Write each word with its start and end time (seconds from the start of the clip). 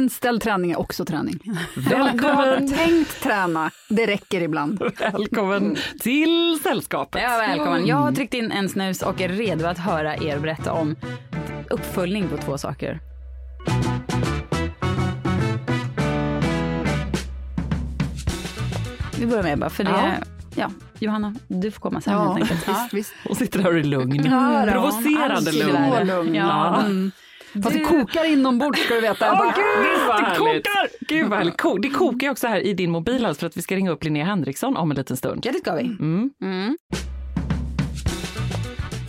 Inställd 0.00 0.42
träning 0.42 0.70
är 0.70 0.78
också 0.78 1.04
träning. 1.04 1.40
Välkommen. 1.76 2.68
Tänkt 2.72 3.22
träna, 3.22 3.70
det 3.88 4.06
räcker 4.06 4.40
ibland. 4.40 4.82
Välkommen 4.98 5.76
till 6.00 6.58
sällskapet. 6.62 7.22
Ja, 7.22 7.36
välkommen. 7.38 7.86
Jag 7.86 7.96
har 7.96 8.12
tryckt 8.12 8.34
in 8.34 8.52
en 8.52 8.68
snus 8.68 9.02
och 9.02 9.20
är 9.20 9.28
redo 9.28 9.66
att 9.66 9.78
höra 9.78 10.16
er 10.16 10.38
berätta 10.38 10.72
om 10.72 10.96
uppföljning 11.70 12.28
på 12.28 12.36
två 12.36 12.58
saker. 12.58 13.00
Vi 19.18 19.26
börjar 19.26 19.42
med 19.42 19.58
bara, 19.58 19.70
för 19.70 19.84
det 19.84 19.90
Ja. 19.90 20.12
ja. 20.56 20.70
Johanna, 20.98 21.34
du 21.48 21.70
får 21.70 21.80
komma 21.80 22.00
sen 22.00 22.12
Ja, 22.12 22.32
helt 22.32 22.50
enkelt. 22.50 22.68
visst, 22.68 22.94
visst. 22.94 23.12
Hon 23.26 23.36
sitter 23.36 23.58
här 23.62 23.70
och 23.72 23.78
är 23.78 23.84
lugn. 23.84 24.24
Ja. 24.24 24.66
Provocerande 24.72 25.52
lugn. 25.52 26.06
lugn. 26.06 26.34
Ja. 26.34 26.80
Mm. 26.80 27.10
Fast 27.62 27.72
det 27.76 27.84
kokar 27.84 28.24
inombords 28.32 28.80
ska 28.84 28.94
du 28.94 29.00
veta. 29.00 29.32
Åh 29.32 29.38
bara, 29.38 29.54
gud 29.56 30.08
vad 30.08 30.24
det 30.24 30.38
kokar! 30.38 30.88
Gud 31.08 31.28
vad 31.28 31.38
härligt. 31.38 31.56
Ko- 31.60 31.78
Det 31.78 31.88
kokar 31.90 32.26
ju 32.26 32.30
också 32.30 32.46
här 32.46 32.60
i 32.60 32.72
din 32.74 32.90
mobil 32.90 33.26
alltså 33.26 33.40
för 33.40 33.46
att 33.46 33.56
vi 33.56 33.62
ska 33.62 33.76
ringa 33.76 33.90
upp 33.90 34.04
Linnea 34.04 34.24
Henriksson 34.24 34.76
om 34.76 34.90
en 34.90 34.96
liten 34.96 35.16
stund. 35.16 35.46
Ja, 35.46 35.52
det 35.52 35.58
ska 35.58 35.74
vi. 35.74 35.82
Mm. 35.82 36.30
Mm. 36.42 36.76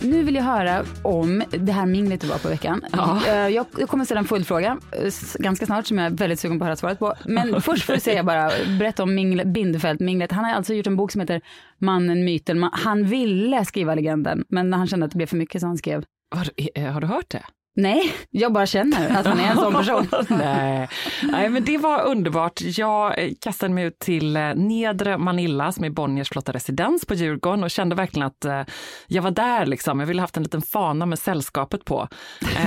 Nu 0.04 0.22
vill 0.22 0.34
jag 0.34 0.42
höra 0.42 0.84
om 1.04 1.42
det 1.50 1.72
här 1.72 1.86
minglet 1.86 2.20
du 2.20 2.26
var 2.26 2.38
på 2.38 2.48
veckan. 2.48 2.84
Ja. 2.92 3.20
Eh, 3.26 3.48
Jag, 3.48 3.66
jag 3.78 3.88
kommer 3.88 4.04
ställa 4.04 4.18
en 4.20 4.24
följdfråga 4.26 4.78
eh, 4.92 5.12
ganska 5.38 5.66
snart 5.66 5.86
som 5.86 5.98
jag 5.98 6.06
är 6.06 6.10
väldigt 6.10 6.40
sugen 6.40 6.58
på 6.58 6.64
att 6.64 6.66
höra 6.66 6.76
svaret 6.76 6.98
på. 6.98 7.14
Men 7.24 7.60
först 7.62 7.84
får 7.84 7.92
du 7.94 8.00
säga 8.00 8.22
bara, 8.24 8.50
berätta 8.78 9.02
om 9.02 9.14
mingle, 9.14 9.44
Bindefeld-minglet. 9.44 10.32
Han 10.32 10.44
har 10.44 10.52
alltså 10.54 10.74
gjort 10.74 10.86
en 10.86 10.96
bok 10.96 11.12
som 11.12 11.20
heter 11.20 11.40
Mannen, 11.78 12.24
myten. 12.24 12.68
Han 12.72 13.04
ville 13.04 13.64
skriva 13.64 13.94
legenden, 13.94 14.44
men 14.48 14.70
när 14.70 14.78
han 14.78 14.86
kände 14.86 15.06
att 15.06 15.12
det 15.12 15.16
blev 15.16 15.26
för 15.26 15.36
mycket 15.36 15.60
så 15.60 15.66
han 15.66 15.76
skrev 15.78 16.04
Har, 16.34 16.46
eh, 16.74 16.92
har 16.92 17.00
du 17.00 17.06
hört 17.06 17.30
det? 17.30 17.42
Nej, 17.76 18.12
jag 18.30 18.52
bara 18.52 18.66
känner 18.66 19.16
att 19.20 19.26
han 19.26 19.40
är 19.40 19.50
en 19.50 19.56
sån 19.56 19.74
person. 19.74 20.08
Nej. 20.28 20.88
Nej, 21.22 21.48
men 21.48 21.64
det 21.64 21.78
var 21.78 22.02
underbart. 22.04 22.60
Jag 22.62 23.18
eh, 23.24 23.30
kastade 23.40 23.74
mig 23.74 23.84
ut 23.84 23.98
till 23.98 24.36
eh, 24.36 24.54
nedre 24.54 25.18
Manilla 25.18 25.72
som 25.72 25.84
är 25.84 25.90
Bonniers 25.90 26.28
flotta 26.28 26.52
residens 26.52 27.06
på 27.06 27.14
Djurgården 27.14 27.64
och 27.64 27.70
kände 27.70 27.94
verkligen 27.94 28.26
att 28.26 28.44
eh, 28.44 28.62
jag 29.06 29.22
var 29.22 29.30
där 29.30 29.66
liksom. 29.66 30.00
Jag 30.00 30.06
ville 30.06 30.20
haft 30.20 30.36
en 30.36 30.42
liten 30.42 30.62
fana 30.62 31.06
med 31.06 31.18
sällskapet 31.18 31.84
på. 31.84 32.08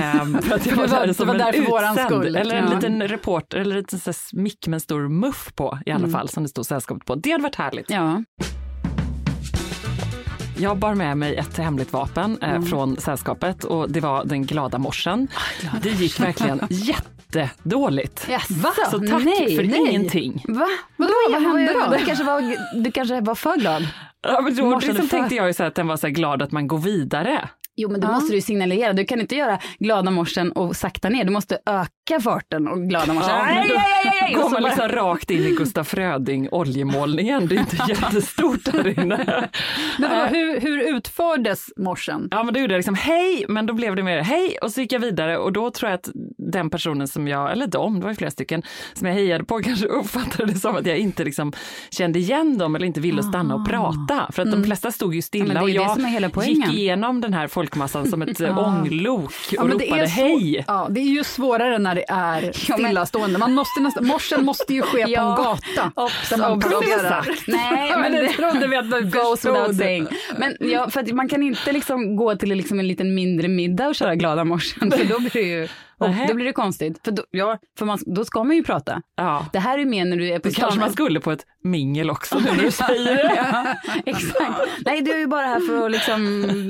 Ehm, 0.00 0.38
för 0.42 0.54
att 0.54 0.66
jag 0.66 0.76
var- 0.76 0.86
där 0.86 1.12
som 1.12 1.26
var 1.28 1.34
där 1.34 1.52
för 1.52 1.62
våran 1.62 1.92
utsänd, 1.92 2.08
skull. 2.10 2.36
Eller 2.36 2.54
en 2.56 2.68
Ja. 2.68 2.74
liten 2.74 3.08
reporter, 3.08 3.58
eller 3.58 3.76
en 3.76 3.80
liten 3.80 4.14
mick 4.32 4.66
med 4.66 4.74
en 4.74 4.80
stor 4.80 5.08
muff 5.08 5.52
på 5.54 5.78
i 5.86 5.90
alla 5.90 5.98
Mm. 5.98 6.12
fall, 6.12 6.28
som 6.28 6.42
det 6.42 6.48
stod 6.48 6.66
sällskapet 6.66 7.04
på. 7.04 7.14
Det 7.14 7.30
hade 7.30 7.42
varit 7.42 7.56
härligt. 7.56 7.90
Ja. 7.90 8.22
Jag 10.58 10.76
bar 10.78 10.94
med 10.94 11.16
mig 11.18 11.36
ett 11.36 11.56
hemligt 11.58 11.92
vapen 11.92 12.38
eh, 12.42 12.50
Mm. 12.50 12.66
från 12.66 12.96
sällskapet 12.96 13.64
och 13.64 13.90
det 13.90 14.00
var 14.00 14.24
den 14.24 14.46
glada 14.46 14.78
morsen. 14.78 15.28
det 15.82 15.90
gick 15.90 16.20
verkligen 16.20 16.60
jättedåligt. 16.70 18.26
Yes. 18.30 18.46
Så 18.90 18.98
tack 18.98 19.24
nej, 19.24 19.56
för 19.56 19.64
nej. 19.64 19.78
ingenting. 19.78 20.44
Va? 20.48 20.66
Vadå, 20.96 21.12
vad 21.32 21.42
hände 21.42 21.72
då? 21.72 21.96
Du 21.98 22.04
kanske, 22.04 22.24
var, 22.24 22.56
du 22.82 22.90
kanske 22.92 23.20
var 23.20 23.34
för 23.34 23.56
glad? 23.56 23.88
Ja, 24.22 24.40
men 24.40 24.56
då 24.56 24.78
liksom 24.78 24.94
för- 24.96 25.06
tänkte 25.16 25.34
jag 25.34 25.46
ju 25.46 25.52
så 25.52 25.64
att 25.64 25.74
den 25.74 25.86
var 25.86 25.96
så 25.96 26.08
glad 26.08 26.42
att 26.42 26.52
man 26.52 26.68
går 26.68 26.78
vidare. 26.78 27.48
Jo, 27.76 27.90
men 27.90 28.00
då 28.00 28.08
måste 28.08 28.32
du 28.32 28.40
signalera. 28.40 28.92
Du 28.92 29.04
kan 29.04 29.20
inte 29.20 29.34
göra 29.34 29.58
glada 29.78 30.10
morsen 30.10 30.52
och 30.52 30.76
sakta 30.76 31.08
ner. 31.08 31.24
Du 31.24 31.30
måste 31.30 31.58
öka 31.66 32.20
farten 32.20 32.68
och 32.68 32.88
glada 32.88 33.14
morsen. 33.14 33.30
Ja, 33.30 33.44
nej. 33.44 34.34
Går 34.34 34.50
man 34.50 34.62
liksom 34.62 34.88
rakt 34.88 35.30
in 35.30 35.44
i 35.44 35.50
Gustaf 35.50 35.88
Fröding 35.88 36.48
oljemålningen, 36.50 37.48
det 37.48 37.54
är 37.54 37.60
inte 37.60 37.76
jättestort 37.88 38.64
där 38.64 39.00
inne. 39.00 39.48
Men 39.98 40.10
vadå, 40.10 40.24
hur, 40.24 40.60
hur 40.60 40.96
utfördes 40.96 41.66
morsen? 41.76 42.28
Ja 42.30 42.42
men 42.42 42.54
då 42.54 42.60
gjorde 42.60 42.74
jag 42.74 42.78
liksom 42.78 42.94
hej, 42.94 43.44
men 43.48 43.66
då 43.66 43.74
blev 43.74 43.96
det 43.96 44.02
mer 44.02 44.20
hej 44.20 44.58
och 44.62 44.70
så 44.70 44.80
gick 44.80 44.92
jag 44.92 45.00
vidare 45.00 45.38
och 45.38 45.52
då 45.52 45.70
tror 45.70 45.90
jag 45.90 45.98
att 45.98 46.10
den 46.38 46.70
personen 46.70 47.08
som 47.08 47.28
jag, 47.28 47.52
eller 47.52 47.66
de, 47.66 47.98
det 47.98 48.02
var 48.02 48.10
ju 48.10 48.16
flera 48.16 48.30
stycken, 48.30 48.62
som 48.94 49.06
jag 49.06 49.14
hejade 49.14 49.44
på 49.44 49.58
kanske 49.62 49.86
uppfattade 49.86 50.52
det 50.52 50.58
som 50.58 50.76
att 50.76 50.86
jag 50.86 50.98
inte 50.98 51.24
liksom 51.24 51.52
kände 51.90 52.18
igen 52.18 52.58
dem 52.58 52.76
eller 52.76 52.86
inte 52.86 53.00
ville 53.00 53.22
stanna 53.22 53.54
och 53.54 53.68
prata. 53.68 54.32
För 54.32 54.42
att 54.42 54.50
de 54.50 54.64
flesta 54.64 54.92
stod 54.92 55.14
ju 55.14 55.18
Ja, 55.18 55.22
stilla 55.22 55.60
är 55.60 55.62
och 55.62 55.70
jag 55.70 56.46
gick 56.46 56.72
igenom 56.72 57.20
den 57.20 57.34
här 57.34 57.48
folkmassan 57.66 58.06
som 58.06 58.22
ett 58.22 58.40
eh, 58.40 58.58
ånglok 58.58 59.32
och 59.58 59.68
det 59.68 59.74
ropade 59.74 60.06
hej. 60.06 60.64
Ja, 60.66 60.86
det 60.90 61.00
är 61.00 61.04
ju 61.04 61.24
svårare 61.24 61.78
när 61.78 61.94
det 61.94 62.04
är 62.08 62.42
Ja, 62.68 62.74
stillastående. 62.74 63.38
Man 63.38 63.54
måste 63.54 63.80
nästan, 63.80 64.06
morsen 64.06 64.44
måste 64.44 64.74
ju 64.74 64.82
ske 64.82 65.02
på 65.04 65.08
Ja. 65.10 65.30
en 65.30 65.44
gata. 65.44 65.92
Där 66.30 66.36
man 66.36 66.52
obs. 66.52 67.46
Nej, 67.46 67.88
Ja, 67.90 67.98
men 67.98 68.12
det 68.12 68.28
trodde 68.28 68.66
vi 68.66 68.76
att 68.76 68.90
goes 68.90 69.40
förstod. 69.40 69.52
without 69.52 69.76
saying. 69.76 70.06
Men 70.38 70.56
ja, 70.60 70.90
för 70.90 71.12
man 71.12 71.28
kan 71.28 71.42
inte 71.42 71.72
liksom 71.72 72.16
gå 72.16 72.36
till 72.36 72.48
liksom 72.48 72.78
en 72.80 72.88
liten 72.88 73.14
mindre 73.14 73.48
middag 73.48 73.88
och 73.88 73.94
köra 73.94 74.14
glada 74.14 74.44
morsen, 74.44 74.90
för 74.90 75.04
då 75.04 75.18
blir 75.20 75.30
det 75.32 75.40
ju 75.40 75.68
och 76.00 76.08
Nähä. 76.08 76.26
då 76.28 76.34
blir 76.34 76.44
det 76.46 76.52
konstigt. 76.52 77.00
För 77.04 77.12
då, 77.12 77.22
ja, 77.30 77.58
för 77.78 77.86
man, 77.86 77.98
då 78.06 78.24
ska 78.24 78.44
man 78.44 78.56
ju 78.56 78.62
prata. 78.64 79.02
Ja. 79.16 79.46
Det 79.52 79.58
här 79.58 79.78
är 79.78 79.84
mer 79.84 80.04
när 80.04 80.16
du 80.16 80.28
är 80.28 80.38
på 80.38 80.48
Det 80.48 80.54
kanske 80.54 80.72
stan. 80.72 80.80
man 80.80 80.92
skulle 80.92 81.20
på 81.20 81.32
ett 81.32 81.46
mingel 81.64 82.10
också 82.10 82.38
när 82.38 82.54
du 82.54 82.70
säger 82.70 83.14
det. 83.28 83.34
ja, 83.36 83.74
exakt. 84.06 84.60
Nej, 84.84 85.02
du 85.02 85.12
är 85.12 85.18
ju 85.18 85.26
bara 85.26 85.46
här 85.46 85.60
för 85.60 85.86
att 85.86 85.92
liksom, 85.92 86.22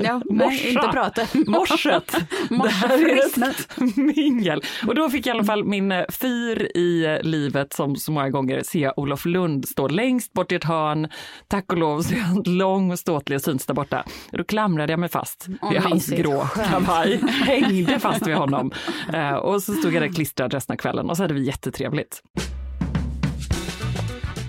ja, 0.04 0.20
nej, 0.30 0.68
inte 0.68 0.88
prata. 0.88 1.22
Morset. 1.46 2.16
Det 2.50 2.68
här 2.68 3.08
är 3.10 3.48
ett 3.50 3.96
mingel. 3.96 4.62
Och 4.86 4.94
då 4.94 5.10
fick 5.10 5.26
jag 5.26 5.34
i 5.34 5.38
alla 5.38 5.44
fall 5.46 5.64
min 5.64 5.92
eh, 5.92 6.04
fyr 6.08 6.70
i 6.76 7.04
eh, 7.06 7.22
livet 7.22 7.72
som 7.72 7.96
så 7.96 8.12
många 8.12 8.30
gånger 8.30 8.62
se 8.64 8.90
Olof 8.96 9.24
Lund 9.24 9.68
stå 9.68 9.88
längst 9.88 10.32
bort 10.32 10.52
i 10.52 10.54
ett 10.54 10.64
hörn. 10.64 11.08
Tack 11.48 11.72
och 11.72 11.78
lov 11.78 12.00
så 12.02 12.14
är 12.14 12.18
han 12.20 12.42
lång 12.46 12.90
och 12.90 12.98
ståtlig 12.98 13.36
och 13.36 13.42
syns 13.42 13.66
där 13.66 13.74
borta. 13.74 14.04
Då 14.30 14.44
klamrade 14.44 14.92
jag 14.92 15.00
mig 15.00 15.08
fast 15.08 15.46
vid 15.48 15.80
hans 15.80 15.94
mysigt. 16.08 16.22
grå 16.22 16.40
kavaj. 16.70 17.20
Hängde 17.44 17.98
fast 18.00 18.26
vid 18.26 18.34
honom. 18.36 18.70
Eh, 19.16 19.32
och 19.34 19.62
så 19.62 19.72
stod 19.72 19.94
jag 19.94 20.02
där 20.02 20.08
klistrad 20.08 20.52
resten 20.54 20.74
av 20.74 20.76
kvällen 20.78 21.10
och 21.10 21.16
så 21.16 21.22
hade 21.22 21.34
vi 21.34 21.42
jättetrevligt. 21.44 22.22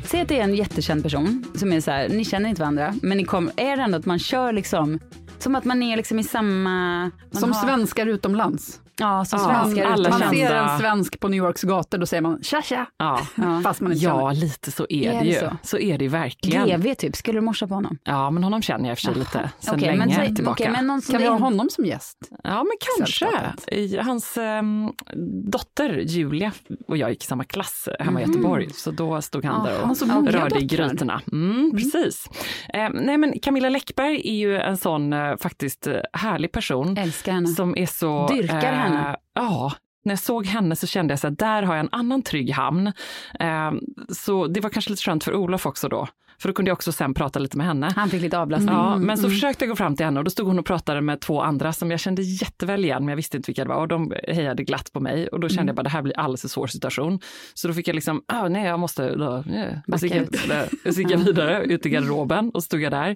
Säg 0.06 0.22
att 0.22 0.28
det 0.28 0.40
är 0.40 0.44
en 0.44 0.56
jättekänd 0.56 1.04
person 1.04 1.46
som 1.56 1.74
är 1.74 1.82
så 1.82 1.92
här, 1.92 2.10
ni 2.10 2.26
känner 2.26 2.50
inte 2.50 2.62
varandra, 2.62 2.94
men 3.02 3.18
ni 3.18 3.24
kommer, 3.24 3.54
är 3.58 3.78
det 3.78 3.84
ändå 3.84 3.98
att 3.98 4.06
man 4.06 4.20
kör 4.20 4.54
liksom, 4.54 5.00
som 5.40 5.56
att 5.56 5.66
man 5.66 5.84
är 5.84 5.98
liksom 5.98 6.20
i 6.20 6.24
samma... 6.24 7.12
Som 7.32 7.52
har- 7.52 7.66
svenskar 7.68 8.06
utomlands. 8.08 8.82
Ja, 9.00 9.26
som 9.26 9.40
Ja, 9.40 9.46
svenskar. 9.64 9.86
alla. 9.86 10.10
Man 10.10 10.20
ser 10.30 10.54
en 10.56 10.80
svensk 10.80 11.20
på 11.20 11.28
New 11.28 11.38
Yorks 11.38 11.62
gator, 11.64 11.98
då 11.98 12.06
säger 12.06 12.22
man 12.22 12.44
tja 12.44 12.62
tja, 12.62 12.86
Ja. 12.98 13.20
Fast 13.64 13.82
man 13.82 13.92
inte 13.92 14.06
Ja, 14.06 14.20
känner. 14.20 14.34
lite 14.42 14.72
så 14.72 14.86
är, 14.90 15.10
Är 15.12 15.14
det 15.14 15.20
det 15.20 15.26
ju. 15.26 15.34
så? 15.40 15.58
Så? 15.64 15.78
är 15.78 15.98
det 15.98 16.04
ju 16.06 16.10
verkligen. 16.10 16.82
GV 16.82 16.94
typ, 16.96 17.16
skulle 17.16 17.38
du 17.38 17.42
morsa 17.46 17.68
på 17.68 17.74
honom? 17.74 17.98
Ja, 18.04 18.30
men 18.32 18.44
honom 18.44 18.62
känner 18.62 18.86
jag 18.86 18.92
i 18.92 18.94
och 18.94 18.98
för 18.98 19.06
sig 19.06 19.16
lite 19.16 19.50
sen 19.60 19.76
Okej, 19.76 19.88
länge 19.98 20.18
men, 20.18 20.36
tillbaka. 20.36 20.64
okej, 20.64 20.72
men 20.72 20.88
någon 20.88 21.02
Kan 21.02 21.22
vi 21.22 21.28
ha 21.28 21.38
honom 21.38 21.70
som 21.70 21.86
gäst? 21.86 22.18
Ja, 22.44 22.64
men 22.64 22.72
kanske. 22.98 23.28
I- 23.72 23.98
Hans 23.98 24.38
ehm, 24.38 24.90
dotter 25.52 25.90
Julia 26.00 26.52
och 26.88 26.98
jag 26.98 27.10
gick 27.10 27.24
i 27.24 27.28
samma 27.28 27.44
klass 27.44 27.90
hemma 28.00 28.22
i 28.22 28.26
Göteborg, 28.26 28.70
så 28.74 28.92
då 28.92 29.22
stod 29.22 29.46
han 29.46 29.64
där 29.66 29.82
Aha, 29.82 29.96
och 30.02 30.08
många 30.08 30.32
rörde 30.32 30.60
i 30.60 30.66
grytorna. 30.66 31.22
Mm, 31.32 31.72
Precis. 31.72 32.26
Eh, 32.74 32.90
nej, 32.94 33.18
men 33.18 33.40
Camilla 33.40 33.70
Läckberg 33.70 34.22
är 34.24 34.36
ju 34.36 34.58
en 34.58 34.78
sån 34.78 35.14
eh, 35.14 35.38
faktiskt 35.38 35.88
eh, 35.88 35.94
härlig 36.14 36.52
person 36.52 36.98
Älskar 36.98 37.32
henne. 37.34 37.48
som 37.48 37.78
är 37.78 37.86
så... 37.86 38.28
Dyrkar 38.28 38.72
henne. 38.74 38.87
Ja, 39.34 39.74
när 40.08 40.12
jag 40.12 40.20
såg 40.20 40.46
henne 40.46 40.76
så 40.76 40.88
kände 40.88 41.14
jag 41.14 41.30
här, 41.30 41.36
där 41.36 41.64
har 41.64 41.76
jag 41.76 41.80
en 41.80 41.90
annan 41.92 42.22
trygg 42.22 42.52
hamn. 42.52 42.88
Eh, 43.40 43.72
så 44.10 44.48
det 44.48 44.60
var 44.60 44.70
kanske 44.70 44.92
lite 44.92 45.04
skönt 45.04 45.24
för 45.24 45.36
Olof 45.36 45.66
också 45.66 45.90
då, 45.90 46.08
för 46.42 46.50
då 46.50 46.54
kunde 46.54 46.70
jag 46.70 46.76
också 46.76 46.92
sen 46.92 47.14
prata 47.14 47.40
lite 47.40 47.58
med 47.58 47.66
henne. 47.66 47.94
Han 47.96 48.10
fick 48.10 48.22
lite 48.22 48.40
avlastning. 48.40 48.76
Ja, 48.76 48.98
men 48.98 49.18
så 49.18 49.30
försökte 49.30 49.66
jag 49.66 49.70
gå 49.70 49.76
fram 49.76 49.96
till 49.96 50.06
henne 50.06 50.20
och 50.20 50.24
då 50.24 50.32
stod 50.32 50.48
hon 50.48 50.60
och 50.60 50.66
pratade 50.66 51.02
med 51.02 51.22
två 51.22 51.42
andra 51.42 51.74
som 51.74 51.92
jag 51.92 52.00
kände 52.00 52.22
jätteväl 52.22 52.86
igen, 52.86 53.06
men 53.06 53.10
jag 53.10 53.16
visste 53.16 53.38
inte 53.38 53.48
vilka 53.48 53.64
det 53.64 53.70
var 53.70 53.78
och 53.78 53.88
de 53.88 54.14
hejade 54.28 54.64
glatt 54.64 54.94
på 54.94 55.00
mig 55.00 55.28
och 55.28 55.40
då 55.40 55.50
kände 55.50 55.70
jag 55.70 55.76
bara 55.76 55.84
det 55.84 55.90
här 55.90 56.02
blir 56.02 56.20
alldeles 56.20 56.42
för 56.42 56.48
svår 56.48 56.68
situation. 56.68 57.20
Så 57.54 57.68
då 57.68 57.74
fick 57.74 57.88
jag 57.88 57.96
liksom, 57.96 58.24
ah, 58.28 58.48
nej 58.48 58.66
jag 58.66 58.80
måste, 58.80 59.16
då, 59.16 59.44
yeah. 59.50 59.78
och 59.92 60.00
så 60.00 60.06
gick 60.06 60.16
jag, 60.16 60.94
så 60.94 61.02
gick 61.02 61.12
jag 61.12 61.18
vidare 61.18 61.64
ut 61.64 61.86
i 61.86 61.90
garderoben 61.90 62.50
och 62.50 62.64
stod 62.64 62.82
jag 62.82 62.92
där. 62.92 63.16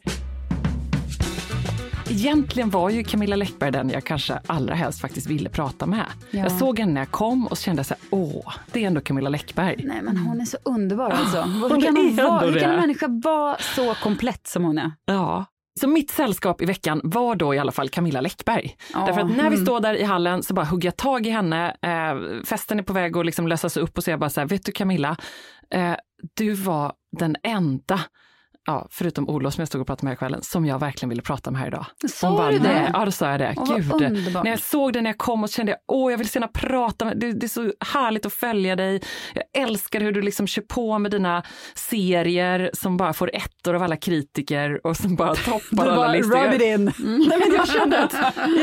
Egentligen 2.11 2.69
var 2.69 2.89
ju 2.89 3.03
Camilla 3.03 3.35
Läckberg 3.35 3.71
den 3.71 3.89
jag 3.89 4.03
kanske 4.03 4.39
allra 4.47 4.75
helst 4.75 5.01
faktiskt 5.01 5.27
ville 5.27 5.49
prata 5.49 5.85
med. 5.85 6.05
Ja. 6.31 6.39
Jag 6.39 6.51
såg 6.51 6.79
henne 6.79 6.93
när 6.93 7.01
jag 7.01 7.11
kom 7.11 7.47
och 7.47 7.57
kände 7.57 7.83
så 7.83 7.93
här, 7.93 8.03
åh, 8.09 8.53
det 8.71 8.83
är 8.83 8.87
ändå 8.87 9.01
Camilla 9.01 9.29
Läckberg. 9.29 9.83
Nej 9.83 10.01
men 10.01 10.17
hon 10.17 10.41
är 10.41 10.45
så 10.45 10.57
underbar 10.63 11.09
alltså. 11.09 11.41
Hur 11.41 11.69
hon 11.69 11.81
kan, 11.81 11.97
hon 11.97 12.15
vara, 12.15 12.39
hur 12.39 12.59
kan 12.59 12.69
en 12.69 12.79
människa 12.79 13.07
vara 13.07 13.57
så 13.75 13.93
komplett 13.93 14.47
som 14.47 14.63
hon 14.63 14.77
är? 14.77 14.91
Ja. 15.05 15.45
Så 15.79 15.87
mitt 15.87 16.11
sällskap 16.11 16.61
i 16.61 16.65
veckan 16.65 17.01
var 17.03 17.35
då 17.35 17.55
i 17.55 17.59
alla 17.59 17.71
fall 17.71 17.89
Camilla 17.89 18.21
Läckberg. 18.21 18.75
Ja. 18.93 19.05
Därför 19.05 19.21
att 19.21 19.37
när 19.37 19.49
vi 19.49 19.57
står 19.57 19.79
där 19.79 19.95
i 19.95 20.03
hallen 20.03 20.43
så 20.43 20.53
bara 20.53 20.65
hugger 20.65 20.87
jag 20.87 20.97
tag 20.97 21.27
i 21.27 21.29
henne, 21.29 21.75
eh, 21.81 22.43
festen 22.45 22.79
är 22.79 22.83
på 22.83 22.93
väg 22.93 23.17
att 23.17 23.25
liksom 23.25 23.47
lösas 23.47 23.77
upp 23.77 23.97
och 23.97 24.03
så 24.03 24.11
jag 24.11 24.19
bara 24.19 24.29
så 24.29 24.41
här, 24.41 24.47
vet 24.47 24.65
du 24.65 24.71
Camilla, 24.71 25.17
eh, 25.73 25.93
du 26.37 26.53
var 26.53 26.93
den 27.17 27.35
enda 27.43 27.99
Ja, 28.67 28.87
förutom 28.91 29.29
Olof 29.29 29.53
som 29.53 29.61
jag 29.61 29.67
stod 29.67 29.81
och 29.81 29.87
pratade 29.87 30.05
med 30.05 30.11
här 30.11 30.15
kvällen, 30.17 30.41
som 30.41 30.65
jag 30.65 30.79
verkligen 30.79 31.09
ville 31.09 31.21
prata 31.21 31.51
med 31.51 31.59
här 31.61 31.67
idag. 31.67 31.85
Sa 32.09 32.51
du 32.51 32.59
det? 32.59 32.89
Ja, 32.93 33.05
då 33.05 33.11
sa 33.11 33.31
jag 33.31 33.39
det. 33.39 33.53
Åh, 33.57 33.75
Gud, 33.77 33.91
underbart. 34.01 34.43
när 34.43 34.51
jag 34.51 34.59
såg 34.59 34.93
det 34.93 35.01
när 35.01 35.09
jag 35.09 35.17
kom 35.17 35.43
och 35.43 35.49
kände 35.49 35.71
jag, 35.71 35.79
åh, 35.87 36.11
jag 36.11 36.17
vill 36.17 36.27
gärna 36.33 36.47
prata 36.47 37.05
med 37.05 37.17
det, 37.19 37.31
det 37.31 37.45
är 37.45 37.47
så 37.47 37.73
härligt 37.93 38.25
att 38.25 38.33
följa 38.33 38.75
dig. 38.75 39.01
Jag 39.33 39.63
älskar 39.63 40.01
hur 40.01 40.11
du 40.11 40.21
liksom 40.21 40.47
kör 40.47 40.61
på 40.61 40.99
med 40.99 41.11
dina 41.11 41.43
serier 41.75 42.69
som 42.73 42.97
bara 42.97 43.13
får 43.13 43.35
ettor 43.35 43.75
av 43.75 43.83
alla 43.83 43.95
kritiker 43.97 44.87
och 44.87 44.97
som 44.97 45.15
bara 45.15 45.35
toppar 45.35 45.61
alla 45.87 45.95
bara, 45.95 46.11
listor. 46.11 46.45
rub 46.45 46.53
it 46.53 46.61
in. 46.61 46.85
Nej, 47.29 47.39
men 47.39 47.53
jag 47.55 47.67
kände 47.67 48.03
att, 48.03 48.13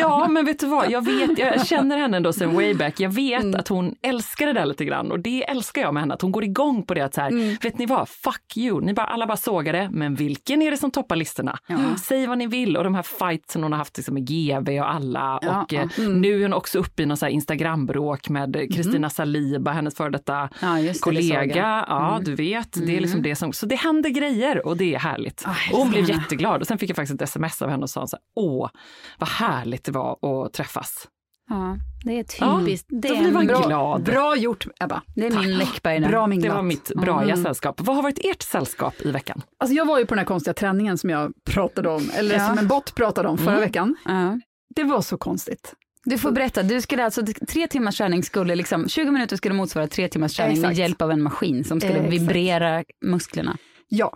ja 0.01 0.29
men 0.29 0.45
vet 0.45 0.59
du 0.61 0.67
vad, 0.67 0.91
jag, 0.91 1.05
vet, 1.05 1.39
jag 1.39 1.67
känner 1.67 1.99
henne 1.99 2.17
ändå 2.17 2.33
sen 2.33 2.55
way 2.55 2.75
back. 2.75 3.01
Jag 3.01 3.11
vet 3.11 3.39
Mm. 3.39 3.61
att 3.61 3.69
hon 3.69 3.95
älskar 4.03 4.47
det 4.47 4.53
där 4.53 4.67
lite 4.67 4.85
grann 4.85 5.13
och 5.13 5.21
det 5.21 5.51
älskar 5.51 5.83
jag 5.83 5.95
med 5.95 6.03
henne, 6.03 6.15
att 6.15 6.23
hon 6.23 6.33
går 6.33 6.45
igång 6.45 6.83
på 6.83 6.95
det 6.95 7.01
att 7.01 7.15
så 7.15 7.21
här, 7.21 7.29
Mm. 7.31 7.57
vet 7.63 7.79
ni 7.79 7.87
vad, 7.87 8.09
fuck 8.09 8.57
you, 8.57 8.81
ni 8.81 8.95
bara, 8.95 9.07
alla 9.07 9.27
bara 9.27 9.37
sågar 9.37 9.73
det, 9.73 9.88
men 9.91 10.15
vilken 10.15 10.63
är 10.63 10.71
det 10.71 10.77
som 10.77 10.91
toppar 10.91 11.17
listorna? 11.17 11.59
Säg 12.03 12.27
vad 12.27 12.39
ni 12.39 12.47
vill 12.47 12.77
och 12.77 12.85
de 12.85 12.95
här 12.95 13.03
fightsen 13.03 13.63
hon 13.63 13.73
har 13.73 13.79
haft 13.79 13.97
liksom 13.97 14.15
med 14.15 14.27
GV 14.29 14.69
och 14.81 14.91
alla 14.95 15.39
Ja, 15.43 15.63
och 15.63 15.75
eh, 15.75 15.89
mm. 15.99 16.21
nu 16.21 16.39
är 16.39 16.43
hon 16.43 16.53
också 16.53 16.79
uppe 16.79 17.03
i 17.03 17.07
någon 17.07 17.29
Instagrambråk 17.29 18.29
med 18.29 18.57
eh, 18.57 18.63
Kristina 18.75 19.11
Saliba, 19.11 19.73
hennes 19.73 19.95
före 19.97 20.11
detta 20.11 20.35
Mm. 20.39 20.51
Ja, 20.61 20.75
det, 20.83 20.93
det 20.93 20.99
kollega. 21.01 21.57
jag. 21.57 21.85
Ja, 21.89 22.11
Mm. 22.13 22.25
du 22.25 22.35
vet, 22.35 22.73
det 22.87 22.97
är 22.97 23.01
liksom 23.01 23.23
det 23.23 23.37
som, 23.37 23.53
så 23.53 23.67
det 23.67 23.75
händer 23.77 24.11
grejer 24.11 24.67
och 24.67 24.77
det 24.77 24.95
är 24.95 24.99
härligt. 24.99 25.43
Aj, 25.47 25.73
och 25.73 25.79
hon 25.79 25.91
blev 25.91 26.09
jätteglad 26.11 26.61
och 26.61 26.67
sen 26.67 26.79
fick 26.79 26.91
jag 26.91 26.97
faktiskt 26.97 27.15
ett 27.23 27.29
sms 27.29 27.63
av 27.63 27.71
henne 27.71 27.83
och 27.83 27.91
sa 27.91 28.07
så 28.07 28.17
här, 28.17 28.23
åh, 28.37 28.71
vad 29.19 29.29
härligt 29.29 29.85
det 29.85 29.93
var 29.93 30.19
att 30.47 30.53
träffas. 30.53 31.09
Ja, 31.51 31.77
det 32.05 32.19
är 32.19 32.25
Ja, 32.41 32.61
typiskt. 32.61 32.87
det, 32.91 33.09
då 33.09 33.17
blir 33.17 33.33
man 33.33 33.47
bra, 33.47 33.61
glad. 33.67 34.03
Bra 34.03 34.37
gjort 34.37 34.67
Ebba. 34.81 35.03
det 35.15 35.27
är 35.27 35.31
min 35.41 35.59
Läckberg. 35.59 36.01
det. 36.01 36.09
Bra 36.09 36.23
Det 36.23 36.29
minglat. 36.29 36.55
var 36.57 36.63
mitt 36.63 36.93
braiga 36.95 37.37
sällskap. 37.37 37.81
Vad 37.81 37.97
har 37.97 38.03
varit 38.03 38.19
ert 38.25 38.43
sällskap 38.43 38.95
i 39.05 39.11
veckan? 39.11 39.43
Alltså 39.59 39.75
jag 39.77 39.87
var 39.87 39.99
ju 39.99 40.07
på 40.07 40.15
den 40.15 40.19
här 40.19 40.27
konstiga 40.27 40.55
träningen 40.55 40.99
som 40.99 41.11
jag 41.11 41.33
pratade 41.51 41.89
om, 41.89 42.11
eller 42.15 42.35
Ja. 42.35 42.47
som 42.49 42.59
en 42.59 42.69
bot 42.69 42.95
pratade 42.95 43.29
om 43.29 43.39
förra 43.39 43.51
Mm. 43.51 43.61
veckan. 43.61 43.97
Ja. 44.05 44.41
Det 44.77 44.85
var 44.85 45.01
så 45.03 45.17
konstigt. 45.19 45.75
Du 46.05 46.19
får 46.19 46.31
berätta, 46.31 46.63
du 46.63 46.81
skulle 46.81 47.05
alltså, 47.05 47.23
tre 47.49 47.67
timmars 47.67 47.99
träning 47.99 48.23
skulle 48.23 48.55
liksom, 48.55 48.89
20 48.89 49.11
minuter 49.11 49.37
skulle 49.37 49.55
motsvara 49.55 49.87
tre 49.87 50.09
timmars 50.09 50.37
träning 50.37 50.61
med 50.61 50.71
Exakt. 50.71 50.79
hjälp 50.79 51.03
av 51.03 51.11
en 51.11 51.23
maskin 51.23 51.65
som 51.65 51.81
skulle 51.81 51.95
Exakt. 51.95 52.13
vibrera 52.13 52.85
musklerna. 53.05 53.57
Ja, 53.89 54.13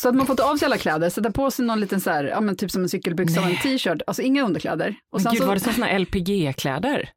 så 0.00 0.08
att 0.08 0.14
man 0.14 0.26
får 0.26 0.34
ta 0.34 0.50
av 0.52 0.56
sig 0.56 0.66
alla 0.66 0.76
kläder, 0.78 1.10
sätta 1.10 1.30
på 1.30 1.50
sig 1.50 1.64
någon 1.66 1.80
liten 1.80 2.00
så 2.00 2.10
här, 2.10 2.24
ja 2.24 2.40
men 2.40 2.56
typ 2.56 2.70
som 2.70 2.82
en 2.82 2.88
cykelbyxa 2.88 3.40
och 3.40 3.46
en 3.46 3.56
t-shirt, 3.56 4.02
alltså 4.06 4.22
inga 4.22 4.42
underkläder. 4.44 4.88
Och 4.88 4.94
Men 5.12 5.20
sen 5.20 5.32
gud, 5.32 5.40
så, 5.42 5.46
var 5.46 5.54
det 5.54 5.60
sådana 5.60 5.98
LPG-kläder? 5.98 7.08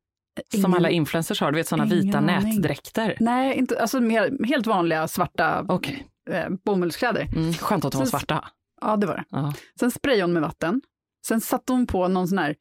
Som 0.51 0.59
Ingen- 0.59 0.73
alla 0.73 0.89
influencers 0.89 1.41
har, 1.41 1.51
du 1.51 1.57
vet 1.57 1.67
sådana 1.67 1.85
vita 1.89 2.17
aning. 2.17 2.49
nätdräkter. 2.49 3.17
Nej, 3.19 3.57
inte, 3.57 3.81
alltså 3.81 3.99
helt 4.47 4.67
vanliga 4.67 5.07
svarta 5.07 5.65
Okej, 5.67 6.07
eh, 6.29 6.49
bomullskläder. 6.65 7.27
mm, 7.35 7.53
skönt 7.53 7.85
att 7.85 7.91
de 7.91 7.97
var 7.97 8.05
svarta. 8.05 8.47
Ja, 8.81 8.95
det 8.97 9.07
var 9.07 9.15
det. 9.15 9.23
Ja. 9.29 9.53
Sen 9.79 9.91
sprayade 9.91 10.23
hon 10.23 10.33
med 10.33 10.41
vatten. 10.41 10.81
Sen 11.27 11.41
satte 11.41 11.73
hon 11.73 11.87
på 11.87 12.07
någon 12.07 12.27
sån 12.27 12.37
här, 12.37 12.55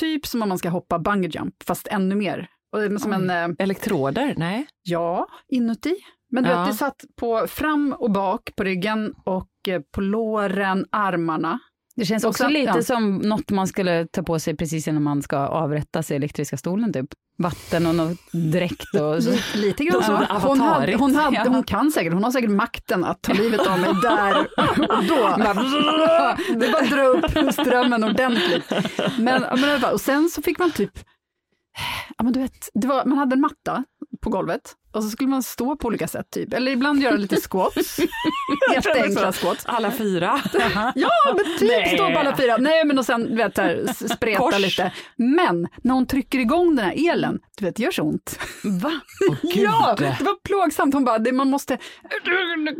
typ 0.00 0.26
som 0.26 0.42
om 0.42 0.48
man 0.48 0.58
ska 0.58 0.68
hoppa 0.68 0.98
bungee 0.98 1.30
jump, 1.34 1.54
fast 1.66 1.86
ännu 1.86 2.14
mer. 2.14 2.48
Och 2.72 2.82
är 2.84 2.98
som 2.98 3.12
en, 3.12 3.30
eh, 3.30 3.48
Elektroder? 3.58 4.34
Nej. 4.36 4.66
ja, 4.82 5.26
inuti. 5.48 5.96
Men 6.30 6.44
du 6.44 6.50
Ja. 6.50 6.60
vet, 6.62 6.70
det 6.72 6.76
satt 6.76 7.04
på 7.20 7.46
fram 7.48 7.92
och 7.98 8.10
bak 8.10 8.50
på 8.56 8.64
ryggen 8.64 9.14
och 9.24 9.48
eh, 9.68 9.80
på 9.94 10.00
låren, 10.00 10.86
armarna. 10.90 11.58
Det 11.96 12.04
känns 12.04 12.24
också 12.24 12.42
sen- 12.42 12.52
lite 12.52 12.72
ja. 12.74 12.82
som 12.82 13.16
något 13.18 13.50
man 13.50 13.66
skulle 13.66 14.06
ta 14.06 14.22
på 14.22 14.38
sig 14.38 14.56
precis 14.56 14.88
innan 14.88 15.02
man 15.02 15.22
ska 15.22 15.36
avrätta 15.38 16.02
sig 16.02 16.14
i 16.14 16.16
elektriska 16.16 16.56
stolen 16.56 16.92
typ. 16.92 17.06
Vatten 17.38 17.86
och 17.86 17.94
något 17.94 18.18
dräkt 18.32 18.94
och 18.94 19.22
så. 19.22 19.32
Lite, 19.58 19.84
grann 19.84 20.02
så. 20.06 20.12
Ja, 20.12 20.38
Hon, 20.42 20.60
hade, 20.60 20.70
avatarigt. 20.70 21.00
hon, 21.00 21.14
hade, 21.16 21.36
Ja. 21.36 21.44
hon 21.48 21.62
kan 21.62 21.90
säkert, 21.90 22.12
hon 22.12 22.24
har 22.24 22.30
säkert 22.30 22.50
makten 22.50 23.04
att 23.04 23.22
ta 23.22 23.32
livet 23.32 23.66
av 23.66 23.78
mig 23.80 23.90
där 24.02 24.38
och 24.38 25.04
då. 25.04 25.14
Det 26.58 26.66
är 26.66 26.72
bara 26.72 26.82
att 26.82 26.90
dra 26.90 27.02
upp 27.04 27.52
strömmen 27.54 28.04
ordentligt. 28.04 28.72
Men, 29.18 29.44
men, 29.60 29.84
och 29.92 30.00
sen 30.00 30.28
så 30.30 30.42
fick 30.42 30.58
man 30.58 30.70
typ, 30.70 30.98
ja 32.18 32.24
men 32.24 32.32
du 32.32 32.40
vet, 32.40 32.68
var, 32.74 33.04
man 33.04 33.18
hade 33.18 33.34
en 33.34 33.40
matta 33.40 33.84
på 34.22 34.30
golvet 34.30 34.72
och 34.92 35.04
så 35.04 35.10
skulle 35.10 35.28
man 35.28 35.42
stå 35.42 35.76
på 35.76 35.86
olika 35.88 36.08
sätt 36.08 36.26
typ, 36.30 36.54
eller 36.54 36.72
ibland 36.72 37.02
göra 37.02 37.16
lite 37.16 37.36
squats, 37.50 37.98
jätteenkla 38.74 39.32
squats. 39.32 39.66
Alla 39.66 39.90
fyra. 39.90 40.40
Ja, 40.94 41.10
men 41.36 41.58
typ 41.58 41.68
Nej. 41.70 41.94
stå 41.94 42.10
på 42.12 42.18
alla 42.18 42.36
fyra. 42.36 42.56
Nej, 42.56 42.84
men 42.84 42.98
och 42.98 43.06
sen 43.06 43.36
vet, 43.36 43.56
här, 43.58 43.86
spreta 44.14 44.38
Kors. 44.38 44.58
lite. 44.58 44.92
Men 45.16 45.68
när 45.82 45.94
hon 45.94 46.06
trycker 46.06 46.38
igång 46.38 46.76
den 46.76 46.84
här 46.86 47.10
elen, 47.12 47.38
du 47.58 47.64
vet, 47.64 47.76
det 47.76 47.82
gör 47.82 47.90
så 47.90 48.02
ont. 48.02 48.38
Va? 48.64 48.92
Ja, 49.42 49.94
det 49.98 50.16
var 50.24 50.42
plågsamt. 50.44 50.94
Hon 50.94 51.04
bara, 51.04 51.18
det, 51.18 51.32
man 51.32 51.50
måste 51.50 51.78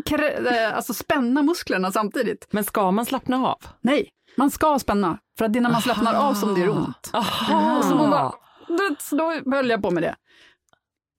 krä- 0.07 0.73
alltså, 0.73 0.95
spänna 0.95 1.43
musklerna 1.43 1.93
samtidigt. 1.93 2.47
Men 2.51 2.65
ska 2.65 2.91
man 2.91 3.07
slappna 3.07 3.37
av? 3.49 3.59
Nej, 3.81 4.09
man 4.37 4.51
ska 4.51 4.79
spänna, 4.79 5.19
för 5.39 5.45
att 5.45 5.53
det 5.53 5.59
är 5.59 5.61
när 5.61 5.71
man 5.71 5.83
slappnar 5.83 6.15
av 6.15 6.35
som 6.35 6.55
det 6.55 6.61
gör 6.61 6.69
ont. 6.69 7.11
Aha. 7.13 7.79
Och 7.79 7.85
så 7.85 7.95
hon 7.95 8.11
bara, 8.11 8.33
så 8.99 9.17
då 9.17 9.55
höll 9.57 9.71
jag 9.71 9.83
på 9.83 9.91
med 9.91 10.03
det. 10.03 10.15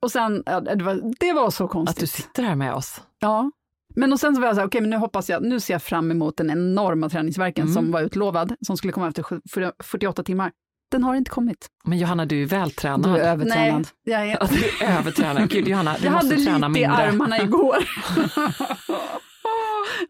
Och 0.03 0.11
sen, 0.11 0.43
ja, 0.45 0.59
det 0.59 0.83
var, 0.83 1.13
det 1.19 1.33
var 1.33 1.49
så 1.49 1.63
Att 1.63 1.69
du 1.69 1.73
konstigt. 1.73 2.09
sitter 2.09 2.43
här 2.43 2.55
med 2.55 2.73
oss. 2.73 3.01
Ja. 3.19 3.51
Men 3.95 4.13
och 4.13 4.19
sen 4.19 4.35
så 4.35 4.41
var 4.41 4.47
jag 4.47 4.55
så 4.55 4.61
här, 4.61 4.67
okej, 4.67 4.81
men 4.81 4.89
nu 4.89 4.97
hoppas 4.97 5.29
jag, 5.29 5.43
nu 5.43 5.59
ser 5.59 5.73
jag 5.73 5.81
fram 5.83 6.11
emot 6.11 6.37
den 6.37 6.49
enorma 6.49 7.09
träningsverken 7.09 7.61
Mm. 7.63 7.73
som 7.73 7.91
var 7.91 8.01
utlovad, 8.01 8.55
som 8.67 8.77
skulle 8.77 8.93
komma 8.93 9.07
efter 9.07 9.23
sju- 9.23 9.41
48 9.83 10.23
timmar. 10.23 10.51
Den 10.91 11.03
har 11.03 11.15
inte 11.15 11.31
kommit. 11.31 11.67
Men 11.85 11.97
Johanna, 11.97 12.25
du 12.25 12.41
är 12.41 12.45
vältränad. 12.45 13.03
Du 13.15 13.19
är 13.21 13.31
övertränad. 13.31 13.87
Nej, 14.05 14.13
jag, 14.13 14.27
är, 14.27 14.47
du 14.79 14.85
är 14.85 14.97
övertränad. 14.99 15.49
Gud 15.49 15.67
Johanna, 15.67 15.95
du 15.99 16.05
jag 16.05 16.13
måste 16.13 16.27
hade 16.35 16.45
träna 16.45 16.67
lite 16.67 16.79
i 16.79 16.83
mindre. 16.87 17.03
armarna 17.07 17.41
igår. 17.43 17.75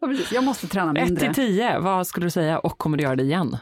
ja, 0.00 0.06
precis. 0.06 0.32
Jag 0.32 0.44
måste 0.44 0.66
träna 0.66 1.00
1 1.00 1.04
mindre. 1.08 1.34
till 1.34 1.34
10, 1.34 1.78
vad 1.78 2.06
skulle 2.06 2.26
du 2.26 2.30
säga 2.30 2.58
och 2.58 2.78
kommer 2.78 2.96
du 2.96 3.02
göra 3.04 3.16
det 3.16 3.22
igen? 3.22 3.56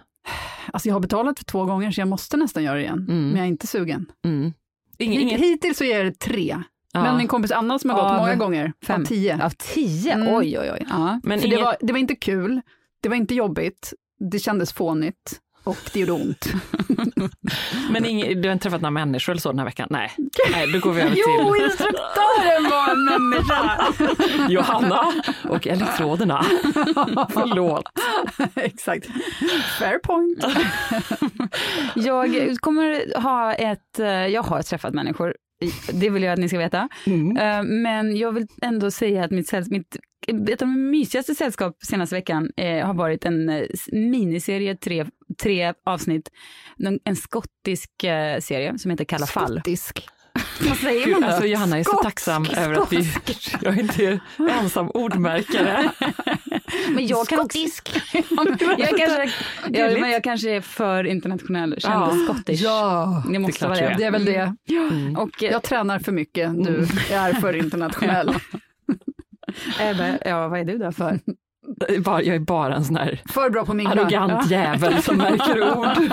Alltså 0.73 0.89
jag 0.89 0.95
har 0.95 1.01
betalat 1.01 1.39
för 1.39 1.45
två 1.45 1.65
gånger 1.65 1.91
så 1.91 2.01
jag 2.01 2.09
måste 2.09 2.37
nästan 2.37 2.63
göra 2.65 2.75
det 2.75 2.81
igen, 2.83 3.07
Mm. 3.09 3.29
men 3.29 3.37
jag 3.37 3.45
är 3.45 3.49
inte 3.49 3.67
sugen. 3.67 4.07
Mm. 4.25 4.53
Ingen, 4.99 5.19
Hit, 5.19 5.29
ingen, 5.29 5.41
hittills 5.41 5.79
så 5.79 5.85
är 5.85 6.05
det 6.05 6.19
tre, 6.19 6.63
ja. 6.93 7.03
men 7.03 7.17
min 7.17 7.29
kompis 7.29 7.51
Anna 7.51 7.79
som 7.79 7.91
har 7.91 7.97
gått 7.97 8.11
Av 8.11 8.17
många 8.19 8.35
gånger, 8.35 8.73
fem. 8.87 9.01
av 9.03 9.07
tio. 9.07 9.45
Av 9.45 9.51
tio? 9.51 10.13
Mm. 10.13 10.35
Oj, 10.35 10.59
oj, 10.59 10.71
oj. 10.73 10.87
Ja. 10.91 11.21
men 11.23 11.41
För 11.41 11.47
ingen, 11.47 11.59
det, 11.59 11.65
var, 11.65 11.77
det 11.81 11.93
var 11.93 12.01
inte 12.01 12.15
kul, 12.17 12.61
det 13.01 13.09
var 13.09 13.17
inte 13.17 13.35
jobbigt, 13.35 13.93
det 14.31 14.39
kändes 14.39 14.73
fånigt. 14.73 15.41
Och 15.65 15.79
det 15.93 16.01
gjorde 16.01 16.13
ont. 16.13 16.47
Men 17.91 18.05
ing, 18.05 18.43
du 18.43 18.49
har 18.49 18.53
inte 18.53 18.63
träffat 18.63 18.81
några 18.81 18.91
människor 18.91 19.33
eller 19.33 19.41
så 19.41 19.49
den 19.49 19.59
här 19.59 19.67
veckan? 19.67 19.89
Nej, 19.91 20.13
Nej 20.53 20.73
då 20.73 20.79
går 20.79 20.93
vi 20.93 21.01
över 21.01 21.17
Jo, 21.17 21.55
till 21.55 21.65
instruktören 21.65 22.71
var 22.71 22.91
en 22.93 23.05
människa! 23.05 23.87
Johanna 24.49 25.13
och 25.49 25.67
elektroderna. 25.67 26.43
Förlåt. 27.33 27.85
Exakt. 28.55 29.07
Fair 29.79 29.99
point. 29.99 30.45
Jag 31.95 32.57
kommer 32.61 33.21
ha 33.21 33.55
ett, 33.55 33.99
eh, 33.99 34.07
jag 34.07 34.43
har 34.43 34.63
träffat 34.63 34.95
människor, 34.95 35.35
det 35.93 36.11
vill 36.11 36.23
jag 36.23 36.33
att 36.33 36.39
ni 36.39 36.49
ska 36.49 36.59
veta. 36.59 36.89
Mm. 37.07 37.37
Eh, 37.37 37.63
Men 37.63 38.17
jag 38.17 38.33
vill 38.33 38.47
ändå 38.63 38.91
säga 38.91 39.25
att 39.25 39.31
mitt, 39.31 39.49
säll- 39.53 39.71
mitt 39.71 39.97
ett 40.29 40.63
av 40.63 40.69
de 40.69 40.91
mysigaste 40.91 41.35
sällskap 41.35 41.77
senaste 41.85 42.15
veckan 42.15 42.51
eh, 42.57 42.87
har 42.87 42.95
varit 42.95 43.25
en 43.25 43.49
eh, 43.49 43.63
miniserie, 43.93 44.77
tre, 44.77 45.07
tre 45.43 45.75
avsnitt, 45.87 46.31
en 47.05 47.17
skottisk 47.17 47.91
serie 48.41 48.79
som 48.79 48.91
heter 48.91 49.05
Kalla 49.05 49.27
fall. 49.27 49.53
Skottisk. 49.53 50.09
Vad 50.69 50.77
säger 50.77 51.07
man 51.13 51.21
då? 51.21 51.27
alltså 51.27 51.47
Johanna 51.47 51.79
är 51.79 51.83
så 51.85 51.89
Skotsk, 51.91 52.03
tacksam 52.05 52.47
över 52.57 52.75
att 52.75 52.93
vi, 52.93 52.97
jag 53.63 53.75
är 53.77 53.81
inte 53.81 54.21
ensam 54.51 54.91
ordmärkare. 54.95 55.91
Men 56.95 57.07
jag 57.07 57.29
kan 57.29 57.39
Skottisk. 57.39 58.03
jag, 58.79 58.89
kanske, 58.99 59.33
ja, 59.73 59.91
men 60.01 60.11
jag 60.11 60.25
kanske 60.25 60.51
är 60.51 60.61
för 60.61 61.05
internationell, 61.05 61.81
kände 61.81 61.97
Ja. 61.97 62.17
Scottish. 62.35 62.63
Ja, 62.63 63.23
Det 63.33 63.39
måste 63.39 63.59
klart 63.59 63.69
vara 63.71 63.81
det. 63.81 63.95
är. 63.95 63.99
det 63.99 64.05
är 64.05 64.11
väl 64.11 64.25
det. 64.25 64.55
Och, 65.19 65.43
eh, 65.43 65.51
Jag 65.53 65.63
tränar 65.63 65.99
för 65.99 66.13
mycket, 66.13 66.65
du 66.65 66.87
är 67.13 67.33
för 67.33 67.57
internationell. 67.57 68.35
jag 69.81 69.97
bara, 69.97 70.19
ja, 70.25 70.49
vad 70.49 70.61
är 70.61 70.65
du 70.65 70.79
där 70.79 70.91
för? 70.93 71.19
Jag 71.81 71.91
är 71.97 72.01
bara- 72.01 72.23
Jag 72.23 72.35
är 72.37 72.41
en 72.71 72.85
sån 72.85 72.97
här 72.97 73.21
För 73.29 73.51
bra 73.51 73.65
på 73.67 73.73
arrogant 73.73 74.51
jävel 74.51 75.03
som 75.03 75.17
märker 75.17 75.79
ord. 75.79 76.11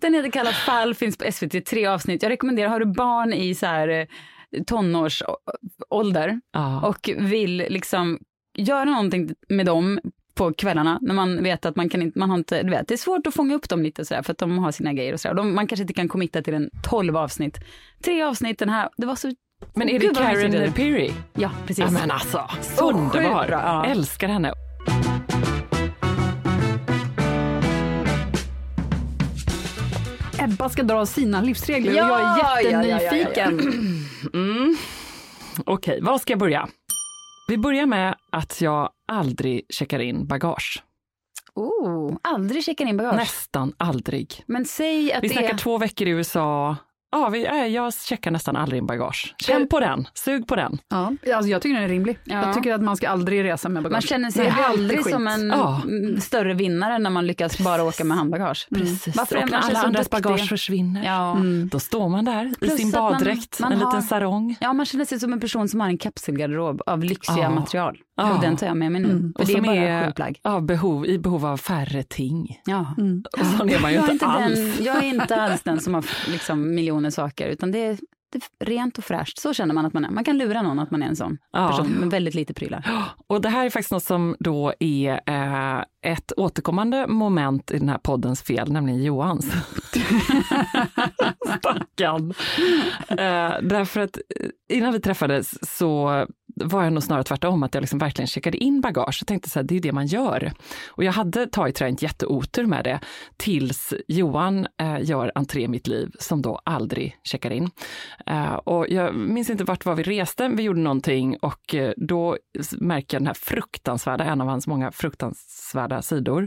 Den 0.00 0.14
heter 0.14 0.30
Kalla 0.30 0.52
fall, 0.52 0.94
finns 0.94 1.16
på 1.16 1.32
SVT, 1.32 1.66
tre 1.66 1.86
avsnitt. 1.86 2.22
Jag 2.22 2.30
rekommenderar, 2.30 2.68
har 2.68 2.80
du 2.80 2.86
barn 2.86 3.32
i 3.32 3.54
så 3.54 3.66
här 3.66 3.88
eh, 3.88 4.06
tonårsålder 4.66 6.40
Ja. 6.52 6.80
och 6.88 7.10
vill 7.16 7.56
liksom 7.56 8.18
göra 8.58 8.84
någonting 8.84 9.30
med 9.48 9.66
dem 9.66 10.00
på 10.34 10.52
kvällarna 10.52 10.98
när 11.02 11.14
man 11.14 11.42
vet 11.42 11.66
att 11.66 11.76
man 11.76 11.88
kan 11.88 12.02
inte, 12.02 12.18
man 12.18 12.30
har 12.30 12.36
inte, 12.38 12.62
du 12.62 12.70
vet, 12.70 12.88
det 12.88 12.94
är 12.94 12.98
svårt 12.98 13.26
att 13.26 13.34
fånga 13.34 13.54
upp 13.54 13.68
dem 13.68 13.82
lite 13.82 14.04
sådär 14.04 14.22
för 14.22 14.32
att 14.32 14.38
de 14.38 14.58
har 14.58 14.72
sina 14.72 14.92
grejer 14.92 15.12
och 15.12 15.20
sådär. 15.20 15.34
De, 15.34 15.54
man 15.54 15.66
kanske 15.66 15.82
inte 15.82 15.94
kan 15.94 16.08
committa 16.08 16.42
till 16.42 16.54
en 16.54 16.70
12 16.90 17.16
avsnitt. 17.16 17.58
Tre 18.04 18.22
avsnitt 18.22 18.58
den 18.58 18.68
här, 18.68 18.88
det 18.96 19.06
var 19.06 19.14
så 19.16 19.32
Men 19.74 19.88
är 19.88 19.98
det 19.98 20.06
Gud, 20.06 20.16
Karen. 20.16 20.72
Peary? 20.72 21.10
Ja, 21.34 21.50
precis. 21.66 21.84
Ja, 21.84 21.90
men 21.90 22.10
alltså, 22.10 22.50
Så 22.62 22.90
underbar. 22.90 23.84
Älskar 23.86 24.28
henne. 24.28 24.52
Ebba 30.40 30.68
ska 30.68 30.82
dra 30.82 31.06
sina 31.06 31.40
livsregler 31.40 31.92
Ja, 31.92 32.04
och 32.04 32.20
jag 32.20 32.38
ja, 32.38 32.60
är 32.60 32.72
ja, 32.72 32.84
ja, 32.84 33.00
ja. 33.02 33.16
jättenyfiken. 33.16 33.60
Mm. 34.34 34.76
Okej, 35.64 36.00
var 36.02 36.18
ska 36.18 36.32
jag 36.32 36.38
börja? 36.40 36.68
Vi 37.48 37.58
börjar 37.58 37.86
med 37.86 38.14
att 38.32 38.60
jag 38.60 38.90
aldrig 39.12 39.66
checkar 39.68 39.98
in 39.98 40.26
bagage. 40.26 40.82
Oh, 41.54 42.16
aldrig 42.22 42.64
checkar 42.64 42.86
in 42.86 42.96
bagage. 42.96 43.16
Nästan 43.16 43.72
aldrig. 43.76 44.44
Men 44.46 44.64
säg 44.64 45.12
att 45.12 45.24
Vi 45.24 45.28
det 45.28 45.34
snackar 45.34 45.54
är... 45.54 45.58
två 45.58 45.78
veckor 45.78 46.06
i 46.06 46.10
USA. 46.10 46.76
Ja, 47.12 47.28
vi, 47.28 47.46
äh, 47.46 47.54
jag 47.66 47.94
checkar 47.94 48.30
nästan 48.30 48.56
aldrig 48.56 48.78
in 48.78 48.86
bagage. 48.86 49.34
Känn 49.38 49.68
på 49.68 49.80
den, 49.80 50.06
sug 50.14 50.46
på 50.46 50.56
den. 50.56 50.78
Ja, 50.88 51.12
alltså 51.34 51.50
jag 51.50 51.62
tycker 51.62 51.74
den 51.74 51.84
är 51.84 51.88
rimlig. 51.88 52.18
Ja. 52.24 52.46
Jag 52.46 52.54
tycker 52.54 52.74
att 52.74 52.82
man 52.82 52.96
ska 52.96 53.08
aldrig 53.08 53.44
resa 53.44 53.68
med 53.68 53.82
bagage. 53.82 53.92
Man 53.94 54.00
känner 54.02 54.30
sig 54.30 54.52
aldrig 54.64 54.98
skit. 55.04 55.12
som 55.14 55.26
en 55.26 55.48
Ja. 55.48 55.82
mm, 55.84 56.20
större 56.20 56.54
vinnare 56.54 56.98
när 56.98 57.10
man 57.10 57.26
lyckas 57.26 57.58
bara 57.58 57.84
åka 57.84 58.04
med 58.04 58.16
handbagage. 58.16 58.68
Precis. 58.74 59.16
Varför 59.16 59.36
är 59.36 59.42
och 59.44 59.50
när 59.50 59.58
alla 59.58 59.82
andras 59.82 60.10
bagage 60.10 60.48
försvinner, 60.48 61.04
Ja. 61.04 61.36
då 61.70 61.78
står 61.80 62.08
man 62.08 62.24
där 62.24 62.46
i 62.46 62.54
Plus 62.54 62.76
sin 62.76 62.88
att 62.88 62.94
man- 62.94 63.12
baddräkt, 63.12 63.60
man 63.60 63.72
en 63.72 63.78
har- 63.80 63.86
liten 63.86 64.02
sarong. 64.02 64.56
ja, 64.60 64.72
man 64.72 64.86
känner 64.86 65.04
sig 65.04 65.20
som 65.20 65.32
en 65.32 65.40
person 65.40 65.68
som 65.68 65.80
har 65.80 65.88
en 65.88 65.98
kapselgarderob 65.98 66.82
av 66.86 67.04
lyxiga 67.04 67.38
Ja. 67.38 67.50
material. 67.50 67.98
Ja. 68.16 68.34
Och 68.34 68.40
den 68.40 68.56
tar 68.56 68.66
jag 68.66 68.76
med 68.76 68.92
mig 68.92 69.00
nu. 69.00 69.32
För 69.36 69.42
Och 69.42 69.46
det 69.46 69.52
är 69.52 69.60
bara 69.62 69.76
är 69.76 70.34
ja, 70.42 70.60
behov, 70.60 71.06
i 71.06 71.18
behov 71.18 71.46
av 71.46 71.56
färre 71.56 72.02
ting. 72.02 72.60
Ja. 72.64 72.94
Och 73.38 73.46
sån 73.46 73.70
är 73.70 73.80
man 73.80 73.90
ju 73.90 73.96
Jag 73.96 74.08
är, 74.08 74.12
inte 74.12 74.12
inte 74.12 74.26
alls. 74.26 74.54
den, 74.54 74.84
jag 74.84 74.96
är 74.96 75.02
inte 75.02 75.36
alls 75.36 75.62
den 75.62 75.80
som 75.80 75.94
har 75.94 76.04
liksom, 76.32 76.74
miljoner 76.74 76.99
saker, 77.10 77.48
utan 77.48 77.70
det 77.72 77.78
är, 77.78 77.98
det 78.32 78.38
är 78.60 78.66
rent 78.66 78.98
och 78.98 79.04
fräscht. 79.04 79.38
Så 79.38 79.54
känner 79.54 79.74
man 79.74 79.86
att 79.86 79.92
man 79.92 80.04
är. 80.04 80.10
Man 80.10 80.24
kan 80.24 80.38
lura 80.38 80.62
någon 80.62 80.78
att 80.78 80.90
man 80.90 81.02
är 81.02 81.06
en 81.06 81.16
sån 81.16 81.38
Ja. 81.52 81.68
person 81.68 81.86
med 81.92 82.10
väldigt 82.10 82.34
lite 82.34 82.54
prylar. 82.54 82.84
Och 83.26 83.40
det 83.40 83.48
här 83.48 83.66
är 83.66 83.70
faktiskt 83.70 83.92
något 83.92 84.02
som 84.02 84.36
då 84.40 84.72
är 84.80 85.20
eh, 85.26 85.84
ett 86.12 86.32
återkommande 86.36 87.06
moment 87.06 87.70
i 87.70 87.78
den 87.78 87.88
här 87.88 87.98
poddens 87.98 88.42
fel, 88.42 88.72
nämligen 88.72 89.02
Johans. 89.02 89.46
Stackarn. 91.58 92.30
Eh, 93.08 93.62
därför 93.68 94.00
att 94.00 94.16
eh, 94.40 94.76
innan 94.76 94.92
vi 94.92 95.00
träffades 95.00 95.76
så 95.76 96.26
var 96.64 96.84
jag 96.84 96.92
nog 96.92 97.02
snarare 97.02 97.24
tvärtom, 97.24 97.62
att 97.62 97.74
jag 97.74 97.80
liksom 97.80 97.98
verkligen 97.98 98.26
checkade 98.26 98.58
in 98.58 98.80
bagage. 98.80 99.18
Jag 99.22 99.26
tänkte 99.26 99.50
så 99.50 99.58
här, 99.58 99.64
det 99.64 99.76
är 99.76 99.80
det 99.80 99.92
man 99.92 100.06
gör. 100.06 100.52
Och 100.88 101.04
jag 101.04 101.12
hade 101.12 101.46
tagit 101.46 101.80
inte 101.80 102.04
jätteotur 102.04 102.66
med 102.66 102.84
det, 102.84 103.00
tills 103.36 103.94
Johan 104.08 104.66
eh, 104.82 104.96
gör 105.02 105.32
entré 105.34 105.62
i 105.62 105.68
mitt 105.68 105.86
liv, 105.86 106.10
som 106.18 106.42
då 106.42 106.60
aldrig 106.64 107.16
checkar 107.24 107.50
in. 107.50 107.70
Eh, 108.26 108.54
och 108.54 108.86
jag 108.88 109.14
minns 109.14 109.50
inte 109.50 109.64
vart 109.64 109.84
var 109.84 109.94
vi 109.94 110.02
reste, 110.02 110.48
vi 110.48 110.62
gjorde 110.62 110.80
någonting 110.80 111.36
och 111.42 111.74
eh, 111.74 111.92
då 111.96 112.36
märker 112.72 113.16
jag 113.16 113.20
den 113.22 113.26
här 113.26 113.34
fruktansvärda, 113.34 114.24
en 114.24 114.40
av 114.40 114.48
hans 114.48 114.66
många 114.66 114.92
fruktansvärda 114.92 116.02
sidor. 116.02 116.46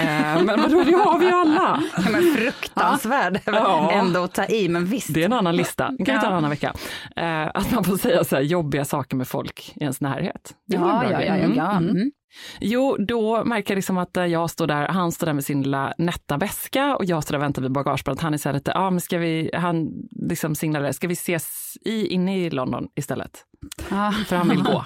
Eh, 0.00 0.42
men 0.42 0.46
vadå, 0.46 0.82
det 0.84 0.92
har 0.92 1.18
vi 1.18 1.30
alla! 1.30 1.82
Ja, 1.96 2.10
men 2.10 2.22
fruktansvärd 2.36 3.40
Ja. 3.44 3.90
ändå 3.92 4.22
att 4.24 4.34
ta 4.34 4.46
i, 4.46 4.68
men 4.68 4.84
visst. 4.86 5.14
Det 5.14 5.20
är 5.20 5.24
en 5.24 5.32
annan 5.32 5.56
lista, 5.56 5.90
det 5.98 6.04
kan 6.04 6.14
vi 6.14 6.20
ta 6.20 6.26
en 6.26 6.32
annan 6.32 6.50
vecka. 6.50 6.74
Eh, 7.16 7.46
att 7.54 7.72
man 7.72 7.84
får 7.84 7.96
säga 7.96 8.24
så 8.24 8.36
här 8.36 8.42
jobbiga 8.42 8.84
saker 8.84 9.16
med 9.16 9.28
folk 9.28 9.45
i 9.76 9.82
ens 9.82 10.00
närhet. 10.00 10.54
Det 10.66 10.76
Ja, 10.76 11.04
ja, 11.04 11.10
grej. 11.18 11.26
ja, 11.28 11.36
ja, 11.36 11.44
Mm. 11.44 11.56
ja. 11.56 11.76
Mm. 11.76 12.10
Jo, 12.60 12.96
då 12.98 13.44
märker 13.44 13.70
jag 13.74 13.76
liksom 13.76 13.98
att 13.98 14.16
eh, 14.16 14.24
jag 14.24 14.50
står 14.50 14.66
där, 14.66 14.88
han 14.88 15.12
står 15.12 15.26
där 15.26 15.34
med 15.34 15.44
sin 15.44 15.62
lilla 15.62 15.94
nätta 15.98 16.36
väska 16.36 16.96
och 16.96 17.04
jag 17.04 17.22
står 17.22 17.32
där 17.32 17.38
och 17.38 17.42
väntar 17.42 17.62
vid 17.62 17.72
bagagebandet. 17.72 18.22
Han 18.22 18.34
är 18.34 18.38
så 18.38 18.48
här 18.48 18.54
lite, 18.54 18.72
ja 18.74 18.90
men 18.90 19.00
ska 19.00 19.18
vi, 19.18 19.50
han 19.54 19.88
liksom 20.28 20.54
signalerar, 20.54 20.92
ska 20.92 21.08
vi 21.08 21.12
ses 21.12 21.46
i, 21.84 22.06
inne 22.06 22.38
i 22.38 22.50
London 22.50 22.88
istället? 22.96 23.44
Ja. 23.90 24.12
För 24.26 24.36
han 24.36 24.48
vill 24.48 24.62
gå. 24.62 24.84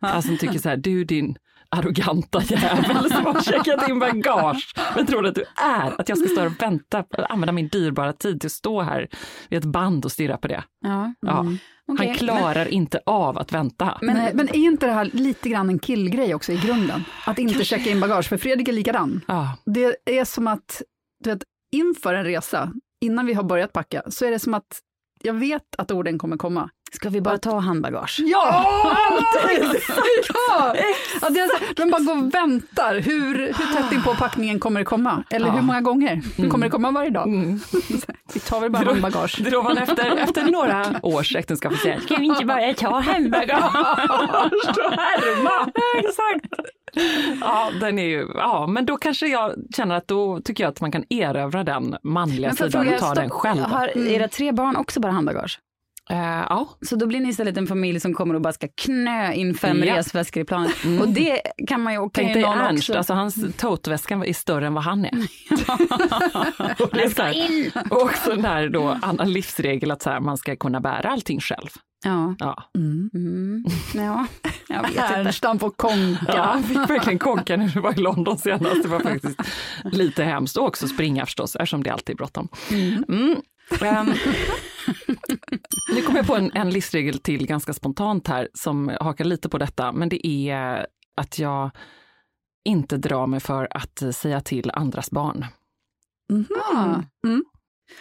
Alltså 0.00 0.28
han 0.30 0.38
tycker 0.38 0.58
så 0.58 0.68
här, 0.68 0.76
du 0.76 1.04
din 1.04 1.36
arroganta 1.76 2.42
jävel 2.42 3.10
som 3.10 3.26
har 3.26 3.42
checkat 3.42 3.88
in 3.88 3.98
bagage. 3.98 4.74
Men 4.96 5.06
tror 5.06 5.22
du 5.22 5.28
att 5.28 5.34
du 5.34 5.44
är? 5.64 6.00
Att 6.00 6.08
jag 6.08 6.18
ska 6.18 6.28
stå 6.28 6.40
här 6.40 6.46
och 6.46 6.62
vänta, 6.62 7.04
använda 7.28 7.52
min 7.52 7.68
dyrbara 7.68 8.12
tid 8.12 8.40
till 8.40 8.48
att 8.48 8.52
stå 8.52 8.82
här 8.82 9.08
vid 9.48 9.58
ett 9.58 9.64
band 9.64 10.04
och 10.04 10.12
stirra 10.12 10.36
på 10.36 10.48
det? 10.48 10.64
Ja. 10.80 11.14
Ja. 11.20 11.46
Okej, 11.92 12.06
Han 12.08 12.16
klarar 12.16 12.68
inte 12.68 13.00
av 13.06 13.38
att 13.38 13.52
vänta. 13.52 13.98
Men, 14.02 14.16
Nej, 14.16 14.34
men 14.34 14.48
är 14.48 14.54
inte 14.54 14.86
det 14.86 14.92
här 14.92 15.10
lite 15.12 15.48
grann 15.48 15.68
en 15.68 15.78
killgrej 15.78 16.34
också 16.34 16.52
i 16.52 16.56
grunden? 16.56 17.04
Att 17.26 17.38
inte 17.38 17.64
checka 17.64 17.90
in 17.90 18.00
bagage, 18.00 18.28
för 18.28 18.36
Fredrik 18.36 18.68
är 18.68 18.72
likadan. 18.72 19.20
Ja. 19.28 19.56
Det 19.64 19.96
är 20.04 20.24
som 20.24 20.46
att, 20.46 20.82
du 21.24 21.30
vet, 21.30 21.42
inför 21.72 22.14
en 22.14 22.24
resa, 22.24 22.72
innan 23.00 23.26
vi 23.26 23.34
har 23.34 23.42
börjat 23.42 23.72
packa, 23.72 24.02
så 24.08 24.24
är 24.24 24.30
det 24.30 24.38
som 24.38 24.54
att 24.54 24.80
jag 25.22 25.34
vet 25.34 25.62
att 25.78 25.90
orden 25.90 26.18
kommer 26.18 26.36
komma. 26.36 26.70
Ska 26.92 27.08
vi 27.08 27.20
bara 27.20 27.38
ta 27.38 27.58
handbagage? 27.58 28.20
Ja! 28.24 28.66
Alltid! 29.10 29.80
ja! 30.48 30.74
ja 31.22 31.30
det 31.30 31.40
är 31.40 31.74
de 31.74 31.90
bara 31.90 32.00
går 32.02 32.18
och 32.26 32.34
väntar. 32.34 32.94
Hur, 33.00 33.34
hur 33.38 33.74
tätt 33.76 33.92
in 33.92 34.02
på 34.02 34.14
packningen 34.14 34.60
kommer 34.60 34.80
det 34.80 34.84
komma? 34.86 35.24
Eller 35.30 35.46
Ja. 35.46 35.52
hur 35.52 35.62
många 35.62 35.80
gånger? 35.80 36.20
Kommer 36.50 36.66
det 36.66 36.70
komma 36.70 36.90
varje 36.90 37.10
dag? 37.10 37.28
Mm. 37.28 37.60
Vi 38.34 38.40
tar 38.40 38.60
väl 38.60 38.70
bara 38.70 38.84
handbagage. 38.84 39.38
Det 39.42 39.48
är 39.48 39.50
då 39.50 39.62
man 39.62 39.78
efter, 39.78 40.16
efter 40.16 40.44
några 40.44 40.84
års 41.02 41.36
äktenskap 41.36 41.74
säger, 41.76 42.00
ska 42.00 42.16
vi 42.16 42.24
inte 42.24 42.44
bara 42.44 42.74
ta 42.74 43.00
handbagage 43.00 43.64
och 44.86 44.92
härma? 44.92 45.72
Exakt. 45.98 46.46
Ja, 47.40 47.70
den 47.80 47.98
är 47.98 48.06
ju, 48.08 48.28
ja, 48.34 48.66
men 48.66 48.86
då 48.86 48.96
kanske 48.96 49.26
jag 49.26 49.52
känner 49.76 49.94
att 49.96 50.08
då 50.08 50.40
tycker 50.40 50.64
jag 50.64 50.70
att 50.70 50.80
man 50.80 50.92
kan 50.92 51.04
erövra 51.10 51.64
den 51.64 51.96
manliga 52.02 52.52
sidan 52.52 52.88
och 52.88 52.98
ta 52.98 53.14
den 53.14 53.30
själv. 53.30 53.60
Har 53.62 53.98
era 54.08 54.28
tre 54.28 54.52
barn 54.52 54.76
också 54.76 55.00
bara 55.00 55.12
handbagage? 55.12 55.58
Eh, 56.10 56.16
ja, 56.48 56.68
Så 56.82 56.96
då 56.96 57.06
blir 57.06 57.20
ni 57.20 57.28
istället 57.28 57.56
en 57.56 57.66
familj 57.66 58.00
som 58.00 58.14
kommer 58.14 58.34
och 58.34 58.40
bara 58.40 58.52
ska 58.52 58.68
knö 58.76 59.32
in 59.32 59.54
fem 59.54 59.82
Ja. 59.84 59.96
resväskor 59.96 60.42
i 60.42 60.44
planet. 60.46 60.72
Och 61.00 61.08
det 61.08 61.40
kan 61.68 61.82
man 61.82 61.92
ju, 61.92 61.98
kan 61.98 62.10
Tänk 62.12 62.32
dig 62.34 62.42
någon 62.42 62.58
Ernst, 62.58 62.88
också. 62.90 62.98
alltså 62.98 63.14
hans 63.14 63.56
toteväska 63.56 64.14
är 64.14 64.32
större 64.32 64.66
än 64.66 64.74
vad 64.74 64.84
han 64.84 65.04
är. 65.04 65.10
och 66.82 66.90
det 66.92 67.02
är 67.02 67.08
så 67.08 67.22
här, 67.22 67.72
också 67.90 68.30
den 68.30 68.44
här 68.44 68.68
då, 68.68 68.98
annan 69.02 69.32
livsregel 69.32 69.90
att 69.90 70.02
så 70.02 70.10
här, 70.10 70.20
man 70.20 70.36
ska 70.36 70.56
kunna 70.56 70.80
bära 70.80 71.10
allting 71.10 71.40
själv. 71.40 71.68
Ja. 72.04 72.34
Ja. 72.38 72.62
Mm. 72.78 73.64
ja, 73.94 74.26
jag 74.68 74.82
vet 74.82 74.90
inte. 74.90 75.02
Ernstam 75.02 75.58
får 75.58 75.70
konka. 75.70 76.24
Ja, 76.28 76.56
jag 76.56 76.64
fick 76.64 76.90
verkligen 76.90 77.18
konka 77.18 77.56
när 77.56 77.66
vi 77.66 77.80
var 77.80 77.92
i 77.92 78.00
London 78.00 78.38
senast. 78.38 78.82
Det 78.82 78.88
var 78.88 79.00
faktiskt 79.00 79.40
lite 79.84 80.24
hemskt. 80.24 80.56
Och 80.56 80.66
också 80.66 80.88
springa 80.88 81.26
förstås, 81.26 81.56
eftersom 81.56 81.82
det 81.82 81.90
alltid 81.90 82.14
är 82.14 82.16
bråttom. 82.16 82.48
Mm. 82.70 83.36
Ehm, 83.82 84.06
nu 85.94 86.02
kom 86.02 86.16
jag 86.16 86.26
på 86.26 86.36
en, 86.36 86.50
en 86.54 86.70
livsregel 86.70 87.18
till 87.18 87.46
ganska 87.46 87.72
spontant 87.72 88.28
här 88.28 88.48
som 88.54 88.96
hakar 89.00 89.24
lite 89.24 89.48
på 89.48 89.58
detta, 89.58 89.92
men 89.92 90.08
det 90.08 90.26
är 90.26 90.86
att 91.16 91.38
jag 91.38 91.70
inte 92.64 92.96
dra 92.96 93.26
mig 93.26 93.40
för 93.40 93.68
att 93.70 94.02
säga 94.16 94.40
till 94.40 94.70
andras 94.74 95.10
barn. 95.10 95.46
Mhm. 96.32 97.04
Mm. 97.26 97.44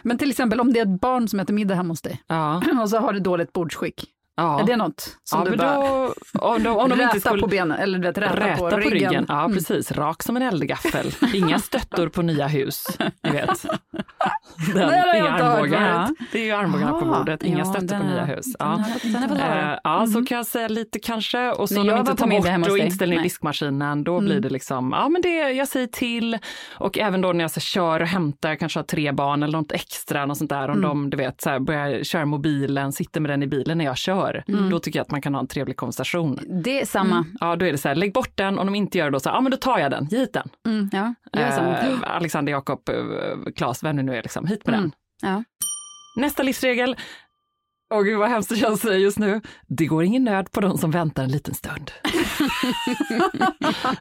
Men 0.01 0.17
till 0.17 0.29
exempel 0.29 0.59
om 0.59 0.73
det 0.73 0.79
är 0.79 0.85
ett 0.85 1.01
barn 1.01 1.27
som 1.27 1.39
äter 1.39 1.53
middag 1.53 1.75
hemma 1.75 1.91
hos 1.91 2.01
dig 2.01 2.23
Ja, 2.27 2.61
och 2.81 2.89
så 2.89 2.97
har 2.97 3.13
du 3.13 3.19
dåligt 3.19 3.53
bordsskick. 3.53 4.05
Ja. 4.39 4.59
Är 4.59 4.63
det 4.65 4.75
något 4.75 5.17
som 5.23 5.43
ja, 5.45 5.51
du 5.51 5.57
bara 5.57 5.75
då, 5.75 6.13
om 6.39 6.63
de, 6.63 6.69
om 6.77 6.89
de 6.89 7.01
inte 7.01 7.19
skulle 7.19 7.41
på 7.41 7.47
benen 7.47 7.79
eller 7.79 7.99
vet, 7.99 8.17
räta, 8.17 8.35
räta 8.35 8.69
på 8.69 8.77
ryggen? 8.77 9.25
Ja, 9.27 9.39
Mm. 9.45 9.53
precis. 9.57 9.91
Rak 9.91 10.23
som 10.23 10.35
en 10.37 10.41
eldgaffel. 10.41 11.11
Inga 11.33 11.59
stöttor 11.59 12.09
på 12.09 12.21
nya 12.21 12.47
hus, 12.47 12.85
ni 13.23 13.29
vet. 13.31 13.65
Den, 14.73 14.89
jag 14.89 15.17
inga 15.17 15.29
armbågar. 15.31 16.05
förut. 16.05 16.17
Det 16.31 16.39
är 16.41 16.45
ju 16.45 16.51
armbågarna 16.51 16.91
på 16.91 16.97
Ah, 17.13 17.17
bordet, 17.19 17.43
inga 17.43 17.57
ja, 17.59 17.65
stöttor 17.65 17.97
på 17.99 18.03
nya 18.05 18.25
hus. 18.25 18.45
Den 18.45 18.55
Ja. 18.59 18.83
den. 19.27 19.37
Eh, 19.37 19.77
ja, 19.83 20.07
så 20.07 20.25
kan 20.25 20.35
jag 20.37 20.45
säga 20.45 20.67
lite 20.67 20.99
kanske. 20.99 21.51
Och 21.51 21.69
så 21.69 21.75
När 21.75 21.81
om 21.81 21.87
de 21.87 21.99
inte 21.99 22.15
tar 22.15 22.27
på 22.27 22.59
bort 22.59 22.69
och 22.71 22.77
inte 22.77 22.95
ställer 22.95 23.15
Nej. 23.15 23.23
diskmaskinen, 23.23 24.03
då 24.03 24.19
blir 24.19 24.39
det 24.39 24.49
liksom, 24.49 24.91
ja 24.95 25.09
men 25.09 25.21
det, 25.21 25.51
jag 25.51 25.67
säger 25.67 25.87
till. 25.87 26.37
Och 26.77 26.97
även 26.97 27.21
då 27.21 27.33
när 27.33 27.43
jag 27.43 27.51
så 27.51 27.59
kör 27.59 27.99
och 27.99 28.07
hämtar, 28.07 28.55
kanske 28.55 28.79
har 28.79 28.83
tre 28.83 29.11
barn 29.11 29.43
eller 29.43 29.57
något 29.57 29.71
extra, 29.71 30.25
något 30.25 30.37
sånt 30.37 30.49
där, 30.49 30.69
om 30.69 30.81
de 30.81 31.09
du 31.09 31.17
vet, 31.17 31.41
så 31.41 31.49
här, 31.49 31.59
börjar 31.59 32.03
köra 32.03 32.25
mobilen, 32.25 32.91
sitter 32.91 33.21
med 33.21 33.31
den 33.31 33.43
i 33.43 33.47
bilen 33.47 33.77
när 33.77 33.85
jag 33.85 33.97
kör, 33.97 34.28
då 34.71 34.79
tycker 34.79 34.99
jag 34.99 35.03
att 35.03 35.11
man 35.11 35.21
kan 35.21 35.33
ha 35.33 35.41
en 35.41 35.47
trevlig 35.47 35.77
konversation. 35.77 36.39
Det 36.63 36.81
är 36.81 36.85
samma. 36.85 37.25
Ja, 37.39 37.55
då 37.55 37.65
är 37.65 37.71
det 37.71 37.77
så 37.77 37.87
här, 37.87 37.95
lägg 37.95 38.13
bort 38.13 38.31
den, 38.35 38.59
om 38.59 38.65
de 38.65 38.75
inte 38.75 38.97
gör 38.97 39.05
det 39.05 39.11
då 39.11 39.19
så 39.19 39.29
här, 39.29 39.35
ja 39.35 39.41
men 39.41 39.51
då 39.51 39.57
tar 39.57 39.79
jag 39.79 39.91
den, 39.91 40.07
ge 40.11 40.17
hit 40.17 40.33
den. 40.33 40.49
Ja, 40.91 41.13
är 41.31 41.51
samma. 41.51 41.77
Eh, 41.77 42.15
Alexander 42.15 42.51
Jakob, 42.51 42.89
eh, 42.89 43.51
Klas, 43.55 43.83
vem 43.83 43.95
det 43.95 44.03
nu 44.03 44.15
är, 44.15 44.23
liksom, 44.23 44.47
hit 44.47 44.65
med 44.65 44.75
den. 44.75 44.91
Ja. 45.21 45.43
Nästa 46.15 46.43
livsregel. 46.43 46.95
Åh 47.93 48.01
gud 48.03 48.17
vad 48.19 48.29
hemskt 48.29 48.49
det 48.49 48.55
känns 48.55 48.81
säga 48.81 48.97
just 48.97 49.19
nu. 49.19 49.41
Det 49.67 49.85
går 49.85 50.03
ingen 50.03 50.23
nöd 50.23 50.51
på 50.51 50.61
de 50.61 50.77
som 50.77 50.91
väntar 50.91 51.23
en 51.23 51.31
liten 51.31 51.53
stund. 51.53 51.91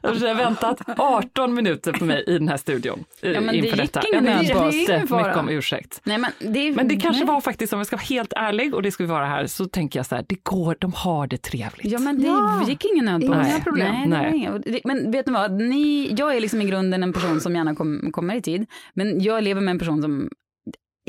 jag 0.01 0.09
har 0.09 0.35
väntat 0.35 0.81
18 0.97 1.53
minuter 1.53 1.93
på 1.93 2.05
mig 2.05 2.23
i 2.27 2.33
den 2.33 2.47
här 2.47 2.57
studion 2.57 3.03
Ja, 3.21 3.29
men 3.41 3.47
det 3.47 3.55
inför 3.55 3.67
gick 3.67 3.75
detta. 3.93 4.01
ingen 4.13 4.25
jag. 4.25 4.71
Det 4.71 4.73
ingen 4.83 5.07
fara. 5.07 5.23
mycket 5.27 5.39
om 5.39 5.49
ursäkt. 5.49 6.01
Nej, 6.03 6.17
men 6.17 6.31
det, 6.53 6.71
Men 6.71 6.87
det 6.87 6.95
kanske 6.95 7.23
nej. 7.25 7.33
var 7.33 7.41
faktiskt, 7.41 7.73
om 7.73 7.79
jag 7.79 7.87
ska 7.87 7.95
vara 7.95 8.03
helt 8.03 8.33
ärlig, 8.35 8.73
och 8.75 8.81
det 8.81 8.91
ska 8.91 9.03
vi 9.03 9.09
vara 9.09 9.25
här, 9.25 9.47
så 9.47 9.65
tänker 9.65 9.99
jag 9.99 10.05
så 10.05 10.15
här, 10.15 10.25
det 10.29 10.43
går, 10.43 10.75
de 10.79 10.93
har 10.93 11.27
det 11.27 11.37
trevligt. 11.37 11.91
Ja, 11.91 11.99
men 11.99 12.21
det 12.21 12.27
Ja. 12.27 12.63
gick 12.67 12.85
ingen 12.85 13.05
nöd 13.05 13.21
på 13.21 13.25
Inga 13.33 13.59
problem. 13.63 13.87
Nej, 14.09 14.23
det 14.23 14.29
Nej. 14.29 14.37
inga. 14.39 14.51
det- 14.57 14.81
Men 14.83 15.11
vet 15.11 15.27
ni 15.27 15.33
vad, 15.33 15.51
ni, 15.51 16.13
jag 16.17 16.35
är 16.35 16.39
liksom 16.41 16.61
i 16.61 16.65
grunden 16.65 17.03
en 17.03 17.13
person 17.13 17.41
som 17.41 17.55
gärna 17.55 17.75
kom, 17.75 18.09
kommer 18.11 18.35
i 18.35 18.41
tid, 18.41 18.65
men 18.93 19.21
jag 19.21 19.43
lever 19.43 19.61
med 19.61 19.71
en 19.71 19.79
person 19.79 20.01
som 20.01 20.29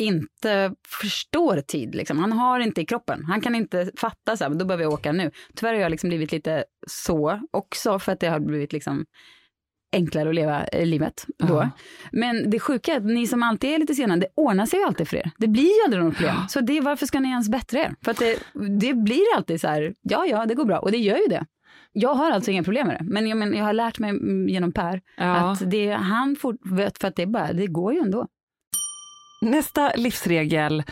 inte 0.00 0.74
förstår 0.88 1.60
tid. 1.60 1.94
Liksom. 1.94 2.18
Han 2.18 2.32
har 2.32 2.60
inte 2.60 2.80
i 2.80 2.86
kroppen. 2.86 3.24
Han 3.24 3.40
kan 3.40 3.54
inte 3.54 3.90
fatta 3.96 4.36
så 4.36 4.44
här, 4.44 4.50
då 4.50 4.64
behöver 4.64 4.84
jag 4.84 4.92
åka 4.92 5.12
nu. 5.12 5.30
Tyvärr 5.54 5.74
har 5.74 5.80
jag 5.80 5.90
liksom 5.90 6.08
blivit 6.08 6.32
lite 6.32 6.64
så 6.86 7.40
också 7.50 7.98
för 7.98 8.12
att 8.12 8.20
det 8.20 8.28
har 8.28 8.40
blivit 8.40 8.72
liksom 8.72 9.04
enklare 9.92 10.28
att 10.28 10.34
leva 10.34 10.64
eh, 10.64 10.86
livet 10.86 11.26
då. 11.38 11.54
Ja. 11.54 11.70
Men 12.12 12.50
det 12.50 12.60
sjuka 12.60 12.92
är 12.92 12.96
att 12.96 13.04
ni 13.04 13.26
som 13.26 13.42
alltid 13.42 13.70
är 13.70 13.78
lite 13.78 13.94
sena, 13.94 14.16
det 14.16 14.26
ordnar 14.36 14.66
sig 14.66 14.78
ju 14.78 14.84
alltid 14.84 15.08
för 15.08 15.16
er. 15.16 15.30
Det 15.38 15.48
blir 15.48 15.62
ju 15.62 15.84
aldrig 15.84 16.04
något 16.04 16.16
problem. 16.16 16.36
Så 16.48 16.60
det, 16.60 16.80
varför 16.80 17.06
ska 17.06 17.20
ni 17.20 17.28
ens 17.28 17.48
bättra 17.48 17.80
er? 17.80 17.94
För 18.04 18.10
att 18.10 18.18
det, 18.18 18.38
det 18.80 18.94
blir 18.94 19.36
alltid 19.36 19.60
så 19.60 19.68
här, 19.68 19.94
ja 20.02 20.26
ja 20.26 20.46
det 20.46 20.54
går 20.54 20.64
bra 20.64 20.78
och 20.78 20.90
det 20.90 20.98
gör 20.98 21.16
ju 21.16 21.26
det. 21.28 21.46
Jag 21.92 22.14
har 22.14 22.30
alltså 22.30 22.50
inga 22.50 22.62
problem 22.62 22.86
med 22.86 22.96
det, 22.98 23.04
men 23.04 23.26
jag, 23.26 23.38
men, 23.38 23.54
jag 23.54 23.64
har 23.64 23.72
lärt 23.72 23.98
mig 23.98 24.10
mm, 24.10 24.48
genom 24.48 24.72
Per 24.72 25.00
Ja. 25.16 25.52
att 25.52 25.70
det, 25.70 25.90
han 25.90 26.36
får, 26.36 26.76
vet 26.76 26.98
för 26.98 27.08
att 27.08 27.16
det, 27.16 27.26
bara, 27.26 27.52
det 27.52 27.66
går 27.66 27.92
ju 27.92 27.98
ändå. 27.98 28.26
Nästa 29.40 29.92
livsregel 29.96 30.82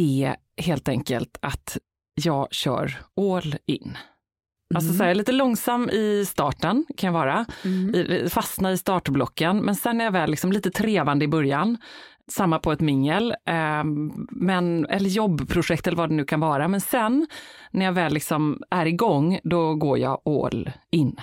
är 0.00 0.36
helt 0.62 0.88
enkelt 0.88 1.38
att 1.42 1.78
jag 2.14 2.52
kör 2.52 2.98
all 3.20 3.54
in. 3.66 3.96
Alltså 4.74 4.92
så 4.92 5.04
här, 5.04 5.14
lite 5.14 5.32
långsam 5.32 5.90
i 5.90 6.24
starten 6.26 6.84
kan 6.96 7.06
jag 7.06 7.12
vara, 7.14 7.46
I, 7.94 8.28
fastna 8.28 8.72
i 8.72 8.78
startblocken, 8.78 9.58
men 9.58 9.74
sen 9.74 10.00
är 10.00 10.04
jag 10.04 10.12
väl 10.12 10.30
liksom 10.30 10.52
lite 10.52 10.70
trevande 10.70 11.24
i 11.24 11.28
början. 11.28 11.78
Samma 12.30 12.58
på 12.58 12.72
ett 12.72 12.80
mingel, 12.80 13.30
eh, 13.30 13.84
men, 14.30 14.86
eller 14.86 15.10
jobbprojekt 15.10 15.86
eller 15.86 15.96
vad 15.96 16.08
det 16.08 16.14
nu 16.14 16.24
kan 16.24 16.40
vara. 16.40 16.68
Men 16.68 16.80
sen 16.80 17.26
när 17.70 17.84
jag 17.84 17.92
väl 17.92 18.12
liksom 18.12 18.62
är 18.70 18.86
igång, 18.86 19.38
då 19.44 19.74
går 19.74 19.98
jag 19.98 20.20
all 20.28 20.70
in. 20.90 21.16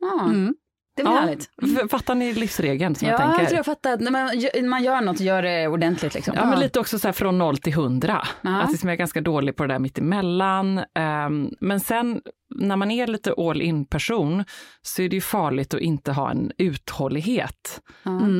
Ja, 0.00 0.24
Mm. 0.24 0.54
Det 0.96 1.02
var 1.02 1.12
härligt. 1.12 1.50
f- 1.62 1.90
Fattar 1.90 2.14
ni 2.14 2.32
livsregeln 2.32 2.94
som 2.94 3.08
Ja, 3.08 3.14
jag 3.14 3.20
jag, 3.20 3.28
tänker? 3.30 3.46
tror 3.46 3.56
jag 3.56 3.66
fattar. 3.66 3.92
att 3.92 4.00
När 4.00 4.10
man, 4.10 4.68
man 4.70 4.82
gör 4.84 5.00
något, 5.00 5.20
gör 5.20 5.42
det 5.42 5.68
ordentligt 5.68 6.14
liksom. 6.14 6.34
Ja, 6.36 6.46
men 6.46 6.60
lite 6.60 6.80
också 6.80 6.98
så 6.98 7.08
här 7.08 7.12
från 7.12 7.38
noll 7.38 7.58
till 7.58 7.74
hundra. 7.74 8.26
Ja. 8.40 8.60
Att 8.62 8.70
liksom 8.70 8.88
jag 8.88 8.94
är 8.94 8.98
ganska 8.98 9.20
dålig 9.20 9.56
på 9.56 9.66
det 9.66 9.74
där 9.74 9.78
mittemellan. 9.78 10.78
Um, 10.78 11.50
men 11.60 11.80
sen 11.80 12.20
när 12.54 12.76
man 12.76 12.90
är 12.90 13.06
lite 13.06 13.34
all 13.38 13.62
in 13.62 13.84
person 13.86 14.44
så 14.82 15.02
är 15.02 15.08
det 15.08 15.16
ju 15.16 15.20
farligt 15.20 15.74
att 15.74 15.80
inte 15.80 16.12
ha 16.12 16.30
en 16.30 16.52
uthållighet. 16.58 17.80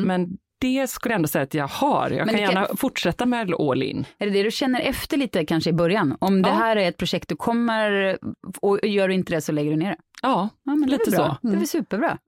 Men 0.05 0.29
det 0.61 0.91
skulle 0.91 1.13
jag 1.13 1.17
ändå 1.19 1.29
säga 1.29 1.43
att 1.43 1.55
jag 1.55 1.69
har. 1.69 2.11
Jag 2.11 2.29
kan 2.31 2.39
gärna 2.41 2.67
fortsätta 2.77 3.27
med 3.27 3.55
all 3.55 3.83
in. 3.83 4.05
Är 4.19 4.27
det 4.27 4.33
det 4.33 4.43
du 4.43 4.51
känner 4.51 4.81
efter 4.81 5.17
lite 5.17 5.45
kanske 5.47 5.71
i 5.71 5.73
början? 5.73 6.17
Om 6.21 6.43
det 6.43 6.49
Ja. 6.49 6.55
här 6.55 6.77
är 6.77 6.89
ett 6.89 6.97
projekt 6.97 7.29
du 7.29 7.37
kommer 7.37 8.19
och 8.63 8.78
gör 8.87 9.09
du 9.09 9.15
inte 9.15 9.35
det 9.35 9.41
så 9.41 9.52
lägger 9.52 9.71
du 9.71 9.76
ner 9.76 9.91
det. 9.91 9.97
Ja, 10.23 10.49
Ja, 10.65 10.73
lite 10.87 11.11
så. 11.11 11.37
Det 11.43 11.49
är 11.49 11.57
väl 11.57 11.67
superbra. 11.67 12.19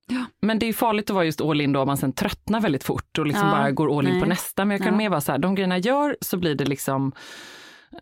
Men 0.42 0.58
det 0.58 0.66
är 0.68 0.72
farligt 0.72 1.10
att 1.10 1.14
vara 1.14 1.24
just 1.24 1.40
all 1.40 1.60
in 1.60 1.72
då 1.72 1.80
om 1.80 1.86
man 1.86 1.96
sen 1.96 2.12
tröttnar 2.12 2.60
väldigt 2.60 2.84
fort 2.84 3.18
och 3.18 3.26
liksom 3.26 3.46
Ja, 3.48 3.52
bara 3.54 3.70
går 3.70 3.98
all 3.98 4.06
in 4.06 4.12
nej. 4.12 4.22
på 4.22 4.28
nästa. 4.28 4.64
Men 4.64 4.74
jag 4.76 4.84
kan 4.84 4.92
Ja. 4.92 4.98
mer 4.98 5.08
vara 5.08 5.20
så 5.20 5.32
här, 5.32 5.38
de 5.38 5.54
grejerna 5.54 5.78
jag 5.78 5.84
gör 5.86 6.16
så 6.20 6.36
blir 6.36 6.54
det 6.54 6.64
liksom 6.64 7.12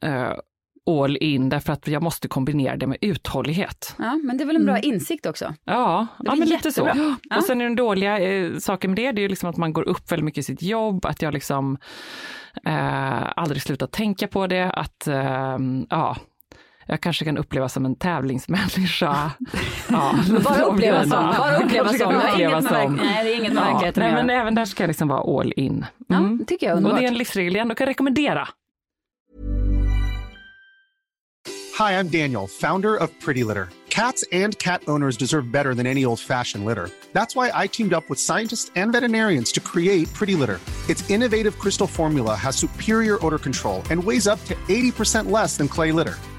eh, 0.02 0.32
all 0.90 1.16
in 1.16 1.48
därför 1.48 1.72
att 1.72 1.88
jag 1.88 2.02
måste 2.02 2.28
kombinera 2.28 2.76
det 2.76 2.86
med 2.86 2.98
uthållighet. 3.00 3.94
Ja, 3.98 4.14
men 4.24 4.36
det 4.36 4.44
är 4.44 4.46
väl 4.46 4.56
en 4.56 4.66
bra 4.66 4.78
insikt 4.78 5.26
också. 5.26 5.54
Ja, 5.64 6.06
ja 6.24 6.34
men 6.34 6.48
lite 6.48 6.72
så. 6.72 6.90
Ja. 6.94 7.36
Och 7.36 7.44
sen 7.44 7.60
är 7.60 7.64
den 7.64 7.76
dåliga 7.76 8.18
eh, 8.18 8.56
saken 8.58 8.90
med 8.90 8.96
det, 8.98 9.12
det 9.12 9.20
är 9.20 9.22
ju 9.22 9.28
liksom 9.28 9.50
att 9.50 9.56
man 9.56 9.72
går 9.72 9.88
upp 9.88 10.12
väldigt 10.12 10.24
mycket 10.24 10.38
i 10.38 10.42
sitt 10.42 10.62
jobb, 10.62 11.06
att 11.06 11.22
jag 11.22 11.34
liksom 11.34 11.78
eh, 12.66 13.32
aldrig 13.36 13.62
slutar 13.62 13.86
tänka 13.86 14.28
på 14.28 14.46
det, 14.46 14.70
att 14.70 15.06
eh, 15.06 15.58
ja, 15.90 16.16
jag 16.86 17.00
kanske 17.00 17.24
kan 17.24 17.38
upplevas 17.38 17.72
som 17.72 17.84
en 17.84 17.96
tävlingsmänniska. 17.96 19.30
Ja, 19.88 20.14
Bara 20.44 20.62
uppleva 20.62 21.00
som. 21.02 21.10
Bara 21.10 21.56
uppleva 21.56 21.88
som. 21.88 22.14
uppleva 22.14 22.60
Nej, 22.60 23.24
det 23.24 23.32
är 23.32 23.36
inget 23.36 23.52
med 23.52 23.62
Ja, 23.62 23.72
verkligheten 23.72 24.02
nej, 24.02 24.12
men 24.12 24.30
även 24.30 24.54
där 24.54 24.64
ska 24.64 24.82
jag 24.82 24.88
liksom 24.88 25.08
vara 25.08 25.40
all 25.40 25.52
in. 25.56 25.86
Ja, 26.08 26.16
Mm. 26.16 26.38
det 26.38 26.44
tycker 26.44 26.66
jag 26.66 26.72
är 26.72 26.76
Och 26.76 26.82
det 26.82 26.88
underbart. 26.88 27.02
är 27.04 27.08
en 27.12 27.18
livsregel 27.18 27.54
jag 27.54 27.62
ändå 27.62 27.74
kan 27.74 27.86
rekommendera. 27.86 28.48
Hi, 31.78 31.92
I'm 31.92 32.08
Daniel, 32.08 32.46
founder 32.48 32.96
of 33.02 33.10
Pretty 33.24 33.44
Litter. 33.44 33.68
Cats 33.88 34.24
and 34.32 34.58
cat 34.58 34.82
owners 34.88 35.16
deserve 35.16 35.50
better 35.50 35.74
than 35.74 35.86
any 35.86 36.04
old 36.06 36.20
fashioned 36.20 36.64
litter. 36.66 36.88
That's 37.12 37.34
why 37.36 37.64
I 37.64 37.68
teamed 37.68 37.92
up 37.94 38.04
with 38.10 38.20
scientists 38.20 38.70
and 38.76 38.92
veterinarians 38.92 39.52
to 39.52 39.60
create 39.60 40.12
Pretty 40.14 40.34
Litter. 40.34 40.58
Its 40.88 41.10
innovative 41.10 41.58
crystal 41.58 41.86
formula 41.88 42.34
has 42.34 42.56
superior 42.56 43.18
odor 43.26 43.38
control 43.38 43.82
and 43.90 44.04
weighs 44.04 44.26
up 44.26 44.38
to 44.44 44.54
80% 44.68 45.30
less 45.30 45.56
than 45.56 45.68
clay 45.68 45.92
litter. 45.92 46.14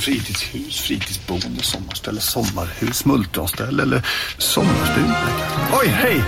Fritidshus, 0.00 0.80
fritidsboende, 0.80 1.62
sommarställe, 1.62 2.20
sommarhus, 2.20 3.04
multronställe 3.04 3.82
eller 3.82 4.06
sommarstuga. 4.38 5.16
Oj, 5.82 5.86
hej! 5.86 6.24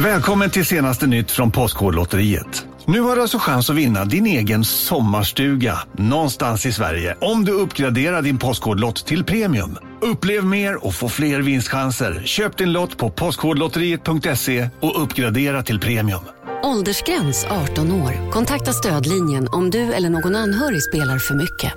Välkommen 0.00 0.50
till 0.50 0.66
senaste 0.66 1.06
nytt 1.06 1.30
från 1.30 1.50
Postkodlotteriet. 1.50 2.66
Nu 2.86 3.00
har 3.00 3.16
du 3.16 3.22
alltså 3.22 3.38
chans 3.38 3.70
att 3.70 3.76
vinna 3.76 4.04
din 4.04 4.26
egen 4.26 4.64
sommarstuga 4.64 5.78
någonstans 5.98 6.66
i 6.66 6.72
Sverige 6.72 7.16
om 7.20 7.44
du 7.44 7.52
uppgraderar 7.52 8.22
din 8.22 8.38
Postkodlott 8.38 9.06
till 9.06 9.24
premium. 9.24 9.78
Upplev 10.00 10.44
mer 10.44 10.84
och 10.86 10.94
få 10.94 11.08
fler 11.08 11.40
vinstchanser. 11.40 12.22
Köp 12.24 12.56
din 12.56 12.72
lott 12.72 12.96
på 12.96 13.10
postkodlotteriet.se 13.10 14.68
och 14.80 15.02
uppgradera 15.02 15.62
till 15.62 15.80
premium. 15.80 16.20
Åldersgräns 16.62 17.46
18 17.70 17.92
år. 17.92 18.30
Kontakta 18.30 18.72
stödlinjen 18.72 19.48
om 19.52 19.70
du 19.70 19.92
eller 19.92 20.10
någon 20.10 20.36
anhörig 20.36 20.82
spelar 20.82 21.18
för 21.18 21.34
mycket. 21.34 21.72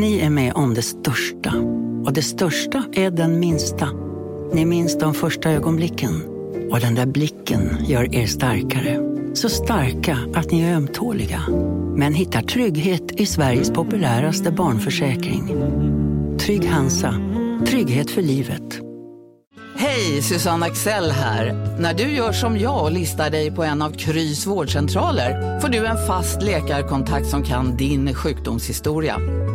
Ni 0.00 0.18
är 0.18 0.30
med 0.30 0.52
om 0.54 0.74
det 0.74 0.82
största. 0.82 1.52
Och 2.04 2.12
det 2.12 2.22
största 2.22 2.84
är 2.92 3.10
den 3.10 3.40
minsta. 3.40 3.88
Ni 4.52 4.64
minns 4.64 4.98
de 4.98 5.14
första 5.14 5.50
ögonblicken. 5.50 6.22
Och 6.70 6.80
den 6.80 6.94
där 6.94 7.06
blicken 7.06 7.76
gör 7.86 8.14
er 8.14 8.26
starkare. 8.26 8.98
Så 9.34 9.48
starka 9.48 10.18
att 10.34 10.50
ni 10.50 10.60
är 10.60 10.76
ömtåliga. 10.76 11.42
Men 11.96 12.14
hittar 12.14 12.42
trygghet 12.42 13.20
i 13.20 13.26
Sveriges 13.26 13.70
populäraste 13.70 14.50
barnförsäkring. 14.50 15.46
Trygg 16.38 16.68
Hansa. 16.68 17.14
Trygghet 17.66 18.10
för 18.10 18.22
livet. 18.22 18.80
Hej, 19.76 20.22
Susanne 20.22 20.66
Axel 20.66 21.10
här. 21.10 21.76
När 21.80 21.94
du 21.94 22.04
gör 22.04 22.32
som 22.32 22.58
jag 22.58 22.84
och 22.84 22.92
listar 22.92 23.30
dig 23.30 23.50
på 23.50 23.64
en 23.64 23.82
av 23.82 23.90
Krys 23.90 24.46
vårdcentraler 24.46 25.60
får 25.60 25.68
du 25.68 25.86
en 25.86 26.06
fast 26.06 26.42
läkarkontakt 26.42 27.26
som 27.26 27.42
kan 27.42 27.76
din 27.76 28.14
sjukdomshistoria. 28.14 29.16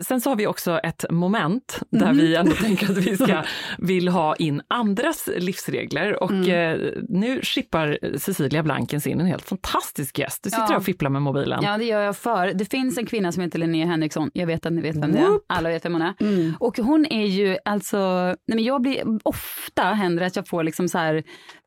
Sen 0.00 0.20
så 0.20 0.30
har 0.30 0.36
vi 0.36 0.46
också 0.46 0.78
ett 0.78 1.04
moment 1.10 1.80
där 1.90 2.02
mm. 2.02 2.16
vi 2.16 2.34
ändå 2.34 2.52
tänker 2.52 2.90
att 2.90 2.96
vi 2.96 3.16
ska 3.16 3.42
vill 3.78 4.08
ha 4.08 4.36
in 4.36 4.62
andras 4.68 5.28
livsregler 5.36 6.22
och 6.22 6.30
mm. 6.30 6.80
eh, 6.80 6.92
nu 7.08 7.40
skippar 7.42 7.98
Cecilia 8.18 8.62
Blankens 8.62 9.06
in 9.06 9.20
en 9.20 9.26
helt 9.26 9.48
fantastisk 9.48 10.18
gäst. 10.18 10.42
Du 10.42 10.50
sitter 10.50 10.66
ja. 10.70 10.76
och 10.76 10.84
fipplar 10.84 11.10
med 11.10 11.22
mobilen. 11.22 11.60
Ja, 11.62 11.78
det 11.78 11.84
gör 11.84 12.02
jag 12.02 12.16
för. 12.16 12.52
Det 12.54 12.64
finns 12.64 12.98
en 12.98 13.06
kvinna 13.06 13.32
som 13.32 13.42
heter 13.42 13.58
Linnea 13.58 13.86
Henriksson. 13.86 14.30
Jag 14.34 14.46
vet 14.46 14.66
att 14.66 14.72
ni 14.72 14.82
vet 14.82 14.96
vem 14.96 15.12
det 15.12 15.18
är. 15.18 15.40
Alla 15.46 15.68
vet 15.68 15.84
vem 15.84 15.92
hon 15.92 16.02
är. 16.02 16.14
Mm. 16.20 16.54
Och 16.60 16.78
hon 16.78 17.06
är 17.06 17.26
ju 17.26 17.56
alltså, 17.64 18.24
nej 18.24 18.54
men 18.54 18.64
jag 18.64 18.82
blir, 18.82 19.02
ofta 19.22 19.82
händer 19.82 20.22
att 20.22 20.36
jag 20.36 20.48
får 20.48 20.64
liksom 20.64 20.88
så 20.88 20.98
här 20.98 21.22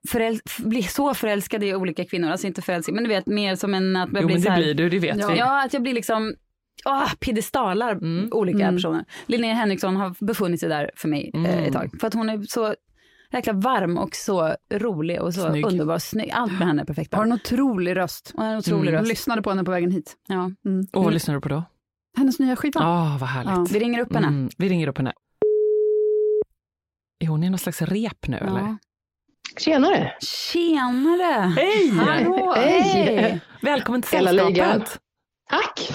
föräl 0.08 0.40
blir 0.58 0.82
så 0.82 1.14
förälskad 1.14 1.64
i 1.64 1.76
olika 1.76 2.06
kvinnor, 2.06 2.30
alltså 2.30 2.48
inte 2.48 2.62
förälskad, 2.62 2.96
men 2.96 3.04
du 3.04 3.10
vet 3.10 3.26
mer 3.26 3.56
som 3.56 3.74
en 3.74 3.96
att 3.96 4.10
jag 4.14 4.22
jo, 4.22 4.28
blir 4.28 4.36
men 4.36 4.44
det 4.44 4.50
här, 4.50 4.58
blir 4.58 4.74
du, 4.74 4.90
det 4.90 5.00
vet 5.00 5.18
ja, 5.18 5.28
vi. 5.28 5.38
Ja, 5.38 5.64
att 5.66 5.74
jag 5.74 5.82
blir 5.82 5.94
liksom 5.94 6.36
oh, 6.86 7.14
piedestalar 7.20 7.92
mm. 7.92 8.30
olika 8.32 8.64
mm. 8.64 8.76
personer. 8.76 9.06
Linnea 9.26 9.54
Henriksson 9.54 9.96
har 9.96 10.26
befunnit 10.26 10.60
sig 10.60 10.70
där 10.70 10.92
för 10.96 11.08
mig 11.08 11.32
mm. 11.34 11.46
eh, 11.46 11.64
ett 11.64 11.74
tag. 11.74 11.92
För 12.00 12.08
att 12.08 12.14
hon 12.14 12.30
är 12.30 12.42
så 12.42 12.76
jäkla 13.32 13.54
varm 13.54 13.98
och 13.98 14.16
så 14.16 14.56
rolig 14.74 15.22
och 15.22 15.34
så 15.34 15.50
snygg. 15.50 15.66
underbar. 15.66 15.98
Snygg. 16.00 16.32
Allt 16.32 16.52
med 16.52 16.68
henne 16.68 16.82
är 16.82 16.86
perfekt. 16.86 17.14
Har 17.14 17.26
en 17.26 17.34
otrolig 17.34 17.96
röst. 17.96 18.32
Hon 18.36 18.46
har 18.46 18.52
en 18.52 18.58
otrolig 18.58 18.82
mm. 18.82 18.94
röst. 18.94 19.02
Jag 19.02 19.08
lyssnade 19.08 19.42
på 19.42 19.50
henne 19.50 19.64
på 19.64 19.72
vägen 19.72 19.92
hit. 19.92 20.18
Ja. 20.28 20.52
Mm. 20.66 20.88
Och 20.94 21.04
vad 21.04 21.14
lyssnar 21.14 21.36
du 21.36 21.42
på 21.42 21.50
då? 21.50 21.64
Hennes 22.18 22.40
nya 22.40 22.56
skiva. 22.56 22.82
Ja, 22.82 23.04
oh, 23.04 23.20
vad 23.20 23.30
härligt. 23.30 23.52
Ja. 23.52 23.66
Vi 23.72 23.80
ringer 23.80 24.00
upp 24.00 24.14
henne. 24.14 24.28
Mm, 24.28 24.50
vi 24.58 24.70
ringer 24.70 24.88
upp 24.88 24.98
henne. 24.98 25.14
Är 27.20 27.28
hon 27.28 27.44
i 27.44 27.50
någon 27.50 27.60
slags 27.60 27.82
rep 27.82 28.28
nu 28.28 28.38
ja. 28.42 28.48
eller? 28.48 28.78
Tjenare! 29.58 30.14
Tjenare! 30.22 31.54
Hej! 31.56 31.90
Hallå! 31.90 32.54
Hej! 32.56 33.42
Välkommen 33.62 34.02
till 34.02 34.10
sällskapet! 34.10 35.00
Tack! 35.50 35.90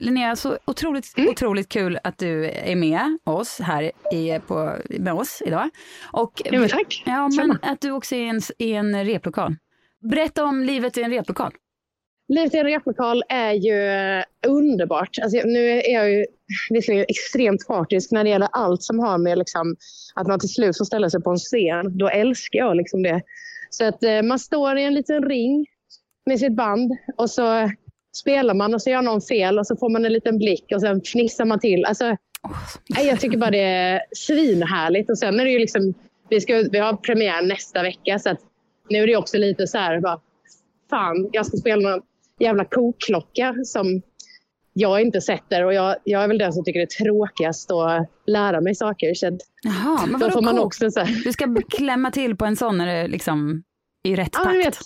Linnea, 0.00 0.36
så 0.36 0.58
otroligt, 0.64 1.18
mm. 1.18 1.30
otroligt 1.30 1.68
kul 1.68 1.98
att 2.04 2.18
du 2.18 2.44
är 2.50 2.76
med 2.76 3.18
oss 3.24 3.58
här 3.60 3.92
i, 4.12 4.40
på, 4.46 4.76
med 4.88 5.14
oss 5.14 5.42
idag. 5.46 5.70
Och, 6.12 6.42
ja, 6.44 6.58
men 6.58 6.68
tack. 6.68 7.02
Ja, 7.06 7.28
men 7.28 7.58
att 7.62 7.80
du 7.80 7.90
också 7.90 8.14
är 8.14 8.18
i 8.18 8.28
en, 8.28 8.40
i 8.58 8.72
en 8.72 9.04
replokal. 9.04 9.56
Berätta 10.10 10.44
om 10.44 10.62
livet 10.62 10.98
i 10.98 11.02
en 11.02 11.10
replokal. 11.10 11.52
Livet 12.28 12.54
i 12.54 12.58
en 12.58 12.66
replokal 12.66 13.22
är 13.28 13.52
ju 13.52 13.78
underbart. 14.46 15.18
Alltså, 15.22 15.38
nu 15.44 15.68
är 15.68 15.92
jag 15.92 16.10
ju 16.10 16.26
visserligen 16.70 17.06
extremt 17.08 17.66
partisk 17.66 18.10
när 18.10 18.24
det 18.24 18.30
gäller 18.30 18.48
allt 18.52 18.82
som 18.82 18.98
har 18.98 19.18
med 19.18 19.38
liksom, 19.38 19.76
att 20.14 20.26
man 20.26 20.40
till 20.40 20.48
slut 20.48 20.78
får 20.78 20.84
ställa 20.84 21.10
sig 21.10 21.22
på 21.22 21.30
en 21.30 21.36
scen. 21.36 21.98
Då 21.98 22.08
älskar 22.08 22.58
jag 22.58 22.76
liksom 22.76 23.02
det. 23.02 23.22
Så 23.70 23.84
att 23.84 24.02
eh, 24.02 24.22
man 24.22 24.38
står 24.38 24.78
i 24.78 24.84
en 24.84 24.94
liten 24.94 25.22
ring 25.22 25.66
med 26.26 26.38
sitt 26.38 26.56
band 26.56 26.92
och 27.16 27.30
så 27.30 27.70
spelar 28.20 28.54
man 28.54 28.74
och 28.74 28.82
så 28.82 28.90
gör 28.90 29.02
någon 29.02 29.20
fel 29.20 29.58
och 29.58 29.66
så 29.66 29.76
får 29.76 29.88
man 29.88 30.04
en 30.04 30.12
liten 30.12 30.38
blick 30.38 30.64
och 30.74 30.80
sen 30.80 31.00
fnissar 31.00 31.44
man 31.44 31.60
till. 31.60 31.84
Alltså, 31.84 32.04
oh, 32.42 33.06
jag 33.06 33.20
tycker 33.20 33.38
bara 33.38 33.50
det 33.50 33.62
är 33.62 34.00
svinhärligt. 34.16 35.10
Och 35.10 35.18
sen 35.18 35.40
är 35.40 35.44
det 35.44 35.50
ju 35.50 35.58
liksom, 35.58 35.94
vi, 36.28 36.40
ska, 36.40 36.64
vi 36.72 36.78
har 36.78 36.92
premiär 36.96 37.42
nästa 37.42 37.82
vecka 37.82 38.18
så 38.18 38.30
att 38.30 38.40
nu 38.90 39.02
är 39.02 39.06
det 39.06 39.16
också 39.16 39.38
lite 39.38 39.66
så 39.66 39.78
här, 39.78 40.00
bara, 40.00 40.20
fan, 40.90 41.28
jag 41.32 41.46
ska 41.46 41.56
spela 41.56 41.90
någon 41.90 42.02
jävla 42.40 42.64
kokklocka 42.64 43.54
som 43.64 44.02
jag 44.72 45.00
inte 45.00 45.20
sätter 45.20 45.64
och 45.64 45.74
jag, 45.74 45.96
jag 46.04 46.24
är 46.24 46.28
väl 46.28 46.38
den 46.38 46.52
som 46.52 46.64
tycker 46.64 46.80
det 46.80 46.84
är 46.84 47.04
tråkigast 47.04 47.70
att 47.70 48.10
lära 48.26 48.60
mig 48.60 48.74
saker. 48.74 49.14
Så 49.14 49.38
Jaha, 49.62 50.06
men 50.06 50.20
vadå 50.20 50.40
man 50.40 50.58
också 50.58 50.90
så 50.90 51.00
här... 51.00 51.24
Du 51.24 51.32
ska 51.32 51.56
klämma 51.68 52.10
till 52.10 52.36
på 52.36 52.44
en 52.44 52.56
sån 52.56 52.78
när 52.78 52.86
det 52.86 53.08
liksom 53.08 53.62
i 54.06 54.16
rätt 54.16 54.30
ja, 54.32 54.44
takt. 54.44 54.56
Vet, 54.56 54.78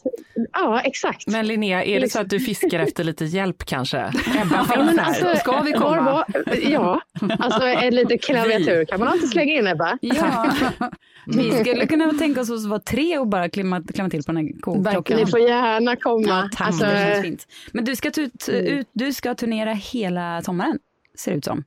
ja, 0.53 0.81
exakt. 0.81 1.27
Men 1.27 1.47
Linnea, 1.47 1.85
är 1.85 2.01
det 2.01 2.09
så 2.09 2.21
att 2.21 2.31
du 2.31 2.41
fiskar 2.41 2.81
efter 2.81 3.05
lite 3.05 3.25
hjälp 3.25 3.65
kanske? 3.65 3.99
Ebba 4.43 4.67
ja, 4.75 4.83
men 4.85 4.99
alltså, 4.99 5.37
Ska 5.37 5.61
vi 5.61 5.73
komma? 5.73 6.01
Var, 6.01 6.25
ja, 6.63 7.01
alltså 7.39 7.63
en 7.63 7.95
liten 7.95 8.19
klaviatur 8.23 8.85
kan 8.85 9.01
man 9.01 9.09
alltid 9.09 9.31
slänga 9.31 9.53
in 9.53 9.67
Ebba. 9.67 9.99
Ja. 10.01 10.53
Vi 11.27 11.53
skulle 11.53 11.87
kunna 11.87 12.13
tänka 12.13 12.41
oss 12.41 12.51
att 12.51 12.65
vara 12.65 12.81
tre 12.81 13.19
och 13.19 13.29
bara 13.29 13.49
klämma, 13.49 13.83
klämma 13.95 14.11
till 14.11 14.23
på 14.23 14.33
den 14.33 14.37
här 14.37 14.61
kokklockan. 14.61 15.17
Ni 15.17 15.27
får 15.27 15.41
gärna 15.41 15.97
komma. 15.97 16.29
Ja, 16.29 16.49
tack, 16.53 16.67
alltså, 16.67 16.85
det 16.85 16.91
känns 16.91 17.23
fint. 17.23 17.47
Men 17.73 17.85
du 17.85 17.97
ska, 17.97 18.09
ut, 18.09 18.49
ut, 18.49 18.89
du 18.93 19.13
ska 19.13 19.35
turnera 19.35 19.73
hela 19.73 20.43
sommaren, 20.43 20.79
ser 21.19 21.31
det 21.31 21.39
ut 21.39 21.45
som. 21.45 21.65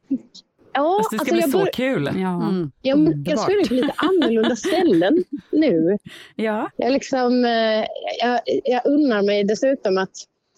Ja, 0.74 0.98
alltså 0.98 1.16
det 1.18 1.26
ska 1.26 1.36
alltså 1.36 1.58
bli 1.58 1.66
så 1.66 1.72
kul. 1.74 2.10
Ja, 2.16 2.50
mm. 2.50 2.72
jag, 2.82 3.24
jag 3.26 3.40
spelar 3.40 3.68
på 3.68 3.74
lite 3.74 3.94
annorlunda 3.98 4.56
ställen 4.56 5.24
nu. 5.52 5.98
Ja. 6.36 6.70
Jag, 6.78 6.94
liksom, 6.94 7.46
eh, 7.46 7.86
jag, 8.22 8.40
jag 8.64 8.82
unnar 8.86 9.22
mig 9.22 9.44
dessutom 9.44 9.98
att 9.98 10.12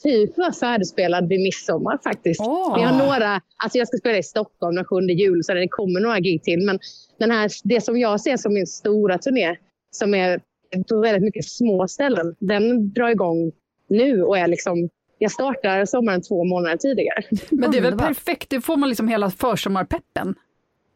typ 0.03 0.37
vara 0.37 0.53
färdigspelad 0.53 1.29
vid 1.29 1.39
midsommar 1.39 1.99
faktiskt. 2.03 2.41
Oh. 2.41 2.77
Vi 2.77 2.83
har 2.83 2.97
några, 2.97 3.41
alltså 3.63 3.77
jag 3.77 3.87
ska 3.87 3.97
spela 3.97 4.17
i 4.17 4.23
Stockholm 4.23 4.75
den 4.75 4.85
7 4.85 4.95
juli 4.95 5.43
så 5.43 5.53
det 5.53 5.67
kommer 5.67 5.99
några 5.99 6.19
gig 6.19 6.43
till. 6.43 6.65
Men 6.65 6.79
den 7.19 7.31
här, 7.31 7.51
det 7.63 7.81
som 7.81 7.97
jag 7.99 8.21
ser 8.21 8.37
som 8.37 8.53
min 8.53 8.67
stora 8.67 9.17
turné, 9.17 9.55
som 9.91 10.13
är 10.13 10.41
på 10.89 10.99
väldigt 10.99 11.23
mycket 11.23 11.45
små 11.45 11.87
ställen, 11.87 12.35
den 12.39 12.93
drar 12.93 13.09
igång 13.09 13.51
nu 13.87 14.23
och 14.23 14.37
är 14.37 14.47
liksom 14.47 14.89
jag 15.17 15.31
startar 15.31 15.85
sommaren 15.85 16.21
två 16.21 16.43
månader 16.43 16.77
tidigare. 16.77 17.23
Men 17.51 17.71
det 17.71 17.77
är 17.77 17.81
väl 17.81 17.97
perfekt, 17.97 18.49
det 18.49 18.61
får 18.61 18.77
man 18.77 18.89
liksom 18.89 19.07
hela 19.07 19.29
försommarpeppen. 19.31 20.35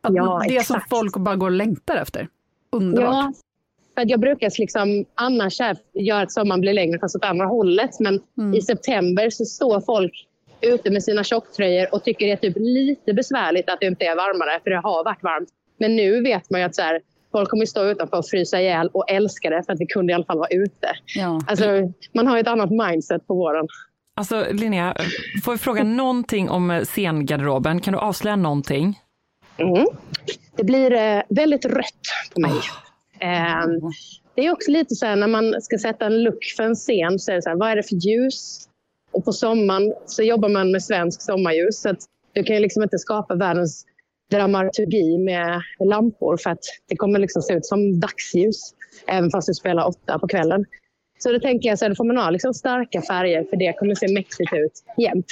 Att 0.02 0.16
ja, 0.16 0.42
det 0.48 0.56
exakt. 0.56 0.68
som 0.68 0.98
folk 1.00 1.18
bara 1.18 1.36
går 1.36 1.48
och 1.48 1.52
längtar 1.52 1.96
efter. 1.96 2.28
Underbart. 2.72 3.14
Ja, 3.14 3.34
för 3.96 4.10
jag 4.10 4.20
brukar 4.20 4.60
liksom 4.60 5.06
annars 5.16 5.60
göra 5.94 6.22
att 6.22 6.32
sommaren 6.32 6.62
blir 6.62 6.74
längre 6.74 7.00
fast 7.00 7.16
åt 7.16 7.26
andra 7.26 7.46
hållet. 7.46 8.00
Men 8.00 8.22
mm. 8.38 8.54
i 8.54 8.62
september 8.62 9.30
så 9.30 9.46
står 9.46 9.82
folk 9.82 10.28
ute 10.62 10.92
med 10.92 11.04
sina 11.04 11.24
tjocktröjor 11.24 11.88
och 11.92 12.04
tycker 12.04 12.26
det 12.26 12.32
är 12.32 12.38
typ 12.38 12.58
lite 12.58 13.14
besvärligt 13.14 13.70
att 13.70 13.80
det 13.80 13.86
inte 13.86 14.06
är 14.06 14.16
varmare 14.16 14.60
för 14.64 14.70
det 14.70 14.78
har 14.78 15.04
varit 15.04 15.24
varmt. 15.24 15.50
Men 15.78 15.96
nu 15.96 16.22
vet 16.22 16.50
man 16.50 16.60
ju 16.60 16.66
att 16.66 16.76
så 16.76 16.82
här, 16.82 17.02
folk 17.32 17.50
kommer 17.50 17.66
stå 17.66 17.86
utanför 17.86 18.18
och 18.18 18.28
frysa 18.28 18.62
ihjäl 18.62 18.90
och 18.94 19.10
älska 19.10 19.50
det 19.50 19.64
för 19.66 19.74
att 19.74 19.80
vi 19.80 19.86
kunde 19.86 20.12
i 20.12 20.14
alla 20.14 20.26
fall 20.26 20.38
vara 20.38 20.50
ute. 20.50 20.88
Ja. 21.16 21.42
Alltså, 21.48 21.66
man 22.14 22.28
har 22.28 22.38
ett 22.38 22.48
annat 22.48 22.70
mindset 22.72 23.28
på 23.28 23.34
våren. 23.34 23.68
Alltså 24.20 24.46
Linnea, 24.52 24.96
får 25.44 25.54
jag 25.54 25.62
fråga 25.62 25.84
någonting 25.84 26.50
om 26.50 26.82
scengarderoben? 26.86 27.82
Kan 27.82 27.94
du 27.94 28.00
avslöja 28.00 28.36
någonting? 28.36 29.00
Mm. 29.58 29.86
Det 30.56 30.64
blir 30.64 30.92
eh, 30.94 31.22
väldigt 31.30 31.66
rött 31.66 32.08
på 32.34 32.42
mig. 32.42 32.52
Eh, 33.20 33.66
det 34.36 34.46
är 34.46 34.52
också 34.52 34.72
lite 34.72 34.96
så 34.96 35.06
här 35.06 35.16
när 35.16 35.28
man 35.28 35.62
ska 35.62 35.78
sätta 35.78 36.06
en 36.06 36.24
look 36.24 36.44
för 36.58 36.64
en 36.64 36.76
scen, 36.76 37.20
så 37.20 37.32
är 37.32 37.36
det 37.36 37.42
så 37.42 37.50
här, 37.50 37.58
vad 37.58 37.70
är 37.70 37.76
det 37.76 37.84
för 37.84 37.96
ljus? 37.96 38.68
Och 39.12 39.26
på 39.26 39.34
sommaren 39.34 39.94
så 40.06 40.24
jobbar 40.24 40.50
man 40.50 40.72
med 40.72 40.84
svensk 40.84 41.22
sommarljus. 41.22 41.82
Så 41.82 41.90
att 41.90 42.00
du 42.34 42.44
kan 42.44 42.56
ju 42.56 42.62
liksom 42.62 42.84
inte 42.84 42.98
skapa 42.98 43.36
världens 43.36 43.86
dramaturgi 44.32 45.18
med 45.18 45.62
lampor 45.90 46.38
för 46.38 46.50
att 46.50 46.64
det 46.90 46.96
kommer 46.96 47.20
liksom 47.20 47.42
se 47.42 47.54
ut 47.54 47.66
som 47.66 48.00
dagsljus. 48.00 48.74
Även 49.08 49.32
fast 49.32 49.48
du 49.48 49.54
spelar 49.54 49.88
åtta 49.88 50.20
på 50.20 50.28
kvällen. 50.28 50.66
Så 51.20 51.32
då 51.32 51.40
tänker 51.40 51.70
jag 51.70 51.80
så 51.80 51.86
här, 51.86 51.90
då 51.90 51.96
får 51.96 52.04
man 52.04 52.18
ha 52.18 52.30
liksom 52.30 52.54
starka 52.54 53.02
färger 53.02 53.44
för 53.44 53.58
det 53.58 53.74
kommer 53.74 53.96
se 53.96 54.14
mäktigt 54.14 54.54
ut 54.54 54.84
jämt. 54.98 55.26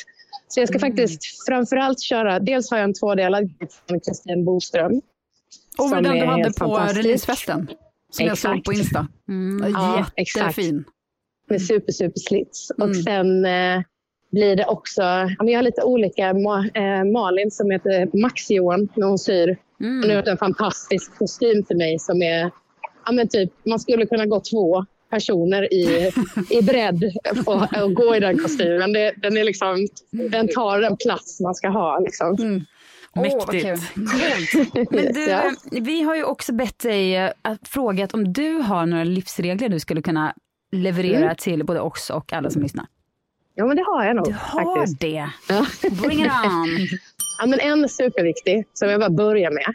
Så 0.48 0.60
jag 0.60 0.68
ska 0.68 0.78
Mm. 0.78 0.90
faktiskt 0.90 1.22
framförallt 1.48 2.02
köra, 2.02 2.40
dels 2.40 2.72
har 2.72 2.78
jag 2.78 2.84
en 2.84 2.94
tvådelad 2.94 3.50
från 3.88 4.00
Kristin 4.00 4.46
Boström. 4.46 5.02
Och 5.78 5.90
var 5.90 6.02
den 6.02 6.20
du 6.20 6.26
hade 6.26 6.54
på 6.54 6.78
releasefesten? 6.78 7.68
Som 8.12 8.26
jag 8.26 8.38
såg 8.38 8.64
på 8.64 8.74
Insta. 8.74 9.08
Mm. 9.30 9.72
Ja, 9.74 10.06
exakt. 10.16 10.58
Jättefin. 10.58 10.84
Med 11.50 11.62
super, 11.62 11.92
super 11.92 12.20
slits. 12.20 12.72
Mm. 12.78 12.90
Och 12.90 12.96
sen 12.96 13.46
eh, 13.46 13.82
blir 14.32 14.56
det 14.56 14.66
också, 14.66 15.02
jag 15.40 15.56
har 15.58 15.62
lite 15.62 15.84
olika, 15.84 16.30
eh, 16.30 17.04
Malin 17.14 17.52
som 17.52 17.72
heter 17.72 18.18
Max-Johan 18.22 18.90
när 18.96 19.08
hon 19.08 19.18
syr. 19.18 19.58
Mm. 19.80 20.02
Hon 20.02 20.10
har 20.10 20.18
gjort 20.18 20.28
en 20.28 20.38
fantastisk 20.38 21.18
kostym 21.18 21.64
till 21.64 21.78
mig 21.78 22.00
som 22.00 22.22
är, 22.22 22.52
ja 23.06 23.12
men 23.12 23.28
typ, 23.28 23.52
man 23.66 23.80
skulle 23.80 24.06
kunna 24.06 24.26
gå 24.26 24.40
två 24.40 24.86
personer 25.10 25.74
i, 25.74 26.12
i 26.50 26.62
bredd 26.62 27.04
och 27.46 27.94
gå 27.94 28.16
i 28.16 28.20
den 28.20 28.38
kostymen. 28.40 28.94
Det, 28.94 29.14
den, 29.18 29.38
är 29.38 29.44
liksom, 29.44 29.88
den 30.32 30.48
tar 30.48 30.80
den 30.82 30.98
plats 30.98 31.40
man 31.40 31.56
ska 31.56 31.68
ha. 31.68 32.00
Liksom. 32.00 32.36
Mm. 32.40 32.62
Mäktigt. 33.16 33.82
Men 34.92 35.14
du, 35.14 35.22
Ja. 35.30 35.52
vi 35.72 36.02
har 36.04 36.16
ju 36.16 36.24
också 36.24 36.54
bett 36.54 36.80
dig 36.80 37.16
eh, 37.16 37.32
att 37.42 37.68
fråga 37.68 38.08
om 38.14 38.34
du 38.34 38.54
har 38.54 38.86
några 38.86 39.04
livsregler 39.04 39.70
du 39.70 39.80
skulle 39.80 40.02
kunna 40.02 40.34
leverera 40.72 41.18
Mm. 41.24 41.36
till 41.36 41.66
både 41.66 41.80
oss 41.80 42.10
och 42.10 42.34
alla 42.34 42.50
som 42.50 42.62
lyssnar. 42.62 42.86
Ja, 43.56 43.66
men 43.66 43.76
det 43.78 43.84
har 43.84 44.06
jag 44.06 44.16
nog. 44.16 44.26
Du 44.26 44.36
har 44.40 44.76
faktiskt. 44.78 45.00
det. 45.02 45.30
Ja. 45.50 45.66
Bring 45.82 46.20
it 46.26 46.32
on. 46.46 46.68
Ja, 47.40 47.46
men 47.48 47.60
en 47.60 47.90
superviktig, 47.90 48.66
som 48.74 48.90
jag 48.90 49.00
bara 49.00 49.10
börjar 49.10 49.52
med, 49.52 49.66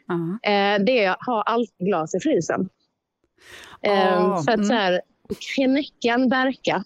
eh, 0.42 0.85
det 0.85 1.05
är 1.05 1.11
att 1.11 1.27
ha 1.27 1.42
allt 1.42 1.79
glas 1.79 2.14
i 2.14 2.21
frysen. 2.21 2.68
Eh, 3.83 4.23
Ah, 4.25 4.42
för 4.42 4.51
att 4.53 4.57
mm. 4.57 4.66
så 4.68 4.75
här, 4.75 5.01
knäckan 5.35 6.29
Berka, 6.29 6.85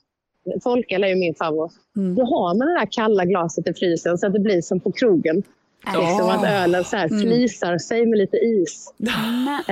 folköl 0.63 1.05
är 1.05 1.09
ju 1.09 1.17
min 1.17 1.35
favorit. 1.35 1.73
Mm. 1.97 2.15
Då 2.15 2.23
har 2.25 2.59
man 2.59 2.67
det 2.69 2.75
där 2.81 2.89
kalla 2.91 3.25
glaset 3.25 3.69
i 3.69 3.75
frysen 3.75 4.19
så 4.19 4.27
att 4.27 4.33
det 4.33 4.41
blir 4.41 4.61
som 4.63 4.81
på 4.81 4.93
krogen. 4.93 5.43
Liksom 5.87 6.29
att 6.29 6.45
ölen 6.45 6.85
så 6.85 6.97
här 6.97 7.07
Mm. 7.07 7.21
flisar 7.21 7.79
sig 7.79 8.07
med 8.07 8.19
lite 8.19 8.37
is. 8.37 8.95
Det 8.97 9.11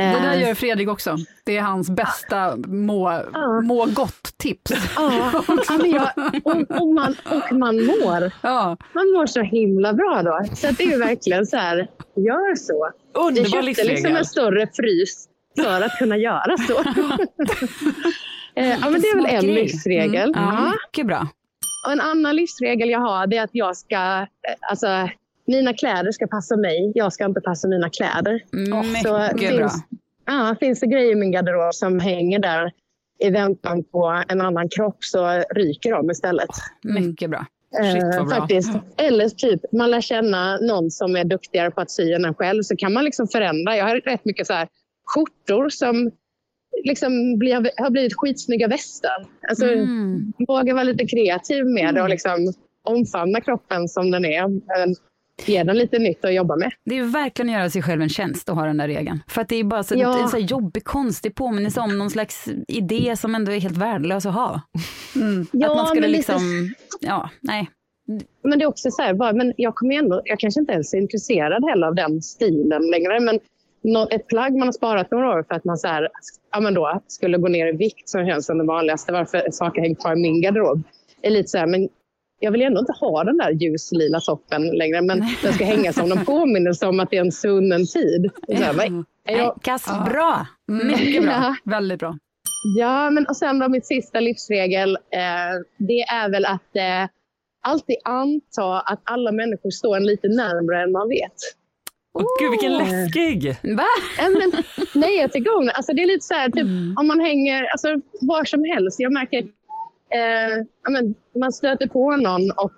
Eh, 0.01 0.23
där 0.23 0.35
gör 0.35 0.55
Fredrik 0.55 0.89
också. 0.89 1.17
Det 1.45 1.57
är 1.57 1.61
hans 1.63 1.91
bästa 1.91 2.57
må, 2.57 3.23
må 3.63 3.87
gott-tips. 3.87 4.73
Ja, 4.97 5.43
jag, 5.85 6.11
och, 6.45 6.81
och, 6.81 6.89
man, 6.89 7.17
och 7.31 7.57
man 7.57 7.77
mår. 7.87 8.33
Man 8.95 9.13
mår 9.13 9.27
så 9.27 9.41
himla 9.43 9.93
bra 9.93 10.23
då. 10.25 10.55
Så 10.57 10.67
det 10.67 10.85
är 10.85 10.89
ju 10.91 10.99
verkligen 10.99 11.47
så 11.47 11.57
här, 11.57 11.77
gör 12.17 12.55
så. 12.57 12.91
Underbar 13.27 13.49
jag 13.57 13.65
köpte 13.65 13.85
liksom 13.85 14.17
en 14.17 14.25
större 14.25 14.67
frys 14.67 15.29
för 15.63 15.81
att 15.83 15.99
kunna 15.99 16.17
göra 16.17 16.57
så. 16.69 16.75
Eh, 18.57 18.69
ja, 18.69 18.91
men 18.91 19.01
det 19.01 19.09
är 19.09 19.17
väl 19.17 19.27
en 19.45 19.55
livsregel. 19.55 20.29
Mm. 20.29 20.33
Ja, 20.45 20.53
Ja. 20.53 20.73
mycket 20.87 21.07
bra. 21.07 21.29
Och 21.87 21.93
en 21.93 22.01
annan 22.01 22.37
livsregel 22.37 22.91
jag 22.91 22.99
har 23.01 23.27
det 23.27 23.37
är 23.37 23.45
att 23.45 23.51
jag 23.53 23.77
ska, 23.77 23.97
eh, 23.97 24.55
alltså, 24.71 25.09
mina 25.47 25.73
kläder 25.73 26.13
ska 26.13 26.27
passa 26.27 26.57
mig. 26.57 26.93
Jag 26.95 27.13
ska 27.13 27.25
inte 27.25 27.41
passa 27.41 27.69
mina 27.69 27.91
kläder. 27.91 28.41
Så 28.51 28.57
Mycket 28.57 29.41
finns, 29.41 29.57
bra. 29.57 29.71
Ja, 30.27 30.57
finns 30.61 30.81
det 30.81 30.87
grejer 30.87 31.13
i 31.13 31.15
min 31.15 31.33
garderob 31.33 31.75
som 31.75 32.01
hänger 32.01 32.39
där 32.39 32.73
i 33.19 33.31
väntan 33.31 33.85
på 33.85 34.23
en 34.29 34.41
annan 34.41 34.69
kropp 34.69 34.97
så 35.05 35.43
ryker 35.55 35.93
de 35.93 36.11
istället. 36.11 36.51
Mycket 36.83 37.31
bra. 37.31 37.47
Eh, 37.81 37.93
Shit, 37.93 38.31
faktiskt. 38.39 38.71
Eller 38.97 39.29
typ, 39.29 39.61
man 39.73 39.91
lär 39.91 40.01
känna 40.01 40.57
någon 40.57 40.91
som 40.91 41.17
är 41.17 41.25
duktigare 41.25 41.71
på 41.71 41.81
att 41.81 41.91
sy 41.91 42.13
än 42.13 42.25
en 42.25 42.35
själv 42.35 42.63
så 42.63 42.77
kan 42.77 42.93
man 42.93 43.05
liksom 43.05 43.29
förändra. 43.29 43.77
Jag 43.77 43.85
har 43.85 43.97
rätt 43.97 44.25
mycket 44.25 44.47
så 44.47 44.53
här 44.53 44.69
skjortor 45.07 45.69
som 45.69 46.11
liksom 46.85 47.39
blir, 47.39 47.71
har 47.83 47.91
blivit 47.91 48.13
skitsnygga 48.17 48.69
västar. 48.69 49.27
Alltså, 49.49 49.65
Mm. 49.67 50.33
Våga 50.49 50.75
vara 50.75 50.85
lite 50.85 51.07
kreativ 51.07 51.67
med 51.67 51.95
det 51.95 52.03
och 52.03 52.09
liksom 52.09 52.53
omfamna 52.83 53.41
kroppen 53.41 53.89
som 53.89 54.11
den 54.11 54.25
är. 54.25 54.49
Men 54.49 54.95
Ge 55.47 55.63
den 55.63 55.77
lite 55.79 55.99
nytt 55.99 56.25
att 56.25 56.35
jobba 56.35 56.57
med. 56.57 56.71
Det 56.85 56.99
är 56.99 57.03
verkligen 57.05 57.49
att 57.49 57.57
göra 57.61 57.71
sig 57.71 57.83
själv 57.83 58.03
en 58.03 58.09
tjänst 58.09 58.49
att 58.49 58.55
ha 58.57 58.67
den 58.67 58.77
där 58.77 58.89
regeln. 58.89 59.19
För 59.29 59.41
att 59.41 59.49
det 59.49 59.57
är 59.57 59.65
bara 59.65 59.83
så, 59.83 59.95
Ja. 59.99 60.23
en 60.23 60.29
så 60.29 60.37
här 60.37 60.45
jobbig, 60.45 60.85
konstig 60.85 61.35
påminnelse 61.35 61.81
om 61.81 61.99
någon 61.99 62.11
slags 62.11 62.49
idé 62.69 63.15
som 63.17 63.35
ändå 63.35 63.53
är 63.53 63.61
helt 63.61 63.77
värdelös 63.77 64.27
att 64.27 64.35
ha. 64.35 64.61
Ja, 65.53 65.71
att 65.71 65.77
man 65.77 65.87
skulle 65.87 66.01
men 66.01 66.11
lite- 66.11 66.33
liksom, 66.33 66.75
ja, 67.01 67.31
nej. 67.41 67.71
Men 68.45 68.59
det 68.59 68.65
är 68.65 68.67
också 68.67 68.91
så 68.91 69.03
här, 69.03 69.15
bara, 69.15 69.33
men 69.33 69.53
jag 69.57 69.75
kommer 69.75 69.95
ändå, 69.95 70.23
jag 70.25 70.39
kanske 70.39 70.61
inte 70.61 70.73
ens 70.73 70.95
är 70.95 70.99
intresserad 70.99 71.65
heller 71.65 71.87
av 71.87 71.95
den 71.95 72.23
stilen 72.23 72.83
längre. 72.91 73.21
Men 73.21 73.41
ett 74.11 74.27
plagg 74.29 74.53
man 74.53 74.69
har 74.69 74.73
sparat 74.73 75.11
några 75.11 75.29
år 75.31 75.45
för 75.49 75.55
att 75.55 75.65
man 75.65 75.79
så 75.79 75.89
här, 75.89 76.09
ja, 76.53 76.61
men 76.61 76.75
då, 76.75 77.01
skulle 77.07 77.39
gå 77.39 77.49
ner 77.49 77.67
i 77.67 77.77
vikt 77.77 78.09
som 78.09 78.27
känns 78.27 78.47
som 78.47 78.59
det 78.59 78.65
vanligaste. 78.65 79.13
Varför 79.13 79.51
saker 79.51 79.81
hänger 79.83 79.95
kvar 79.95 80.13
i 80.13 80.21
min 80.23 80.41
garderob. 80.41 80.83
Är 81.23 81.31
lite 81.31 81.49
så 81.49 81.59
här, 81.59 81.67
men 81.67 81.89
jag 82.41 82.51
vill 82.53 82.63
ändå 82.63 82.81
inte 82.81 82.93
ha 83.01 83.25
den 83.25 83.37
där 83.37 83.51
ljuslila 83.51 84.21
toppen 84.21 84.63
längre. 84.69 85.03
Men 85.03 85.23
den 85.43 85.53
ska 85.53 85.65
hänga 85.65 85.93
som 85.93 86.13
en 86.13 86.25
påminnelse 86.27 86.87
om 86.87 87.01
att 87.01 87.11
det 87.11 87.17
är 87.17 87.21
en 87.21 87.33
svunnen 87.33 87.87
tid. 87.87 88.31
Så 88.49 88.55
här, 88.55 88.73
vad- 88.73 89.05
är 89.29 89.39
jag- 89.39 89.59
Kass, 89.63 89.87
bra. 90.13 90.47
Mycket 90.67 91.23
bra. 91.23 91.33
Ja. 91.33 91.55
Väldigt 91.65 91.99
bra. 92.01 92.19
Ja, 92.79 93.11
men 93.11 93.27
och 93.27 93.37
sen 93.37 93.59
då 93.59 93.69
mitt 93.69 93.87
sista 93.87 94.21
livsregel. 94.21 94.91
Eh, 94.97 95.61
det 95.79 96.01
är 96.01 96.31
väl 96.31 96.45
att 96.45 96.77
eh, 96.77 97.09
alltid 97.67 97.97
anta 98.05 98.81
att 98.81 99.01
alla 99.05 99.33
människor 99.33 99.71
står 99.71 99.97
en 99.97 100.07
lite 100.07 100.29
närmare 100.29 100.83
än 100.83 100.93
man 100.93 101.09
vet. 101.09 101.33
Åh, 102.15 102.25
gud, 102.41 102.51
vilken 102.51 102.73
läskig! 102.73 103.57
Va? 103.63 103.87
Men, 104.19 104.53
nej, 104.95 105.17
jag 105.17 105.33
tycker 105.33 105.57
om 105.57 105.67
det. 105.67 105.73
Alltså, 105.73 105.93
det 105.93 106.03
är 106.03 106.07
lite 106.07 106.27
så 106.27 106.35
här, 106.35 106.51
typ, 106.51 106.67
om 106.99 107.07
man 107.07 107.21
hänger 107.21 107.65
alltså, 107.65 107.89
var 108.21 108.45
som 108.45 108.65
helst. 108.65 109.01
Jag 109.01 109.13
märker 109.13 109.39
eh, 110.11 110.65
ja, 110.85 110.91
men, 110.91 111.15
man 111.41 111.53
stöter 111.53 111.87
på 111.89 112.17
någon 112.17 112.51
och 112.51 112.75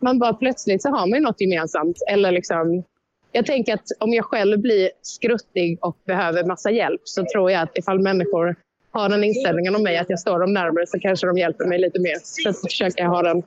man 0.00 0.18
bara 0.18 0.34
plötsligt 0.34 0.82
så 0.82 0.88
har 0.88 1.06
man 1.06 1.18
ju 1.18 1.20
något 1.20 1.40
gemensamt. 1.40 1.96
Eller 2.10 2.32
liksom, 2.32 2.84
jag 3.32 3.46
tänker 3.46 3.74
att 3.74 3.86
om 4.00 4.12
jag 4.12 4.24
själv 4.24 4.60
blir 4.60 4.90
skruttig 5.02 5.78
och 5.80 5.96
behöver 6.06 6.44
massa 6.44 6.70
hjälp 6.70 7.00
så 7.04 7.24
tror 7.32 7.50
jag 7.50 7.62
att 7.62 7.78
ifall 7.78 7.98
människor 7.98 8.56
har 8.92 9.08
den 9.08 9.24
inställningen 9.24 9.76
om 9.76 9.82
mig 9.82 9.96
att 9.98 10.10
jag 10.10 10.18
står 10.20 10.40
dem 10.40 10.52
närmare 10.52 10.86
så 10.86 10.98
kanske 10.98 11.26
de 11.26 11.38
hjälper 11.38 11.64
mig 11.64 11.80
lite 11.80 12.00
mer. 12.00 12.14
Så 12.22 12.52
försöker 12.68 13.02
jag 13.02 13.10
ha 13.10 13.22
den 13.22 13.42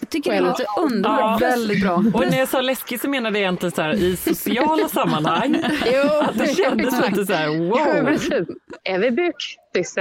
Jag 0.00 0.08
tycker 0.10 0.30
det 0.30 0.36
själv. 0.36 0.46
låter 0.48 0.66
underbart. 0.78 1.42
Väldigt 1.42 1.82
bra. 1.82 1.94
Och 2.14 2.30
när 2.30 2.38
jag 2.38 2.48
sa 2.48 2.60
läskig 2.60 3.00
så 3.00 3.08
menade 3.08 3.38
jag 3.40 3.48
inte 3.54 3.70
så 3.70 3.82
här 3.82 3.94
i 3.94 4.16
sociala 4.16 4.88
sammanhang. 4.98 5.56
Jo, 5.92 6.20
Att 6.20 6.38
det 6.38 6.56
kändes 6.56 7.08
lite 7.10 7.26
så 7.26 7.32
här, 7.32 7.46
Ja, 7.46 7.52
wow. 7.52 8.04
precis. 8.06 8.48
Är 8.84 8.98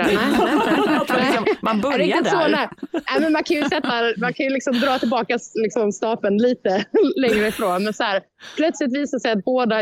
vi. 0.09 0.15
Att 0.17 1.09
man, 1.09 1.17
liksom, 1.25 1.45
man 1.61 1.75
det 1.77 1.81
börjar 1.81 2.17
inte 2.17 2.29
så 2.29 2.37
där. 2.37 2.49
där? 2.49 2.69
Nej, 2.91 3.19
men 3.21 3.33
man 3.33 3.43
kan 3.43 3.57
ju, 3.57 3.63
sätta, 3.63 3.93
man 4.17 4.33
kan 4.33 4.45
ju 4.45 4.49
liksom 4.49 4.79
dra 4.79 4.99
tillbaka 4.99 5.37
liksom 5.55 5.91
stapeln 5.91 6.37
lite 6.37 6.85
längre 7.15 7.47
ifrån. 7.47 7.83
Men 7.83 7.93
så 7.93 8.03
här, 8.03 8.21
plötsligt 8.55 8.93
visar 8.97 9.17
det 9.17 9.21
sig 9.21 9.31
att 9.31 9.43
båda 9.43 9.75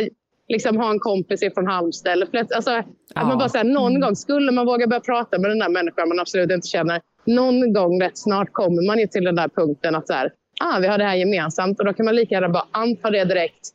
liksom 0.47 0.77
har 0.77 0.91
en 0.91 0.99
kompis 0.99 1.43
från 1.53 1.67
Halmstad. 1.67 2.11
Eller 2.13 2.27
alltså, 2.55 2.71
att 3.15 3.27
man 3.27 3.37
bara 3.37 3.49
här, 3.53 3.63
någon 3.63 3.99
gång 3.99 4.15
skulle 4.15 4.51
man 4.51 4.65
våga 4.65 4.87
börja 4.87 4.99
prata 4.99 5.39
med 5.39 5.51
den 5.51 5.59
där 5.59 5.69
människan 5.69 6.09
man 6.09 6.19
absolut 6.19 6.51
inte 6.51 6.67
känner. 6.67 7.01
Någon 7.25 7.73
gång 7.73 8.01
rätt 8.01 8.17
snart 8.17 8.53
kommer 8.53 8.87
man 8.87 8.99
ju 8.99 9.07
till 9.07 9.23
den 9.23 9.35
där 9.35 9.47
punkten 9.47 9.95
att 9.95 10.07
så 10.07 10.13
här, 10.13 10.31
ah, 10.59 10.79
vi 10.79 10.87
har 10.87 10.97
det 10.97 11.03
här 11.03 11.15
gemensamt. 11.15 11.79
Och 11.79 11.85
då 11.85 11.93
kan 11.93 12.05
man 12.05 12.15
lika 12.15 12.35
gärna 12.35 12.49
bara 12.49 12.67
anta 12.71 13.09
det 13.09 13.25
direkt. 13.25 13.69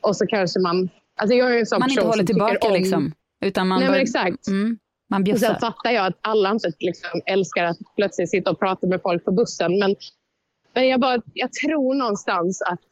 Och 0.00 0.16
så 0.16 0.26
kanske 0.26 0.60
man... 0.60 0.88
Alltså 1.20 1.36
jag 1.36 1.54
är 1.54 1.58
en 1.58 1.66
sån 1.66 1.80
Man 1.80 1.90
inte 1.90 2.06
håller 2.06 2.24
tillbaka 2.24 2.68
om, 2.68 2.72
liksom. 2.72 3.12
Utan 3.44 3.68
man 3.68 3.78
Nej, 3.78 3.88
men 3.88 3.94
bör- 3.94 4.02
exakt. 4.02 4.48
Mm, 4.48 4.78
man 5.10 5.20
och 5.20 5.24
bjussar. 5.24 5.46
sen 5.46 5.60
fattar 5.60 5.90
jag 5.90 6.06
att 6.06 6.18
alla 6.20 6.50
inte 6.50 6.72
liksom 6.78 7.20
älskar 7.26 7.64
att 7.64 7.78
plötsligt 7.96 8.30
sitta 8.30 8.50
och 8.50 8.58
prata 8.58 8.86
med 8.86 9.02
folk 9.02 9.24
på 9.24 9.32
bussen. 9.32 9.78
Men, 9.78 9.96
men 10.74 10.88
jag, 10.88 11.00
bara, 11.00 11.22
jag 11.34 11.52
tror 11.52 11.94
någonstans 11.94 12.62
att 12.62 12.88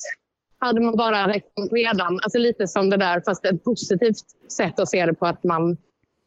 hade 0.59 0.81
man 0.81 0.97
bara 0.97 1.33
redan, 1.71 2.21
alltså 2.23 2.39
lite 2.39 2.67
som 2.67 2.91
det 2.91 2.97
där, 2.97 3.23
fast 3.27 3.45
ett 3.45 3.65
positivt 3.65 4.17
sätt 4.49 4.81
att 4.81 4.89
se 4.89 5.07
det 5.07 5.15
på 5.15 5.27
att 5.27 5.45
man... 5.45 5.77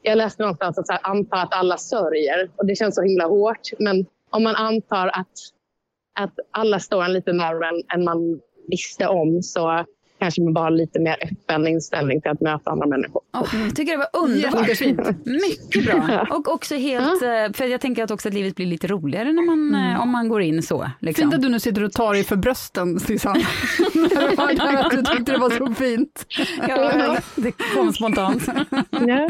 Jag 0.02 0.18
läste 0.18 0.44
någonstans 0.44 0.78
att 0.78 0.88
så 0.88 0.94
här, 0.94 1.02
anta 1.04 1.36
att 1.36 1.54
alla 1.54 1.78
sörjer 1.78 2.52
och 2.56 2.66
det 2.66 2.76
känns 2.76 2.96
så 2.96 3.02
himla 3.02 3.26
hårt. 3.26 3.70
Men 3.80 4.06
om 4.30 4.44
man 4.44 4.56
antar 4.56 5.08
att, 5.08 5.34
att 6.20 6.34
alla 6.52 6.80
står 6.80 7.04
en 7.04 7.14
lite 7.14 7.34
närmare 7.34 7.70
än, 7.70 7.84
än 7.94 8.04
man 8.04 8.40
visste 8.68 9.08
om 9.08 9.44
så 9.44 9.86
kanske 10.20 10.42
man 10.42 10.54
bara 10.54 10.70
lite 10.70 11.00
mer 11.00 11.16
öppen 11.22 11.68
inställning 11.68 12.22
till 12.22 12.32
att 12.32 12.42
möta 12.42 12.72
andra 12.72 12.88
människor. 12.88 13.22
Åh, 13.34 13.48
jag 13.66 13.76
tycker 13.76 13.92
det 13.92 13.98
var 13.98 14.22
underbart. 14.24 14.68
Jättefint. 14.68 15.26
Mycket 15.26 15.86
bra. 15.86 16.28
Och 16.32 16.48
också 16.54 16.76
helt, 16.76 17.22
eh, 17.22 17.54
för 17.54 17.66
jag 17.66 17.82
tänker 17.82 18.04
att 18.04 18.12
också 18.12 18.28
att 18.28 18.34
livet 18.34 18.56
blir 18.56 18.66
lite 18.66 18.88
roligare 18.88 19.34
när 19.34 19.42
man, 19.44 19.92
eh, 19.92 20.02
om 20.02 20.10
man 20.10 20.30
går 20.30 20.42
in 20.42 20.64
så. 20.64 20.92
Liksom. 21.00 21.22
Fint 21.24 21.34
att 21.34 21.42
du 21.42 21.50
nu 21.50 21.60
sitter 21.60 21.84
och 21.84 21.92
tar 21.92 22.14
dig 22.14 22.24
för 22.24 22.36
brösten, 22.36 23.00
Susanne. 23.00 23.46
När 23.94 24.30
du 24.30 24.62
hörde 24.62 24.80
att 24.80 24.92
du 24.92 25.04
tyckte 25.04 25.32
det 25.32 25.38
var 25.38 25.50
så 25.50 25.74
fint. 25.74 26.26
Ja, 26.68 27.18
det 27.36 27.52
kom 27.52 27.94
spontant. 27.94 28.44
Ja. 28.90 29.30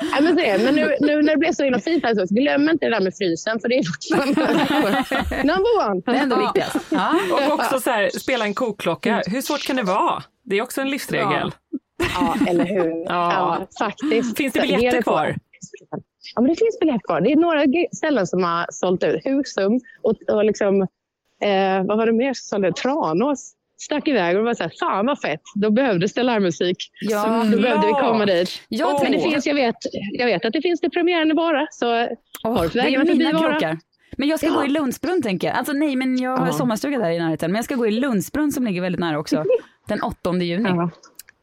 Ja, 0.00 0.20
men, 0.20 0.36
det, 0.36 0.64
men 0.64 0.74
nu, 0.74 0.96
nu 1.00 1.22
när 1.22 1.32
det 1.32 1.38
blev 1.38 1.52
så 1.52 1.64
himla 1.64 1.80
fint 1.80 2.04
här 2.04 2.14
så 2.14 2.34
glöm 2.34 2.68
inte 2.68 2.86
det 2.86 2.90
där 2.90 3.00
med 3.00 3.16
frysen 3.16 3.60
för 3.60 3.68
det 3.68 3.74
är 3.74 3.82
fortfarande 3.82 4.40
number 5.44 5.88
one. 5.90 6.02
Det 6.06 6.10
är 6.10 6.22
ändå 6.22 6.36
viktigast. 6.36 6.76
Ja. 6.90 7.14
Och 7.32 7.54
också 7.54 7.80
så 7.80 7.90
här, 7.90 8.08
spela 8.18 8.44
en 8.44 8.54
kokklocka. 8.54 9.22
Hur 9.26 9.40
svårt 9.40 9.66
kan 9.66 9.76
det 9.76 9.82
vara? 9.82 10.22
Det 10.44 10.58
är 10.58 10.62
också 10.62 10.80
en 10.80 10.90
livsregel. 10.90 11.52
Ja, 12.14 12.36
eller 12.48 12.64
hur? 12.64 13.04
Ja. 13.04 13.04
Ja, 13.08 13.66
faktiskt. 13.78 14.36
Finns 14.36 14.52
det 14.52 14.60
biljetter 14.60 15.02
kvar? 15.02 15.36
Ja, 16.34 16.40
men 16.40 16.50
det 16.50 16.56
finns 16.56 16.78
biljetter 16.80 17.06
kvar. 17.06 17.20
Det 17.20 17.32
är 17.32 17.36
några 17.36 17.64
ställen 17.96 18.26
som 18.26 18.44
har 18.44 18.66
sålt 18.70 19.04
ut. 19.04 19.20
Husum 19.24 19.80
och, 20.02 20.14
och 20.30 20.44
liksom, 20.44 20.82
eh, 21.42 21.84
vad 21.84 21.98
var 21.98 22.06
det 22.06 22.12
mer 22.12 22.34
som 22.34 22.44
sålde? 22.48 22.72
Tranås. 22.72 23.52
Stack 23.78 24.08
iväg 24.08 24.36
och 24.38 24.44
var 24.44 24.54
så 24.54 24.62
här, 24.62 24.72
fan 24.80 25.06
vad 25.06 25.20
fett, 25.20 25.40
då 25.54 25.70
behövdes 25.70 26.14
det 26.14 26.22
livemusik. 26.22 26.76
Ja, 27.00 27.22
så 27.44 27.56
då 27.56 27.62
behövde 27.62 27.86
vi 27.86 27.92
komma 27.92 28.26
dit. 28.26 28.62
Jag 28.68 29.02
Men 29.02 29.12
det 29.12 29.20
finns, 29.20 29.46
jag, 29.46 29.54
vet, 29.54 29.76
jag 30.12 30.26
vet 30.26 30.44
att 30.44 30.52
det 30.52 30.62
finns 30.62 30.80
till 30.80 30.90
premiären 30.90 31.30
i 31.30 31.34
Vara, 31.34 31.66
så 31.70 31.86
håll 32.42 32.68
Det 32.72 32.80
är 32.80 33.04
mina 33.16 33.32
Vara. 33.32 33.50
krockar. 33.50 33.78
Men 34.18 34.28
jag 34.28 34.38
ska 34.38 34.46
Ja. 34.48 34.54
gå 34.54 34.64
i 34.64 34.68
Lundsbrunn 34.68 35.22
tänker 35.22 35.48
jag. 35.48 35.56
Alltså 35.56 35.72
nej, 35.72 35.96
men 35.96 36.18
jag 36.18 36.36
har 36.36 36.46
Ja. 36.46 36.52
sommarstuga 36.52 36.98
där 36.98 37.10
i 37.10 37.18
närheten. 37.18 37.50
Men 37.52 37.56
jag 37.56 37.64
ska 37.64 37.74
gå 37.74 37.86
i 37.86 37.90
Lundsbrunn 37.90 38.52
som 38.52 38.64
ligger 38.64 38.80
väldigt 38.82 39.00
nära 39.00 39.18
också. 39.18 39.44
Den 39.88 40.02
8 40.02 40.32
juni. 40.42 40.70
Gud, 40.70 40.90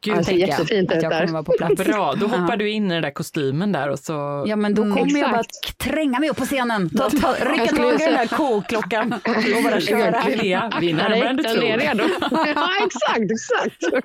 Gud, 0.04 0.16
det 0.16 0.24
ser 0.24 0.30
tänker 0.32 0.46
jag 0.48 0.58
jättefint 0.58 0.90
att 0.90 0.96
ut 0.96 1.02
jag 1.02 1.12
där. 1.12 1.20
kommer 1.20 1.32
vara 1.32 1.42
på 1.42 1.52
plats. 1.58 1.84
Bra, 1.84 2.14
då 2.20 2.26
hoppar 2.26 2.56
du 2.56 2.70
in 2.70 2.90
i 2.90 2.94
den 2.94 3.02
där 3.02 3.10
kostymen 3.10 3.72
där 3.72 3.88
och 3.90 3.98
så... 3.98 4.44
Ja 4.46 4.56
men 4.56 4.74
då 4.74 4.82
Mm, 4.82 4.96
kommer 4.98 5.20
jag 5.20 5.30
bara 5.30 5.42
tränga 5.78 6.20
mig 6.20 6.30
upp 6.30 6.36
på 6.36 6.44
scenen, 6.44 6.90
ta, 6.90 7.10
ta, 7.10 7.34
rycka 7.40 7.76
tag 7.76 7.94
i 7.94 8.04
den 8.04 8.12
där 8.14 8.26
koklockan 8.36 9.12
och 9.56 9.62
bara 9.64 9.80
köra. 9.80 10.24
Linnea, 10.28 10.72
vi 10.80 10.90
är 10.90 10.94
närmare 10.94 11.28
än 11.28 11.36
du 11.36 11.42
tror. 11.42 11.64
ja, 12.54 12.68
exakt, 12.86 13.30
exakt. 13.32 14.04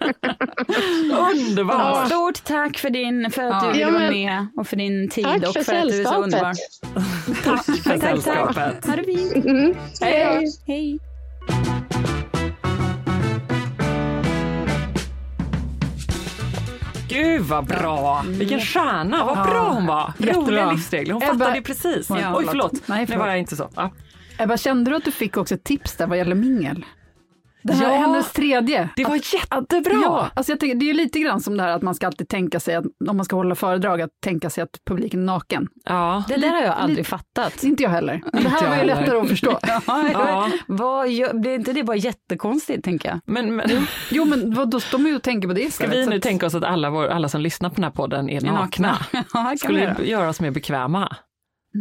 Underbart! 1.31 2.07
Stort 2.07 2.43
tack 2.43 2.77
för, 2.77 2.89
din, 2.89 3.31
för 3.31 3.41
att 3.43 3.63
Ja. 3.63 3.67
du 3.73 3.77
ville 3.79 3.91
vara 3.91 4.09
med 4.11 4.47
och 4.57 4.67
för 4.67 4.75
din 4.75 5.09
tid 5.09 5.23
Tack 5.25 5.37
och 5.47 5.53
för 5.53 5.63
för 5.63 5.73
att 5.75 5.83
du 5.89 6.01
är 6.01 6.03
så 6.05 6.09
sällskapet. 6.09 6.23
underbar. 6.23 6.53
Tack 7.43 7.65
för 7.65 7.73
Tack, 7.73 7.83
tack. 7.83 8.01
sällskapet. 8.01 8.85
Ha 8.85 8.95
det 8.95 9.03
fint. 9.03 9.45
Mm. 9.45 9.75
Hej. 10.01 10.45
Hej. 10.67 10.99
Gud 17.09 17.41
vad 17.41 17.65
bra! 17.65 18.23
Vilken 18.27 18.59
stjärna, 18.59 19.25
vad 19.25 19.47
bra 19.47 19.69
hon 19.69 19.85
var! 19.85 20.13
Roliga 20.17 20.71
livsregler, 20.71 21.13
hon 21.13 21.21
fattade 21.21 21.55
ju 21.55 21.61
precis. 21.61 22.09
Ja, 22.09 22.33
Oj 22.35 22.45
förlåt, 22.49 22.73
Nej, 22.85 23.05
förlåt. 23.07 23.19
var 23.19 23.27
jag 23.27 23.39
inte 23.39 23.55
så. 23.55 23.69
Ja. 23.75 23.91
Ebba, 24.37 24.57
kände 24.57 24.91
du 24.91 24.97
att 24.97 25.05
du 25.05 25.11
fick 25.11 25.37
också 25.37 25.55
ett 25.55 25.63
tips 25.63 25.95
där 25.95 26.07
vad 26.07 26.17
gäller 26.17 26.35
mingel? 26.35 26.85
Det 27.63 27.73
här 27.73 27.83
Ja. 27.83 27.91
är 27.93 27.97
hennes 27.97 28.31
tredje. 28.31 28.89
Det 28.95 29.05
var 29.05 29.15
jättebra! 29.15 29.93
Ja, 30.03 30.29
alltså 30.33 30.51
jag 30.51 30.59
tänker, 30.59 30.75
det 30.75 30.89
är 30.89 30.93
lite 30.93 31.19
grann 31.19 31.41
som 31.41 31.57
det 31.57 31.63
här 31.63 31.69
att 31.69 31.81
man 31.81 31.95
ska 31.95 32.07
alltid 32.07 32.29
tänka 32.29 32.59
sig, 32.59 32.75
att, 32.75 32.85
om 33.09 33.17
man 33.17 33.25
ska 33.25 33.35
hålla 33.35 33.55
föredrag, 33.55 34.01
att 34.01 34.09
tänka 34.23 34.49
sig 34.49 34.61
att 34.63 34.69
publiken 34.85 35.19
är 35.19 35.25
naken. 35.25 35.67
Ja. 35.85 36.23
Det 36.27 36.37
där 36.37 36.49
har 36.49 36.61
jag 36.61 36.75
aldrig 36.77 37.07
fattat. 37.07 37.63
Inte 37.63 37.83
jag 37.83 37.89
heller. 37.89 38.21
Men 38.33 38.43
det 38.43 38.49
här 38.49 38.69
var 38.69 38.75
ju 38.77 38.83
lättare 38.83 39.17
att 39.19 39.27
förstå. 39.29 39.59
Ja. 40.13 40.49
Vad 40.67 41.09
gör, 41.09 41.33
blir 41.33 41.55
inte 41.55 41.73
det 41.73 41.83
bara 41.83 41.97
jättekonstigt 41.97 42.83
tänker 42.83 43.09
jag? 43.09 43.19
Men, 43.25 43.55
men 43.55 43.69
Jo 44.11 44.25
men 44.25 44.53
vad, 44.53 44.69
då 44.69 44.79
står 44.79 44.97
man 44.99 45.07
ju 45.07 45.15
och 45.15 45.21
tänker 45.23 45.47
på 45.47 45.53
det 45.53 45.73
ska 45.73 45.87
vi 45.87 46.05
nu 46.05 46.15
att- 46.15 46.21
tänka 46.21 46.45
oss 46.45 46.55
att 46.55 46.63
alla, 46.63 46.89
vår, 46.89 47.07
alla 47.07 47.29
som 47.29 47.41
lyssnar 47.41 47.69
på 47.69 47.75
den 47.75 47.83
här 47.83 47.91
podden 47.91 48.29
är 48.29 48.41
nakna? 48.41 48.97
Ja, 49.11 49.23
kan 49.33 49.49
vi 49.51 49.57
Skulle 49.57 49.79
göra. 49.81 49.93
det 49.93 50.05
göra 50.05 50.29
oss 50.29 50.41
mer 50.41 50.51
bekväma? 50.51 51.15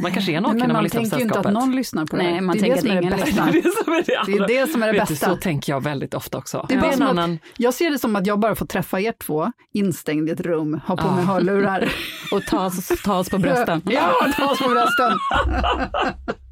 Man 0.02 0.12
kanske 0.12 0.32
är 0.32 0.40
naken 0.40 0.58
när 0.58 0.66
man 0.66 0.72
man 0.74 0.84
lyssnar 0.84 1.00
på 1.00 1.08
tänker 1.08 1.16
ju 1.18 1.22
inte 1.22 1.38
att 1.38 1.44
sällskapet. 1.44 1.52
någon 1.68 1.76
lyssnar 1.76 2.06
på 2.06 2.16
det 2.16 2.22
Nej, 2.22 2.40
man 2.40 2.56
det 2.56 2.58
är 2.58 2.74
tänker 2.74 2.82
det 2.82 2.98
att 2.98 3.02
ingen 3.04 3.18
bästa. 3.18 3.44
Det 3.52 3.58
är, 3.58 3.84
som 3.84 3.92
är 3.92 3.96
det, 3.96 4.02
Det 4.06 4.32
är 4.32 4.34
allra- 4.36 4.46
det 4.46 4.72
som 4.72 4.82
är 4.82 4.86
det 4.86 4.98
bästa. 4.98 5.28
Du, 5.28 5.34
så 5.34 5.40
tänker 5.40 5.72
jag 5.72 5.82
väldigt 5.82 6.14
ofta 6.14 6.38
också. 6.38 6.66
Det 6.68 6.74
är 6.74 6.80
bara 6.80 6.92
en 6.92 7.02
annan... 7.02 7.38
Jag 7.56 7.74
ser 7.74 7.90
det 7.90 7.98
som 7.98 8.16
att 8.16 8.26
jag 8.26 8.38
bara 8.40 8.54
får 8.54 8.66
träffa 8.66 9.00
er 9.00 9.12
två 9.12 9.52
instängd 9.74 10.28
i 10.28 10.32
ett 10.32 10.40
rum, 10.40 10.80
ha 10.86 10.96
på 10.96 11.06
mig 11.10 11.24
Ja. 11.26 11.32
hörlurar. 11.32 11.88
Och 12.32 12.42
ta 12.44 12.66
oss, 12.66 12.88
ta 13.04 13.18
oss 13.18 13.30
på 13.30 13.38
brösten. 13.38 13.82
Ja, 13.84 14.12
ta 14.36 14.50
oss 14.50 14.58
på 14.58 14.68
brösten. 14.68 15.12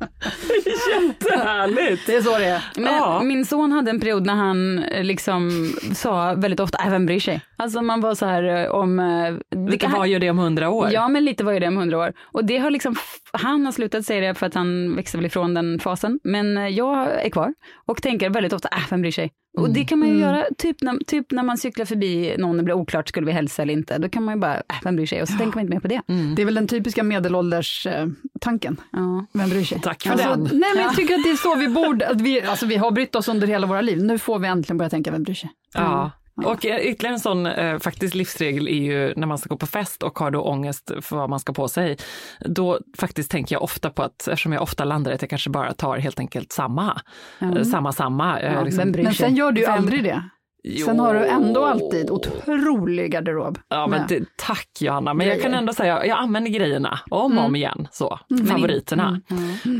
Jättehärligt! 0.92 2.06
Det 2.06 2.16
är 2.16 2.20
så 2.22 2.38
det 2.38 2.44
är. 2.44 2.64
Men 2.76 2.94
Ja. 2.94 3.22
min 3.22 3.46
son 3.46 3.72
hade 3.72 3.90
en 3.90 4.00
period 4.00 4.26
när 4.26 4.34
han 4.34 4.78
eh, 4.78 5.04
liksom 5.04 5.72
sa 5.94 6.34
väldigt 6.34 6.60
ofta, 6.60 6.78
äh, 6.84 6.90
vem 6.90 7.06
bryr 7.06 7.20
sig? 7.20 7.40
Alltså 7.56 7.82
man 7.82 8.00
var 8.00 8.14
så 8.14 8.26
här 8.26 8.42
eh, 8.64 8.70
om... 8.70 8.98
eh, 8.98 9.34
det 9.50 9.70
Lite 9.70 9.78
kan- 9.86 9.92
vad 9.98 10.08
gör 10.08 10.18
det 10.20 10.30
om 10.30 10.38
hundra 10.38 10.70
år? 10.70 10.88
Ja, 10.92 11.08
men 11.08 11.24
lite 11.24 11.44
var 11.44 11.52
ju 11.52 11.58
det 11.58 11.68
om 11.68 11.76
hundra 11.76 11.98
år. 11.98 12.12
Och 12.32 12.44
det 12.44 12.58
har 12.58 12.70
liksom, 12.70 12.94
han 13.32 13.64
har 13.64 13.72
slutat 13.72 14.04
säga 14.04 14.28
det 14.28 14.34
för 14.34 14.46
att 14.46 14.54
han 14.54 14.96
växte 14.96 15.16
väl 15.18 15.26
ifrån 15.26 15.54
den 15.54 15.78
fasen. 15.80 16.20
Men 16.24 16.74
jag 16.74 17.24
är 17.24 17.30
kvar 17.30 17.54
och 17.86 18.02
tänker 18.02 18.30
väldigt 18.30 18.52
ofta, 18.52 18.68
äh, 18.68 18.78
vem 18.90 19.00
bryr 19.02 19.10
sig? 19.12 19.30
Och 19.56 19.70
det 19.70 19.84
kan 19.84 19.98
man 19.98 20.08
ju 20.08 20.18
göra, 20.18 20.44
typ 20.58 20.82
när, 20.82 21.04
typ 21.06 21.30
när 21.30 21.42
man 21.42 21.58
cyklar 21.58 21.84
förbi 21.86 22.34
någon 22.38 22.50
och 22.50 22.56
det 22.56 22.62
blir 22.62 22.74
oklart, 22.74 23.08
skulle 23.08 23.26
vi 23.26 23.32
hälsa 23.32 23.62
eller 23.62 23.72
inte? 23.72 23.98
Då 23.98 24.08
kan 24.08 24.22
man 24.24 24.34
ju 24.34 24.40
bara, 24.40 24.54
äh, 24.56 24.62
vem 24.84 24.96
bryr 24.96 25.06
sig? 25.06 25.22
Och 25.22 25.28
så 25.28 25.36
tänker 25.38 25.56
man 25.56 25.60
inte 25.64 25.74
mer 25.74 25.80
på 25.80 25.88
det. 25.88 26.00
Det 26.36 26.42
är 26.42 26.46
väl 26.46 26.54
den 26.54 26.68
typiska 26.68 27.02
medelålders 27.02 27.86
eh, 27.86 28.06
tanken. 28.40 28.80
Ja. 28.92 29.26
Vem 29.32 29.48
bryr 29.50 29.64
sig? 29.64 29.80
Tack 29.80 30.02
för 30.02 30.10
Alltså, 30.10 30.28
den. 30.28 30.42
nej 30.42 30.70
men 30.74 30.82
jag 30.84 30.96
tycker 30.96 31.14
att 31.14 31.22
det 31.24 31.30
är 31.30 31.36
så 31.36 31.54
vi 31.54 31.68
borde, 31.68 32.08
att 32.08 32.20
vi, 32.20 32.42
alltså 32.42 32.66
vi 32.66 32.76
har 32.76 32.90
brytt 32.90 33.14
oss 33.14 33.28
under 33.28 33.46
hela 33.46 33.66
våra 33.66 33.80
liv. 33.80 34.02
Nu 34.02 34.18
får 34.18 34.38
vi 34.38 34.48
äntligen 34.48 34.78
börja 34.78 34.90
tänka, 34.90 35.10
vem 35.10 35.22
bryr 35.22 35.34
sig? 35.34 35.50
Ja. 35.74 36.10
Och 36.44 36.66
eh, 36.66 36.76
ytterligare 36.80 37.14
en 37.14 37.20
sån 37.20 37.46
eh, 37.46 37.78
faktiskt 37.78 38.14
livsregel 38.14 38.68
är 38.68 38.72
ju 38.72 39.14
när 39.16 39.26
man 39.26 39.38
ska 39.38 39.48
gå 39.48 39.56
på 39.56 39.66
fest 39.66 40.02
och 40.02 40.18
har 40.18 40.30
då 40.30 40.40
ångest 40.42 40.90
för 41.00 41.16
vad 41.16 41.30
man 41.30 41.40
ska 41.40 41.52
på 41.52 41.68
sig. 41.68 41.96
Då 42.40 42.78
faktiskt 42.98 43.30
tänker 43.30 43.54
jag 43.54 43.62
ofta 43.62 43.90
på 43.90 44.02
att, 44.02 44.28
eftersom 44.28 44.52
jag 44.52 44.62
ofta 44.62 44.84
landar 44.84 45.12
att 45.12 45.22
jag 45.22 45.30
kanske 45.30 45.50
bara 45.50 45.72
tar 45.74 45.98
helt 45.98 46.18
enkelt 46.20 46.52
samma. 46.52 47.00
Eh, 47.40 47.62
Samma, 47.62 47.92
samma. 47.92 48.40
eh, 48.40 48.52
Ja, 48.52 48.62
liksom. 48.62 48.90
Men 48.90 49.14
sen 49.14 49.36
gör 49.36 49.52
du 49.52 49.60
ju 49.60 49.66
aldrig 49.66 50.04
det. 50.04 50.22
Sen 50.66 50.96
Jo. 50.96 51.02
har 51.02 51.14
du 51.14 51.26
ändå 51.26 51.64
alltid 51.64 52.10
otrolig 52.10 53.12
garderob. 53.12 53.58
Ja, 53.68 53.86
men 53.86 54.06
det, 54.08 54.24
tack 54.36 54.68
Johanna, 54.80 55.14
men 55.14 55.26
jag 55.26 55.36
kan 55.36 55.50
Grejer. 55.50 55.58
ändå 55.58 55.72
säga, 55.72 56.06
jag 56.06 56.18
använder 56.18 56.50
grejerna 56.50 57.00
om 57.10 57.38
och 57.38 57.44
om 57.44 57.56
igen, 57.56 57.88
så, 57.92 58.18
favoriterna. 58.48 59.20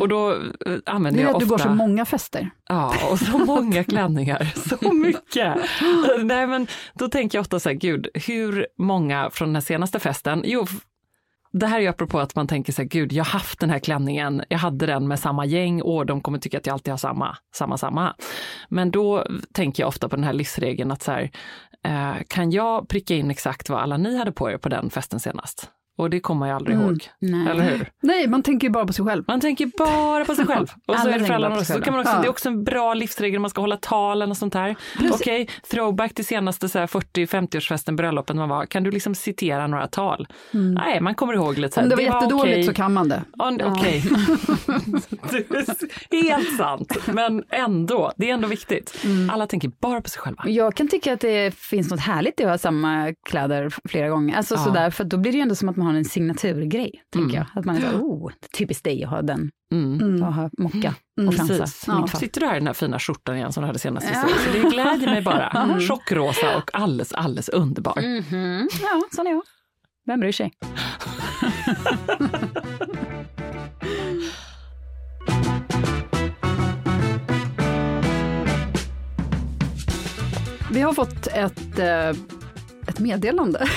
Och 0.01 0.09
då 0.09 0.33
eh, 0.33 0.37
det 0.67 0.81
använder 0.91 1.21
är 1.21 1.25
jag 1.27 1.35
att 1.35 1.41
du 1.41 1.47
går 1.47 1.59
så 1.59 1.69
många 1.69 2.05
fester. 2.05 2.51
Ja, 2.69 2.95
och 3.11 3.19
så 3.19 3.39
många 3.47 3.85
klänningar, 3.85 4.53
så 4.69 4.93
mycket. 4.93 5.57
Nej, 6.19 6.47
men 6.47 6.67
då 6.95 7.09
tänker 7.09 7.39
jag 7.39 7.41
ofta 7.43 7.61
så 7.61 7.69
här, 7.69 7.77
gud, 7.77 8.09
hur 8.15 8.67
många 8.79 9.31
från 9.31 9.53
den 9.53 9.63
senaste 9.63 9.99
festen, 9.99 10.43
jo, 10.45 10.67
det 11.59 11.67
här 11.67 11.79
är 11.79 11.83
ju 11.83 11.89
apropå 11.89 12.19
att 12.19 12.35
man 12.35 12.47
tänker 12.47 12.73
så 12.73 12.83
här, 12.83 12.89
gud, 12.89 13.13
jag 13.13 13.25
har 13.25 13.31
haft 13.31 13.61
den 13.61 13.71
här 13.71 13.79
klänningen, 13.79 14.43
jag 14.49 14.59
hade 14.59 14.87
den 14.87 15.09
med 15.09 15.19
samma 15.19 15.45
gäng 15.47 15.83
och 15.83 16.07
de 16.07 16.21
kommer 16.21 16.39
tycka 16.39 16.59
att 16.59 16.67
jag 16.67 16.73
alltid 16.73 16.93
har 16.93 16.99
samma, 16.99 17.37
samma, 17.55 17.79
samma. 17.79 18.15
Men 18.69 18.91
då 18.91 19.27
tänker 19.53 19.83
jag 19.83 19.89
ofta 19.89 20.09
på 20.09 20.17
den 20.17 20.25
här 20.25 20.33
livsregeln 20.33 20.91
att 20.91 21.03
så 21.03 21.13
här, 21.13 21.31
eh, 21.85 22.15
kan 22.29 22.51
jag 22.51 22.89
pricka 22.89 23.15
in 23.15 23.31
exakt 23.31 23.69
vad 23.69 23.81
alla 23.81 23.97
ni 23.97 24.19
hade 24.19 24.33
på 24.33 24.51
er 24.51 24.59
på 24.59 24.69
den 24.69 24.91
festen 24.91 25.21
senast? 25.21 25.71
Och 25.99 26.11
det 26.11 26.21
kommer 26.21 26.47
jag 26.47 26.57
aldrig 26.57 26.77
Mm. 26.77 26.89
ihåg, 26.89 27.05
Nej. 27.19 27.49
eller 27.49 27.65
hur? 27.65 27.91
Nej, 28.03 28.27
man 28.29 28.43
tänker 28.43 28.67
ju 28.67 28.73
bara 28.73 28.87
på 28.87 28.93
sig 28.93 29.05
själv. 29.05 29.25
Man 29.29 29.41
tänker 29.41 29.71
bara 29.79 30.25
på 30.25 30.35
sig 30.35 30.47
själv. 30.47 30.67
Och 30.87 30.95
så 30.99 31.09
är 31.09 31.13
det 31.13 31.13
för 31.13 31.19
tänker 31.19 31.35
alla 31.35 31.49
bara 31.51 31.59
på 31.59 31.65
sig 31.65 31.75
också. 31.77 31.83
Så 31.83 31.85
kan 31.85 31.93
man 31.95 32.01
också, 32.01 32.11
själva. 32.13 32.23
Det 32.23 32.27
är 32.29 32.31
också 32.31 32.49
en 32.49 32.65
bra 32.65 32.95
livsregel, 32.95 33.41
man 33.41 33.51
ska 33.51 33.61
hålla 33.61 33.77
talen 33.77 34.31
och 34.31 34.37
sånt 34.37 34.55
här. 34.55 34.77
Okej, 35.13 35.49
throwback 35.71 36.15
till 36.15 36.27
senaste 36.27 36.69
så 36.69 36.79
här 36.79 36.87
40-50-årsfesten, 36.87 37.97
bröllopen 37.97 38.37
man 38.37 38.49
var. 38.49 38.67
Kan 38.67 38.83
du 38.83 38.91
liksom 38.91 39.15
citera 39.15 39.67
några 39.67 39.87
tal? 39.87 40.27
Nej, 40.51 41.01
man 41.01 41.15
kommer 41.15 41.35
ihåg 41.35 41.59
lite 41.59 41.75
så 41.75 41.81
här, 41.81 41.85
Om 41.87 41.91
det 41.91 41.97
var 41.97 42.03
jättedåligt 42.03 42.53
okej. 42.55 42.65
så 42.65 42.75
kan 42.75 42.93
man 42.93 43.09
det. 43.09 43.23
Ja, 43.39 43.53
Okej. 43.65 44.03
Är 46.11 46.23
Helt 46.31 46.57
sant, 46.57 46.97
men 47.15 47.45
ändå, 47.51 48.13
det 48.17 48.31
är 48.31 48.35
ändå 48.35 48.49
viktigt. 48.49 48.99
Mm. 49.05 49.31
Alla 49.31 49.47
tänker 49.47 49.71
bara 49.81 50.01
på 50.01 50.11
sig 50.11 50.21
själva. 50.21 50.43
Jag 50.47 50.75
kan 50.75 50.89
tycka 50.89 51.13
att 51.13 51.21
det 51.21 51.55
finns 51.55 51.91
något 51.91 52.01
härligt 52.01 52.41
i 52.41 52.45
att 52.45 52.51
ha 52.51 52.59
samma 52.59 53.15
kläder 53.29 53.73
flera 53.89 54.09
gånger. 54.09 54.37
Alltså 54.37 54.55
Ja. 54.55 54.65
sådär, 54.65 54.91
för 54.91 55.05
då 55.05 55.17
blir 55.17 55.33
det 55.33 55.37
ju 55.39 55.43
ändå 55.43 55.55
som 55.55 55.69
att 55.69 55.77
man 55.77 55.86
har 55.87 55.95
en 55.95 56.05
signaturgrej, 56.05 57.03
tänker 57.13 57.37
jag. 57.37 57.47
Att 57.55 57.65
man 57.65 57.77
är 57.77 57.81
så, 57.81 57.97
oh, 57.97 58.31
typiskt 58.59 58.85
dig 58.85 59.05
att 59.05 59.11
ha 59.11 59.23
den, 59.23 59.51
Mm. 59.73 60.23
att 60.23 60.35
ha 60.35 60.51
mocka 60.59 60.95
och 61.27 61.31
Precis. 61.37 61.57
fransa. 61.57 62.07
Ja. 62.13 62.19
Sitter 62.19 62.41
du 62.41 62.47
här 62.47 62.55
i 62.57 62.59
den 62.59 62.67
här 62.67 62.75
fina 62.75 62.99
skjortan 62.99 63.37
igen 63.37 63.53
som 63.53 63.61
du 63.63 63.67
hade 63.67 63.79
senast? 63.79 64.09
Ja. 64.15 64.29
Så 64.45 64.53
det 64.53 64.59
gläder 64.71 65.07
mig 65.07 65.23
bara. 65.23 65.81
Tjockrosa 65.89 66.57
och 66.57 66.71
alldeles, 66.73 67.13
alldeles 67.13 67.49
underbar. 67.49 68.01
Mhm. 68.03 68.69
Ja, 68.83 69.03
sån 69.17 69.27
är 69.27 69.31
jag. 69.31 69.43
Vem 70.07 70.21
bryr 70.21 70.33
sig? 70.33 70.53
Vi 80.71 80.81
har 80.81 80.93
fått 80.93 81.27
ett, 81.27 81.79
eh, 81.79 82.13
ett 82.89 82.99
meddelande. 83.01 83.59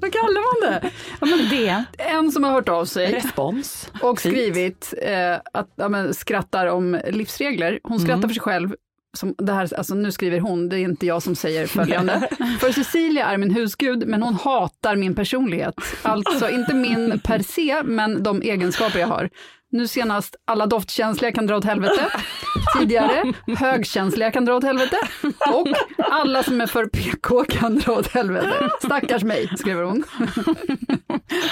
Vad 0.00 0.12
kallar 0.12 0.64
man 0.64 0.72
det? 0.72 0.90
Ja, 1.20 1.26
men 1.26 1.38
Det. 1.50 1.84
en 1.98 2.32
som 2.32 2.44
har 2.44 2.50
hört 2.52 2.68
av 2.68 2.84
sig 2.84 3.12
Respons. 3.12 3.90
och 4.02 4.18
skrivit 4.20 4.94
eh, 5.02 5.34
att 5.52 5.70
ja, 5.76 5.88
men, 5.88 6.14
skrattar 6.14 6.66
om 6.66 7.00
livsregler. 7.10 7.80
Hon 7.82 7.98
skrattar 8.00 8.16
Mm. 8.16 8.28
för 8.28 8.34
sig 8.34 8.40
själv. 8.42 8.74
Som 9.16 9.34
det 9.38 9.52
här, 9.52 9.74
alltså 9.74 9.94
nu 9.94 10.12
skriver 10.12 10.40
hon, 10.40 10.68
det 10.68 10.76
är 10.76 10.80
inte 10.80 11.06
jag 11.06 11.22
som 11.22 11.34
säger 11.36 11.66
följande. 11.66 12.28
för 12.60 12.72
Cecilia 12.72 13.26
är 13.26 13.38
min 13.38 13.50
husgud, 13.50 14.06
men 14.06 14.22
hon 14.22 14.34
hatar 14.34 14.96
min 14.96 15.14
personlighet. 15.14 15.74
Alltså 16.02 16.50
inte 16.50 16.74
min 16.74 17.20
per 17.24 17.38
se, 17.38 17.82
men 17.84 18.22
de 18.22 18.42
egenskaper 18.42 18.98
jag 18.98 19.06
har. 19.06 19.30
Nu 19.72 19.86
senast, 19.88 20.36
alla 20.44 20.66
doftkänsliga 20.66 21.32
kan 21.32 21.46
dra 21.46 21.56
åt 21.56 21.64
helvete. 21.64 22.06
Tidigare, 22.78 23.32
högkänsliga 23.58 24.30
kan 24.30 24.44
dra 24.44 24.54
åt 24.54 24.64
helvete. 24.64 24.96
Och 25.52 25.68
alla 26.10 26.42
som 26.42 26.60
är 26.60 26.66
för 26.66 26.86
PK 26.86 27.44
kan 27.44 27.78
dra 27.78 27.92
åt 27.92 28.06
helvete. 28.12 28.70
Stackars 28.84 29.22
mig, 29.22 29.48
skriver 29.58 29.82
hon. 29.82 30.04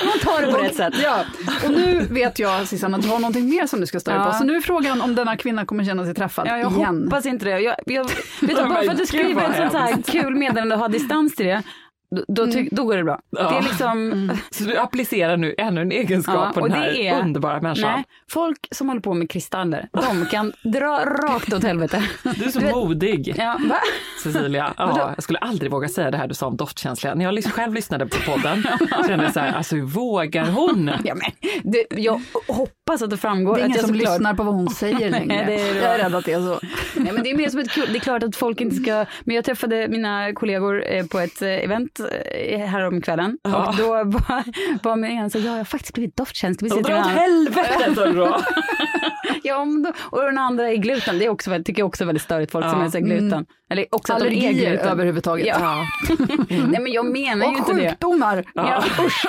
Man 0.05 0.19
tar 0.23 0.47
det 0.47 0.53
på 0.53 0.59
rätt 0.59 0.75
sätt. 0.77 0.95
Ja, 1.03 1.25
och 1.65 1.71
nu 1.71 2.01
vet 2.11 2.39
jag 2.39 2.69
Susanne 2.69 2.97
att 2.97 3.03
du 3.03 3.09
har 3.09 3.19
någonting 3.19 3.49
mer 3.49 3.67
som 3.67 3.81
du 3.81 3.87
ska 3.87 4.01
störa 4.01 4.17
Ja. 4.17 4.25
på. 4.25 4.33
Så 4.33 4.45
nu 4.45 4.57
är 4.57 4.61
frågan 4.61 5.01
om 5.01 5.15
denna 5.15 5.37
kvinna 5.37 5.67
kommer 5.67 5.85
känna 5.85 6.05
sig 6.05 6.15
träffad 6.15 6.47
Ja, 6.49 6.59
jag 6.59 6.73
igen. 6.73 7.03
hoppas 7.05 7.27
inte 7.27 7.45
det. 7.45 7.61
Jag, 7.61 7.77
jag, 7.87 8.05
vet 8.05 8.15
du, 8.41 8.55
bara 8.69 8.83
för 8.83 8.91
att 8.91 8.99
du 8.99 9.07
skriver 9.07 9.43
ett 9.51 9.57
sånt 9.57 9.73
här 9.73 10.03
kul 10.03 10.35
meddelande 10.35 10.75
och 10.75 10.81
har 10.81 10.89
distans 10.89 11.35
till 11.37 11.47
det, 11.47 11.63
då, 12.15 12.25
då, 12.29 12.47
tyck, 12.53 12.71
då 12.73 12.85
går 12.85 12.97
det 12.97 13.05
bra. 13.05 13.21
Ja. 13.31 13.51
Det 13.51 13.57
är 13.57 13.63
liksom... 13.63 14.31
Så 14.51 14.65
du 14.65 14.77
applicerar 14.79 15.37
nu 15.37 15.55
ännu 15.59 15.81
en 15.81 15.93
egenskap 15.93 16.35
Ja, 16.55 16.61
på 16.61 16.69
den 16.69 16.77
här 16.77 16.89
är- 17.01 17.21
underbara 17.21 17.61
människan. 17.61 17.93
Nej, 17.93 18.05
folk 18.31 18.59
som 18.71 18.89
håller 18.89 19.01
på 19.01 19.15
med 19.15 19.31
kristaller, 19.31 19.89
de 19.93 20.27
kan 20.27 20.53
dra 20.63 21.05
rakt 21.05 21.53
åt 21.53 21.63
helvete. 21.65 22.03
Du 22.23 22.45
är 22.45 22.49
så 22.49 22.59
Du 22.59 22.65
vet- 22.65 22.75
modig. 22.75 23.35
Ja, 23.39 23.59
va? 23.69 23.77
Cecilia, 24.23 24.75
ja, 24.77 25.13
jag 25.15 25.23
skulle 25.23 25.39
aldrig 25.39 25.71
våga 25.71 25.89
säga 25.89 26.11
det 26.11 26.17
här 26.19 26.27
du 26.29 26.35
sa 26.35 26.47
om 26.47 26.57
doftkänsliga. 26.57 27.15
När 27.15 27.25
jag 27.25 27.45
själv 27.45 27.75
lyssnade 27.75 28.07
på 28.07 28.17
podden 28.31 28.63
kände 29.07 29.25
jag 29.25 29.33
så 29.33 29.41
här, 29.41 29.53
alltså 29.53 29.77
hur 29.77 29.83
vågar 29.83 30.45
hon? 30.47 30.91
Ja, 31.05 31.15
men, 31.15 31.31
det, 31.73 31.85
jag 31.97 32.21
hoppas 32.49 32.69
att 32.93 33.11
det 33.11 33.17
framgår. 33.17 33.55
Det 33.55 33.61
är 33.61 33.65
ingen 33.65 33.77
jag 33.77 33.87
som 33.87 33.95
lyssnar 33.95 34.35
på 34.35 34.43
vad 34.43 34.55
hon 34.55 34.69
säger 34.69 35.11
längre. 35.11 35.27
Nej, 35.27 35.45
det 35.47 35.61
är, 35.61 35.83
Jag 35.83 35.95
är 35.95 35.99
rädd 35.99 36.15
att 36.15 36.25
det 36.25 36.33
är 36.33 36.41
så. 36.41 36.61
Nej, 36.95 37.13
men 37.13 37.23
det 37.23 37.31
är 37.31 37.37
mer 37.37 37.49
som 37.49 37.61
ett 37.61 37.71
kul, 37.71 37.89
det 37.93 37.99
är 37.99 38.01
klart 38.01 38.23
att 38.23 38.37
folk 38.37 38.61
inte 38.61 38.77
ska, 38.77 39.05
men 39.25 39.37
jag 39.37 39.45
träffade 39.45 39.89
mina 39.89 40.33
kollegor 40.33 40.85
eh, 40.87 41.07
på 41.07 41.19
ett 41.19 41.43
eh, 41.43 41.49
event 41.49 42.01
eh, 42.51 42.59
häromkvällen 42.61 43.39
Ja. 43.43 43.69
och 43.69 43.77
då 43.77 43.89
var, 43.89 44.43
med 44.97 45.11
en 45.11 45.31
så 45.31 45.39
ja 45.39 45.45
jag 45.45 45.53
har 45.53 45.65
faktiskt 45.65 45.95
blivit. 45.95 46.15
Och 46.21 46.27
precis 46.71 46.87
dra 46.87 47.01
åt 47.01 47.07
innan." 47.07 47.19
helvete 47.19 47.95
sa 47.95 48.05
du 48.07 48.13
då. 48.13 48.41
Ja, 49.43 49.67
och 50.01 50.23
den 50.23 50.39
andra 50.39 50.71
är 50.71 50.77
gluten, 50.77 51.19
det 51.19 51.25
är 51.25 51.29
också, 51.29 51.51
tycker 51.65 51.81
jag 51.81 51.87
också 51.87 52.05
är 52.05 52.07
väldigt 52.07 52.23
störigt 52.23 52.53
folk 52.53 52.65
som 52.71 52.79
Ja. 52.81 52.87
är 52.87 52.91
så 52.91 52.99
gluten. 52.99 53.33
Mm. 53.33 53.45
Eller 53.71 53.87
också 53.91 54.13
att 54.13 54.19
de 54.19 54.25
är 54.25 54.29
Allergier 54.31 54.71
gluten. 54.71 54.89
överhuvudtaget. 54.89 55.47
Ja. 55.47 55.87
Nej 56.49 56.81
men 56.81 56.93
jag 56.93 57.07
menar 57.07 57.47
ju 57.47 57.53
Och 57.53 57.59
inte 57.59 57.73
det. 57.73 57.89
sjukdomar. 57.91 58.45
Ja, 58.55 58.85
usch. 59.05 59.27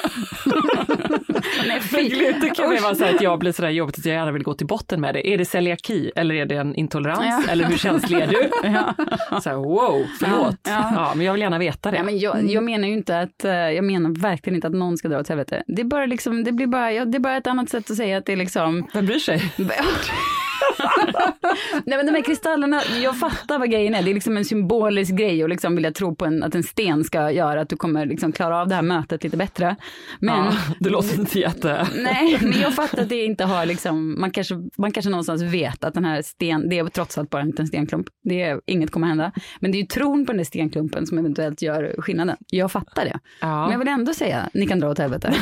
Nej, 1.68 1.82
fy. 1.82 2.10
gluten 2.10 2.50
kan 2.56 2.70
ju 2.70 2.76
Usch. 2.78 2.84
vara 2.84 2.96
så 2.96 3.06
att 3.06 3.22
jag 3.22 3.40
blir 3.46 3.54
sådär 3.54 3.70
jobbigt 3.70 3.98
att 3.98 4.06
jag 4.06 4.16
gärna 4.16 4.32
vill 4.32 4.44
gå 4.44 4.54
till 4.54 4.68
botten 4.68 5.02
med 5.02 5.16
det. 5.16 5.28
Är 5.30 5.38
det 5.38 5.46
celiaki 5.46 6.12
eller 6.16 6.36
är 6.36 6.46
det 6.46 6.56
en 6.56 6.76
intolerans? 6.76 7.46
Ja. 7.48 7.52
Eller 7.52 7.66
hur 7.66 7.78
känslig 7.78 8.20
är 8.20 8.28
du? 8.28 8.50
Ja. 8.64 8.94
Så 9.42 9.50
här, 9.50 9.56
wow, 9.56 10.06
förlåt. 10.20 10.58
Ja. 10.64 10.92
Ja. 10.96 11.14
men 11.16 11.26
jag 11.26 11.34
vill 11.34 11.42
gärna 11.42 11.58
veta 11.58 11.92
det. 11.92 11.98
Ja, 11.98 12.04
men 12.04 12.20
jag, 12.20 12.50
jag 12.50 12.64
menar 12.64 12.88
ju 12.88 12.94
inte 12.94 13.20
att, 13.20 13.46
eh, 13.46 13.52
jag 13.52 13.84
menar 13.84 14.10
verkligen 14.10 14.56
inte 14.56 14.68
att 14.68 14.74
någon 14.74 14.98
ska 14.98 15.08
dra 15.08 15.20
åt 15.20 15.30
helvete. 15.30 15.64
Det 15.68 15.82
är 15.82 15.86
bara 15.86 16.06
liksom, 16.06 16.44
det 16.44 16.52
blir 16.52 16.68
bara, 16.68 17.06
det 17.06 17.18
är 17.18 17.20
bara 17.20 17.38
ett 17.38 17.48
annat 17.48 17.70
sätt 17.70 17.92
att 17.92 17.98
säga 17.98 18.18
att 18.18 18.26
det 18.26 18.34
är 18.34 18.38
liksom. 18.38 18.88
Vem 18.94 19.06
bryr 19.06 19.20
sig? 19.20 19.54
Nej 21.86 21.98
men 21.98 22.06
de 22.06 22.12
här 22.12 22.22
kristallerna, 22.22 22.82
jag 23.04 23.20
fattar 23.20 23.60
vad 23.60 23.72
grejen 23.72 23.96
är. 23.96 24.04
Det 24.04 24.12
är 24.12 24.14
liksom 24.14 24.38
en 24.38 24.46
symbolisk 24.46 25.12
grej 25.12 25.44
och 25.44 25.50
liksom 25.50 25.76
vilja 25.76 25.92
tro 25.92 26.16
på 26.16 26.26
en, 26.26 26.44
att 26.44 26.56
en 26.56 26.64
sten 26.64 27.04
ska 27.04 27.32
göra 27.32 27.62
att 27.62 27.70
du 27.70 27.76
kommer 27.76 28.06
liksom 28.06 28.32
klara 28.32 28.62
av 28.62 28.68
det 28.68 28.76
här 28.76 28.82
mötet 28.82 29.24
lite 29.24 29.38
bättre. 29.38 29.76
Men 30.20 30.46
Ja, 30.46 30.54
det 30.80 30.90
låter 30.90 31.20
inte 31.20 31.40
jätte... 31.40 31.88
Nej, 31.96 32.38
men 32.42 32.60
jag 32.60 32.74
fattar 32.74 33.02
att 33.02 33.10
det 33.10 33.26
inte 33.26 33.44
har 33.44 33.66
liksom, 33.66 34.22
man 34.22 34.32
kanske, 34.32 34.56
man 34.78 34.92
kanske 34.92 35.10
någonstans 35.10 35.42
vet 35.42 35.84
att 35.84 35.94
den 35.94 36.06
här 36.06 36.22
sten, 36.22 36.70
det 36.70 36.80
är 36.80 36.86
trots 36.86 37.18
allt 37.18 37.30
bara 37.30 37.42
en 37.42 37.48
liten 37.48 37.68
stenklump. 37.68 38.08
Det 38.24 38.42
är, 38.42 38.62
inget 38.66 38.92
kommer 38.92 39.08
hända. 39.08 39.32
Men 39.60 39.72
det 39.72 39.78
är 39.78 39.80
ju 39.80 39.86
tron 39.86 40.26
på 40.26 40.32
den 40.32 40.38
där 40.38 40.46
stenklumpen 40.46 41.06
som 41.06 41.18
eventuellt 41.18 41.62
gör 41.62 41.96
skillnaden. 41.98 42.38
Jag 42.48 42.72
fattar 42.72 43.06
det. 43.06 43.20
Ja. 43.42 43.62
Men 43.62 43.72
jag 43.72 43.80
vill 43.80 43.88
ändå 43.88 44.14
säga, 44.14 44.50
ni 44.54 44.68
kan 44.68 44.80
dra 44.80 44.90
åt 44.90 45.00
helvete. 45.00 45.34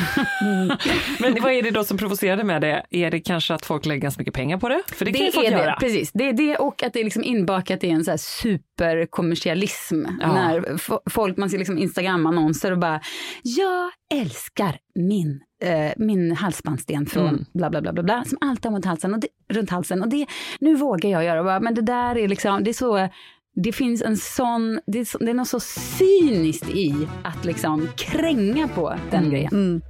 Men 1.18 1.42
vad 1.42 1.52
är 1.52 1.62
det 1.62 1.70
då 1.70 1.84
som 1.84 1.98
provocerade 1.98 2.44
med 2.44 2.60
det? 2.62 2.82
Är 2.90 3.10
det 3.10 3.20
kanske 3.20 3.54
att 3.54 3.66
folk 3.66 3.86
lägger 3.86 4.00
ganska 4.02 4.20
mycket 4.20 4.34
pengar 4.34 4.58
på 4.58 4.68
det? 4.68 4.82
För 4.86 5.03
det, 5.12 5.18
kan 5.18 5.26
ju 5.26 5.32
folk 5.32 5.50
göra. 5.50 5.66
det, 5.66 5.76
precis. 5.80 6.10
Det 6.12 6.28
är 6.28 6.32
det 6.32 6.56
och 6.56 6.82
att 6.82 6.92
det 6.92 7.00
är 7.00 7.04
liksom 7.04 7.24
inbakat 7.24 7.84
i 7.84 7.90
en 7.90 8.04
så 8.04 8.10
här 8.10 8.18
superkommersialism. 8.18 10.04
Ja. 10.20 10.34
När 10.34 10.64
folk, 11.10 11.36
man 11.36 11.50
ser 11.50 11.58
liksom 11.58 11.78
Instagram-annonser 11.78 12.72
och 12.72 12.78
bara, 12.78 13.00
jag 13.42 13.90
älskar 14.20 14.76
min, 14.94 15.40
eh, 15.64 15.92
min 15.96 16.32
halsbandsten 16.36 17.06
från 17.06 17.28
Mm. 17.28 17.44
bla 17.54 17.70
bla 17.70 17.80
bla 17.80 17.92
bla 17.92 18.02
bla, 18.02 18.24
som 18.24 18.38
alltid 18.40 18.64
har 18.64 18.72
runt 18.72 18.84
halsen 18.84 19.14
och 19.14 19.20
det, 19.20 19.28
runt 19.52 19.70
halsen 19.70 20.02
och 20.02 20.08
det, 20.08 20.26
nu 20.60 20.74
vågar 20.74 21.10
jag 21.10 21.24
göra, 21.24 21.44
bara, 21.44 21.60
men 21.60 21.74
det 21.74 21.82
där 21.82 22.18
är 22.18 22.28
liksom, 22.28 22.64
det 22.64 22.70
är 22.70 22.74
så, 22.74 23.08
det 23.64 23.72
finns 23.72 24.02
en 24.02 24.16
sån, 24.16 24.80
det 24.86 24.98
är, 25.00 25.04
så, 25.04 25.18
det 25.18 25.30
är 25.30 25.34
något 25.34 25.48
så 25.48 25.60
cyniskt 25.60 26.70
i 26.70 27.08
att 27.24 27.44
liksom 27.44 27.88
kränga 27.96 28.68
på 28.68 28.94
den 29.10 29.18
Mm. 29.20 29.30
grejen. 29.30 29.52
Mm. 29.52 29.82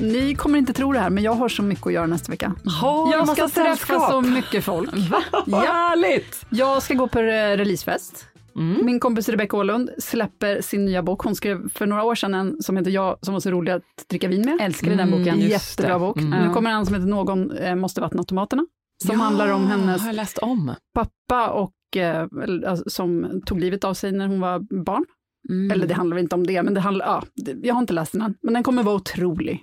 Ni 0.00 0.34
kommer 0.34 0.58
inte 0.58 0.72
tro 0.72 0.92
det 0.92 0.98
här, 0.98 1.10
men 1.10 1.24
jag 1.24 1.32
har 1.32 1.48
så 1.48 1.62
mycket 1.62 1.86
att 1.86 1.92
göra 1.92 2.06
nästa 2.06 2.30
vecka. 2.32 2.54
Ha, 2.80 3.12
jag 3.12 3.28
ska 3.28 3.48
träffa 3.48 4.00
så 4.10 4.20
mycket 4.20 4.64
folk. 4.64 4.90
Va? 5.10 5.22
Vad 5.46 5.60
härligt! 5.62 6.46
Jag 6.50 6.82
ska 6.82 6.94
gå 6.94 7.08
på 7.08 7.22
releasefest. 7.22 8.26
Mm. 8.56 8.86
Min 8.86 9.00
kompis 9.00 9.28
Rebecca 9.28 9.56
Åhlund 9.56 9.90
släpper 9.98 10.60
sin 10.60 10.84
nya 10.84 11.02
bok. 11.02 11.20
Hon 11.22 11.34
skrev 11.34 11.68
för 11.74 11.86
några 11.86 12.04
år 12.04 12.14
sedan 12.14 12.34
en 12.34 12.62
som 12.62 12.76
heter 12.76 12.90
Jag 12.90 13.16
som 13.22 13.34
var 13.34 13.40
så 13.40 13.50
rolig 13.50 13.72
att 13.72 13.82
dricka 14.10 14.28
vin 14.28 14.42
med. 14.44 14.58
Älskade 14.60 14.94
den 14.96 15.08
Mm, 15.08 15.18
boken. 15.18 15.38
just 15.40 15.50
Jättebra 15.50 15.92
det. 15.92 15.98
bok. 16.00 16.16
Mm. 16.16 16.46
Nu 16.48 16.54
kommer 16.54 16.70
en 16.70 16.86
som 16.86 16.94
heter 16.94 17.06
Någon 17.08 17.50
eh, 17.56 17.74
måste 17.74 18.00
vattna 18.00 18.22
tomaterna. 18.24 18.66
Som 19.04 19.16
Ja, 19.18 19.24
handlar 19.24 19.48
om 19.52 19.66
hennes 19.66 20.34
om. 20.42 20.74
pappa 20.94 21.48
och, 21.50 21.96
eh, 21.96 22.26
alltså, 22.66 22.90
som 22.90 23.40
tog 23.46 23.60
livet 23.60 23.84
av 23.84 23.94
sig 23.94 24.12
när 24.12 24.26
hon 24.26 24.40
var 24.40 24.84
barn. 24.84 25.04
Mm. 25.48 25.70
Eller 25.70 25.86
det 25.86 25.94
handlar 25.94 26.18
inte 26.18 26.34
om 26.34 26.46
det, 26.46 26.62
men 26.62 26.74
det 26.74 26.80
handlar, 26.80 27.06
ja, 27.06 27.22
jag 27.62 27.74
har 27.74 27.80
inte 27.80 27.92
läst 27.92 28.12
den 28.12 28.22
än. 28.22 28.34
Men 28.42 28.54
den 28.54 28.62
kommer 28.62 28.82
vara 28.82 28.96
otrolig. 28.96 29.62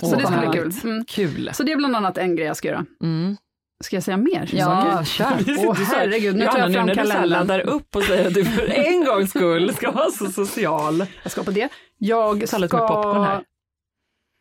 Så 0.00 0.06
Åh, 0.06 0.18
det 0.18 0.26
ska 0.26 0.50
bli 0.50 0.58
kul. 0.58 0.72
Mm. 0.84 1.04
Kul. 1.04 1.50
Så 1.54 1.62
det 1.62 1.72
är 1.72 1.76
bland 1.76 1.96
annat 1.96 2.18
en 2.18 2.36
grej 2.36 2.46
jag 2.46 2.56
ska 2.56 2.68
göra. 2.68 2.86
Mm. 3.02 3.36
Ska 3.84 3.96
jag 3.96 4.02
säga 4.02 4.16
mer? 4.16 4.50
Ja, 4.52 5.04
kör. 5.04 5.44
Åh 5.58 5.74
herregud, 5.74 6.36
nu 6.36 6.46
tar 6.46 6.58
jag 6.58 6.72
fram 6.72 6.86
nu 6.86 6.94
kalendern. 6.94 7.28
laddar 7.28 7.60
upp 7.60 7.96
och 7.96 8.02
säger 8.02 8.26
att 8.26 8.34
du 8.34 8.44
för 8.44 8.66
en 8.74 9.04
gångs 9.04 9.30
skull 9.30 9.74
ska 9.74 9.90
vara 9.90 10.10
så 10.10 10.26
social. 10.32 11.06
Jag 11.22 11.32
ska 11.32 11.42
på 11.42 11.50
det. 11.50 11.68
Jag 11.98 12.48
Sallad 12.48 12.72
med 12.72 12.80
popcorn 12.80 13.22
här. 13.22 13.42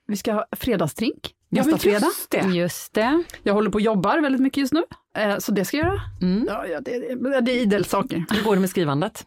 Vi 0.07 0.17
ska 0.17 0.33
ha 0.33 0.45
fredagsdrink 0.51 1.33
Ja, 1.49 1.63
nästa 1.63 1.77
fredag. 1.77 2.05
just 2.05 2.31
det. 2.31 2.41
Just 2.41 2.93
det. 2.93 3.23
Jag 3.43 3.53
håller 3.53 3.69
på 3.69 3.75
och 3.75 3.81
jobbar 3.81 4.19
väldigt 4.19 4.41
mycket 4.41 4.57
just 4.57 4.73
nu, 4.73 4.83
eh, 5.17 5.37
så 5.37 5.51
det 5.51 5.65
ska 5.65 5.77
jag 5.77 5.85
göra. 5.85 6.01
Mm. 6.21 6.45
Ja, 6.49 6.81
det, 6.81 7.15
det, 7.41 7.51
är 7.51 7.61
idel 7.61 7.85
saker. 7.85 8.25
Hur 8.29 8.43
går 8.43 8.55
det 8.55 8.61
med 8.61 8.69
skrivandet? 8.69 9.25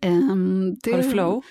Ehm, 0.00 0.74
det, 0.82 0.92
Har 0.92 1.02
du 1.02 1.10
flow? 1.10 1.42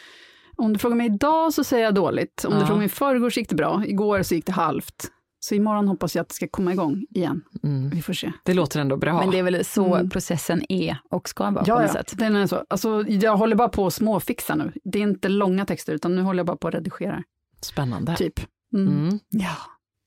Om 0.58 0.74
du 0.74 0.80
frågar 0.80 0.96
mig 0.96 1.06
idag 1.06 1.54
så 1.54 1.64
säger 1.64 1.84
jag 1.84 1.94
dåligt. 1.96 2.46
Om 2.48 2.54
Ja. 2.54 2.60
du 2.60 2.66
frågar 2.66 2.78
mig 2.78 2.86
i 2.86 2.90
förrgår 2.90 3.30
så 3.30 3.40
gick 3.40 3.50
det 3.50 3.56
bra. 3.56 3.84
Igår 3.86 4.24
så 4.24 4.36
gick 4.36 4.46
det 4.46 4.52
halvt. 4.52 5.12
Så 5.40 5.56
imorgon 5.56 5.88
hoppas 5.88 6.16
jag 6.16 6.22
att 6.22 6.30
det 6.30 6.36
ska 6.36 6.48
komma 6.48 6.72
igång 6.74 7.06
igen. 7.10 7.42
Mm. 7.64 7.90
Vi 7.90 8.02
får 8.02 8.14
se. 8.14 8.32
Det 8.44 8.54
låter 8.54 8.80
ändå 8.80 8.98
bra. 8.98 9.20
Men 9.20 9.32
det 9.32 9.40
är 9.40 9.44
väl 9.44 9.66
så 9.66 9.96
Mm. 9.96 10.10
processen 10.10 10.72
är 10.72 10.98
och 11.10 11.30
ska 11.30 11.44
vara 11.44 11.64
på 11.64 11.70
Ja, 11.70 11.76
något 11.76 11.84
ja. 11.88 11.94
sätt. 11.94 12.14
Den 12.18 12.36
är 12.36 12.48
så. 12.48 12.64
Alltså, 12.70 13.04
jag 13.08 13.38
håller 13.38 13.56
bara 13.56 13.70
på 13.70 13.88
att 13.88 13.94
småfixa 13.94 14.56
nu. 14.56 14.72
Det 14.84 15.00
är 15.00 15.04
inte 15.04 15.30
långa 15.30 15.66
texter, 15.66 15.94
utan 15.94 16.16
nu 16.16 16.22
håller 16.22 16.40
jag 16.40 16.48
bara 16.48 16.58
på 16.58 16.68
att 16.68 16.74
redigera. 16.74 17.24
Spännande. 17.62 18.16
Typ. 18.16 18.40
Mm. 18.74 18.88
Mm. 19.00 19.20
Ja. 19.30 19.56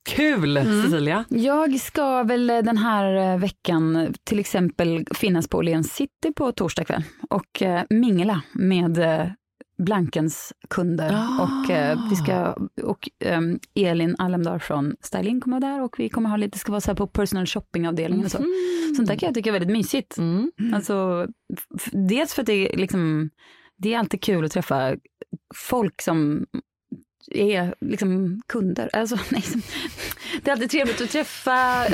Kul 0.08 0.56
Mm. 0.56 0.82
Cecilia! 0.82 1.24
Jag 1.28 1.80
ska 1.80 2.22
väl 2.22 2.46
den 2.46 2.78
här 2.78 3.32
eh, 3.34 3.38
veckan 3.38 4.14
till 4.24 4.38
exempel 4.38 5.04
finnas 5.14 5.48
på 5.48 5.58
Åhléns 5.58 5.92
City 5.94 6.32
på 6.36 6.52
torsdag 6.52 6.84
kväll 6.84 7.02
och 7.30 7.62
eh, 7.62 7.82
mingla 7.90 8.42
med 8.52 8.98
eh, 8.98 9.26
Blankens 9.84 10.52
kunder. 10.70 11.12
Ah. 11.14 11.42
Och, 11.42 11.70
eh, 11.70 11.98
vi 12.10 12.16
ska, 12.16 12.56
och 12.82 13.08
ehm, 13.24 13.58
Elin 13.74 14.16
Allemdal 14.18 14.60
från 14.60 14.96
Styling 15.00 15.40
kommer 15.40 15.60
vara 15.60 15.72
där 15.72 15.82
och 15.82 15.98
vi 15.98 16.08
kommer 16.08 16.30
ha 16.30 16.36
lite, 16.36 16.58
ska 16.58 16.72
vara 16.72 16.80
så 16.80 16.90
här 16.90 16.96
på 16.96 17.06
personal 17.06 17.46
shopping-avdelningen 17.46 18.24
och 18.24 18.30
så. 18.30 18.38
Sånt 18.96 19.08
där 19.08 19.16
kan 19.16 19.26
jag 19.26 19.34
tycka 19.34 19.50
är 19.50 19.52
väldigt 19.52 19.72
mysigt. 19.72 20.18
Mm. 20.18 20.50
Alltså, 20.74 21.26
dels 21.92 22.34
för 22.34 22.42
att 22.42 22.46
det 22.46 22.74
är 22.74 22.76
liksom, 22.76 23.30
det 23.78 23.94
är 23.94 23.98
alltid 23.98 24.22
kul 24.22 24.44
att 24.44 24.52
träffa 24.52 24.96
folk 25.54 26.02
som 26.02 26.46
är 27.30 27.74
liksom 27.80 28.42
kunder. 28.46 28.90
Alltså, 28.92 29.16
nej, 29.30 29.42
det 30.42 30.50
är 30.50 30.52
alltid 30.52 30.70
trevligt 30.70 31.00
att 31.00 31.10
träffa, 31.10 31.84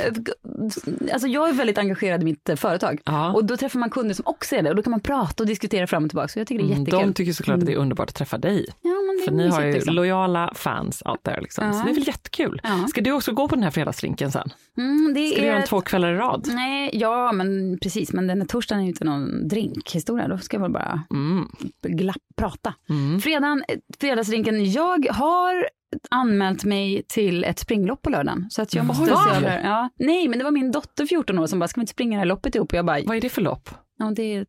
alltså 1.13 1.27
jag 1.27 1.49
är 1.49 1.53
väldigt 1.53 1.77
engagerad 1.77 2.21
i 2.21 2.25
mitt 2.25 2.49
eh, 2.49 2.55
företag 2.55 3.01
Ja. 3.05 3.33
och 3.33 3.45
då 3.45 3.57
träffar 3.57 3.79
man 3.79 3.89
kunder 3.89 4.15
som 4.15 4.23
också 4.27 4.55
är 4.55 4.61
det 4.61 4.69
och 4.69 4.75
då 4.75 4.81
kan 4.83 4.91
man 4.91 4.99
prata 4.99 5.43
och 5.43 5.47
diskutera 5.47 5.87
fram 5.87 6.03
och 6.03 6.09
tillbaka. 6.09 6.27
Så 6.27 6.39
jag 6.39 6.47
tycker 6.47 6.63
det 6.63 6.73
är 6.73 6.77
Mm. 6.77 6.85
De 6.85 7.13
tycker 7.13 7.33
såklart 7.33 7.57
att 7.59 7.65
det 7.65 7.73
är 7.73 7.77
underbart 7.77 8.09
att 8.09 8.15
träffa 8.15 8.37
dig. 8.37 8.65
ja, 8.81 8.91
För 9.25 9.31
ni 9.31 9.47
har 9.47 9.65
ju 9.65 9.71
liksom. 9.73 9.93
lojala 9.95 10.51
fans 10.55 11.03
out 11.05 11.23
there. 11.23 11.41
Liksom. 11.41 11.65
Ja. 11.65 11.73
Så 11.73 11.83
det 11.85 11.91
är 11.91 11.95
väl 11.95 12.07
jättekul. 12.07 12.61
Ja. 12.63 12.85
Ska 12.89 13.01
du 13.01 13.11
också 13.11 13.31
gå 13.31 13.47
på 13.47 13.55
den 13.55 13.63
här 13.63 13.71
fredagsdrinken 13.71 14.31
sen? 14.31 14.49
Mm, 14.77 15.13
det 15.15 15.27
Ska 15.27 15.35
du 15.35 15.41
är 15.41 15.45
göra 15.47 15.57
den 15.57 15.67
två 15.67 15.81
kvällar 15.81 16.13
i 16.13 16.15
rad? 16.17 16.47
Nej, 16.53 16.89
ja 16.93 17.31
men 17.31 17.77
precis, 17.81 18.13
men 18.13 18.27
den 18.27 18.41
här 18.41 18.47
torsdagen 18.47 18.79
är 18.79 18.83
ju 18.83 18.89
inte 18.89 19.05
någon 19.05 19.47
drinkhistoria, 19.47 20.27
då 20.27 20.37
ska 20.37 20.57
jag 20.57 20.61
väl 20.61 20.71
bara 20.71 21.01
Mm. 21.11 21.47
glapp, 21.81 22.17
prata. 22.35 22.73
Mm. 22.89 23.21
Fredagen, 23.21 23.63
fredagsdrinken, 23.99 24.71
jag 24.71 25.07
har 25.17 25.69
anmält 26.11 26.63
mig 26.63 27.03
till 27.07 27.43
ett 27.43 27.59
springlopp 27.59 28.01
på 28.01 28.09
lördagen. 28.09 28.47
Så 28.49 28.61
att 28.61 28.73
jag 28.73 28.85
måste 28.85 29.11
Va? 29.11 29.17
se 29.29 29.35
över. 29.37 29.61
Ja. 29.63 29.89
Nej, 29.99 30.27
men 30.27 30.37
det 30.39 30.43
var 30.43 30.51
min 30.51 30.71
dotter 30.71 31.05
14 31.05 31.39
år 31.39 31.47
som 31.47 31.59
bara, 31.59 31.67
ska 31.67 31.79
vi 31.79 31.83
inte 31.83 31.91
springa 31.93 32.17
det 32.17 32.19
här 32.19 32.25
loppet 32.25 32.55
ihop? 32.55 32.71
Och 32.71 32.77
jag 32.77 32.85
bara, 32.85 32.99
Vad 33.05 33.17
är 33.17 33.21
det 33.21 33.29
för 33.29 33.41
lopp? 33.41 33.69
ja, 33.99 34.11
det 34.15 34.23
är 34.23 34.45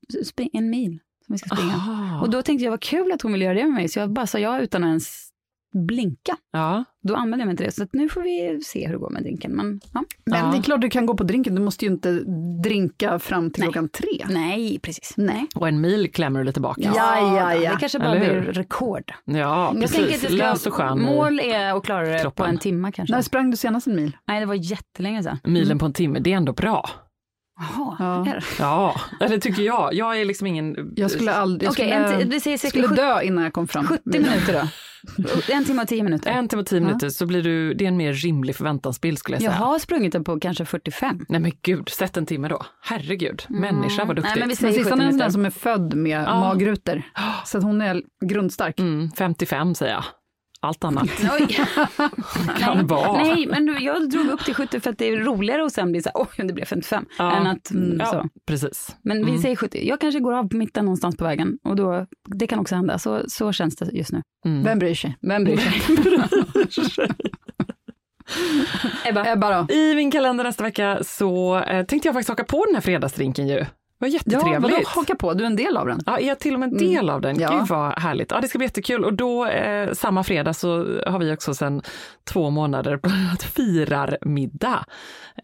en 0.52 0.70
mil 0.70 0.98
som 1.26 1.32
vi 1.32 1.38
ska 1.38 1.56
springa. 1.56 1.72
Aha. 1.74 2.20
Och 2.20 2.30
då 2.30 2.42
tänkte 2.42 2.64
jag, 2.64 2.70
vad 2.70 2.80
kul 2.80 3.12
att 3.12 3.22
hon 3.22 3.32
vill 3.32 3.42
göra 3.42 3.54
det 3.54 3.64
med 3.64 3.72
mig, 3.74 3.88
så 3.88 3.98
jag 3.98 4.10
bara 4.10 4.26
sa 4.26 4.38
ja 4.38 4.60
utan 4.60 4.84
att 4.84 4.88
ens 4.88 5.27
blinka. 5.88 6.36
Ja. 6.52 6.84
Då 7.08 7.14
anmälde 7.14 7.42
jag 7.42 7.46
mig 7.46 7.56
till 7.56 7.66
det, 7.66 7.72
så 7.72 7.82
att 7.82 7.92
nu 7.92 8.08
får 8.08 8.20
vi 8.22 8.60
se 8.64 8.86
hur 8.86 8.92
det 8.92 8.98
går 8.98 9.10
med 9.10 9.22
drinken. 9.22 9.52
Men, 9.52 9.80
ja. 9.94 10.04
Men 10.26 10.38
Ja. 10.44 10.50
det 10.52 10.58
är 10.58 10.62
klart 10.62 10.80
du 10.80 10.90
kan 10.90 11.06
gå 11.06 11.14
på 11.16 11.24
drinken, 11.24 11.54
du 11.54 11.60
måste 11.62 11.84
ju 11.84 11.90
inte 11.90 12.12
drinka 12.64 13.18
fram 13.18 13.50
till 13.50 13.62
Nej. 13.62 13.72
klockan 13.72 13.88
tre. 13.88 14.26
Nej, 14.28 14.78
precis. 14.82 15.14
Nej. 15.16 15.46
Och 15.54 15.68
en 15.68 15.80
mil 15.80 16.12
klämmer 16.12 16.38
du 16.40 16.44
lite 16.44 16.60
bak. 16.60 16.76
Ja, 16.80 16.92
ja, 16.94 17.54
ja. 17.54 17.70
Det 17.70 17.76
kanske 17.80 17.98
bara 17.98 18.14
Eller 18.16 18.34
hur? 18.34 18.40
blir 18.40 18.52
rekord. 18.52 19.12
Ja, 19.24 19.34
Jag 19.72 19.80
precis. 19.80 19.96
tänker 19.96 20.14
att 20.14 20.22
det 20.22 20.28
Lös 20.28 20.60
ska, 20.60 20.70
och 20.70 20.76
skön. 20.76 21.02
mål 21.02 21.40
är 21.40 21.76
att 21.76 21.84
klara 21.84 22.08
det 22.08 22.20
kroppen. 22.20 22.44
på 22.44 22.50
en 22.50 22.58
timme 22.58 22.92
kanske. 22.92 23.14
När 23.14 23.22
sprang 23.22 23.50
du 23.50 23.56
senast 23.56 23.86
en 23.86 23.96
mil? 23.96 24.16
Nej, 24.28 24.40
det 24.40 24.46
var 24.46 24.54
jättelänge 24.54 25.22
sedan. 25.22 25.38
Milen 25.44 25.78
på 25.78 25.86
en 25.86 25.92
timme, 25.92 26.18
det 26.18 26.32
är 26.32 26.36
ändå 26.36 26.52
bra. 26.52 26.90
Jaha, 27.60 27.96
Ja. 28.26 28.40
Ja, 28.58 29.00
eller 29.20 29.38
tycker 29.38 29.62
jag. 29.62 29.94
Jag 29.94 30.20
är 30.20 30.24
liksom 30.24 30.46
ingen... 30.46 30.92
Jag 30.96 31.10
skulle 31.10 31.32
aldrig, 31.34 31.66
jag 31.66 31.70
Okej, 31.72 32.18
skulle, 32.20 32.40
säger 32.40 32.58
säkert 32.58 32.80
skulle 32.84 32.96
dö 33.02 33.22
innan 33.22 33.44
jag 33.44 33.52
kom 33.52 33.68
fram. 33.68 33.86
70 33.86 34.02
minuter 34.12 34.52
då? 34.52 34.60
En 35.50 35.64
timme 35.64 35.82
och 35.82 35.88
tio 35.88 36.02
minuter? 36.02 36.30
En 36.30 36.48
timme 36.48 36.60
och 36.62 36.66
tio 36.68 36.80
minuter 36.80 37.08
så 37.08 37.26
blir 37.26 37.42
du, 37.42 37.74
det 37.74 37.84
är 37.84 37.88
en 37.88 37.96
mer 37.96 38.12
rimlig 38.12 38.56
förväntansbild 38.56 39.18
skulle 39.18 39.36
jag 39.36 39.42
Jag 39.42 39.52
säga. 39.52 39.64
har 39.64 39.78
sprungit 39.78 40.12
den 40.12 40.24
på 40.24 40.40
kanske 40.40 40.64
45. 40.64 41.24
Nej 41.28 41.40
men 41.40 41.52
gud, 41.62 41.88
sätt 41.88 42.16
en 42.16 42.26
timme 42.26 42.48
då. 42.48 42.62
Herregud, 42.82 43.42
människa 43.48 44.04
vad 44.04 44.16
duktigt. 44.16 44.34
Nej, 44.34 44.40
men 44.40 44.48
vi 44.48 44.56
säger 44.56 44.72
Sissan 44.74 44.98
70 44.98 45.02
är 45.02 45.06
en 45.06 45.12
sån 45.12 45.18
där 45.18 45.26
minuter. 45.26 45.30
som 45.32 45.44
är 45.46 45.50
född 45.50 45.94
med 45.94 46.22
Ja. 46.26 46.40
magrutor. 46.40 47.02
Så 47.44 47.58
att 47.58 47.64
hon 47.64 47.80
är 47.82 48.02
grundstark. 48.26 48.80
Mm, 48.80 49.10
55 49.10 49.74
säger 49.74 49.92
jag. 49.92 50.04
Allt 50.60 50.84
annat 50.84 51.08
Oj. 51.40 51.46
kan 52.58 52.76
nej, 52.76 52.84
vara. 52.86 53.12
nej, 53.22 53.46
men 53.46 53.76
jag 53.80 54.10
drog 54.10 54.26
upp 54.26 54.44
till 54.44 54.54
70 54.54 54.80
för 54.80 54.90
att 54.90 54.98
det 54.98 55.04
är 55.08 55.16
roligare 55.16 55.62
och 55.62 55.72
sen 55.72 55.90
bli 55.92 56.02
så 56.02 56.10
här, 56.14 56.22
oj, 56.22 56.46
det 56.46 56.52
blev 56.52 56.64
55. 56.64 57.04
Ja. 57.18 57.36
Än 57.36 57.46
att, 57.46 57.70
mm, 57.70 57.96
Ja, 58.00 58.06
så. 58.06 58.28
precis. 58.46 58.96
Men 59.02 59.16
vi 59.24 59.30
Mm. 59.30 59.42
säger 59.42 59.56
70. 59.56 59.88
Jag 59.88 60.00
kanske 60.00 60.20
går 60.20 60.32
av 60.32 60.48
på 60.48 60.56
mitten 60.56 60.84
någonstans 60.84 61.16
på 61.16 61.24
vägen 61.24 61.58
och 61.64 61.76
då, 61.76 62.06
det 62.26 62.46
kan 62.46 62.58
också 62.58 62.74
hända. 62.74 62.98
Så, 62.98 63.22
så 63.28 63.52
känns 63.52 63.76
det 63.76 63.86
just 63.92 64.12
nu. 64.12 64.22
Mm. 64.46 64.64
Vem 64.64 64.78
bryr 64.78 64.94
sig? 64.94 65.16
Vem 65.20 65.44
bryr 65.44 65.56
sig? 65.56 67.08
Ebba. 69.04 69.26
Ebba 69.32 69.62
då? 69.66 69.74
I 69.74 69.94
min 69.94 70.10
kalender 70.10 70.44
nästa 70.44 70.64
vecka 70.64 70.98
så 71.04 71.58
eh, 71.58 71.86
tänkte 71.86 72.08
jag 72.08 72.14
faktiskt 72.14 72.28
haka 72.28 72.44
på 72.44 72.64
den 72.66 72.74
här 72.74 72.82
fredagsdrinken 72.82 73.48
ju. 73.48 73.64
Ja, 74.00 74.06
jättetrevligt. 74.06 74.62
vadå 74.62 74.76
haka 74.86 75.14
på? 75.14 75.34
Du 75.34 75.44
är 75.44 75.46
en 75.46 75.56
del 75.56 75.76
av 75.76 75.86
den. 75.86 76.00
Ja, 76.06 76.18
är 76.18 76.26
jag 76.28 76.38
till 76.38 76.54
och 76.54 76.60
med 76.60 76.72
en 76.72 76.78
del 76.78 77.10
av 77.10 77.20
den? 77.20 77.38
Ja. 77.40 77.58
Gud 77.58 77.68
vad 77.68 77.98
härligt. 77.98 78.30
Ja, 78.30 78.40
det 78.40 78.48
ska 78.48 78.58
bli 78.58 78.66
jättekul. 78.66 79.04
Och 79.04 79.14
då, 79.14 79.46
eh, 79.46 79.92
samma 79.92 80.24
fredag, 80.24 80.54
så 80.54 80.76
har 81.06 81.18
vi 81.18 81.32
också 81.32 81.54
sedan 81.54 81.82
två 82.30 82.50
månader 82.50 82.96
börjat 82.96 83.42
firarmiddag. 83.54 84.84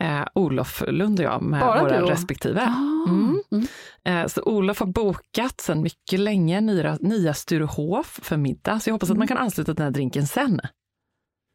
Eh, 0.01 0.23
Olof 0.35 0.83
Lund 0.89 1.19
och 1.19 1.25
jag 1.25 1.43
med 1.43 1.61
Bara 1.61 1.83
våra 1.83 2.01
du 2.01 2.07
respektive. 2.07 2.61
Ah. 2.63 3.09
Mm. 3.09 3.67
Eh, 4.05 4.27
så 4.27 4.43
Olof 4.43 4.81
har 4.81 4.87
bokat 4.87 5.61
sedan 5.61 5.83
mycket 5.83 6.21
länge 6.21 6.61
nya, 6.61 6.99
nya 7.01 7.35
Sturehof 7.35 8.21
för 8.23 8.37
middag, 8.37 8.81
så 8.81 8.89
jag 8.91 8.95
hoppas 8.95 9.11
att 9.11 9.19
man 9.19 9.29
kan 9.29 9.39
ansluta 9.39 9.67
till 9.67 9.75
den 9.75 9.85
här 9.85 9.91
drinken 9.93 10.27
sen. 10.27 10.61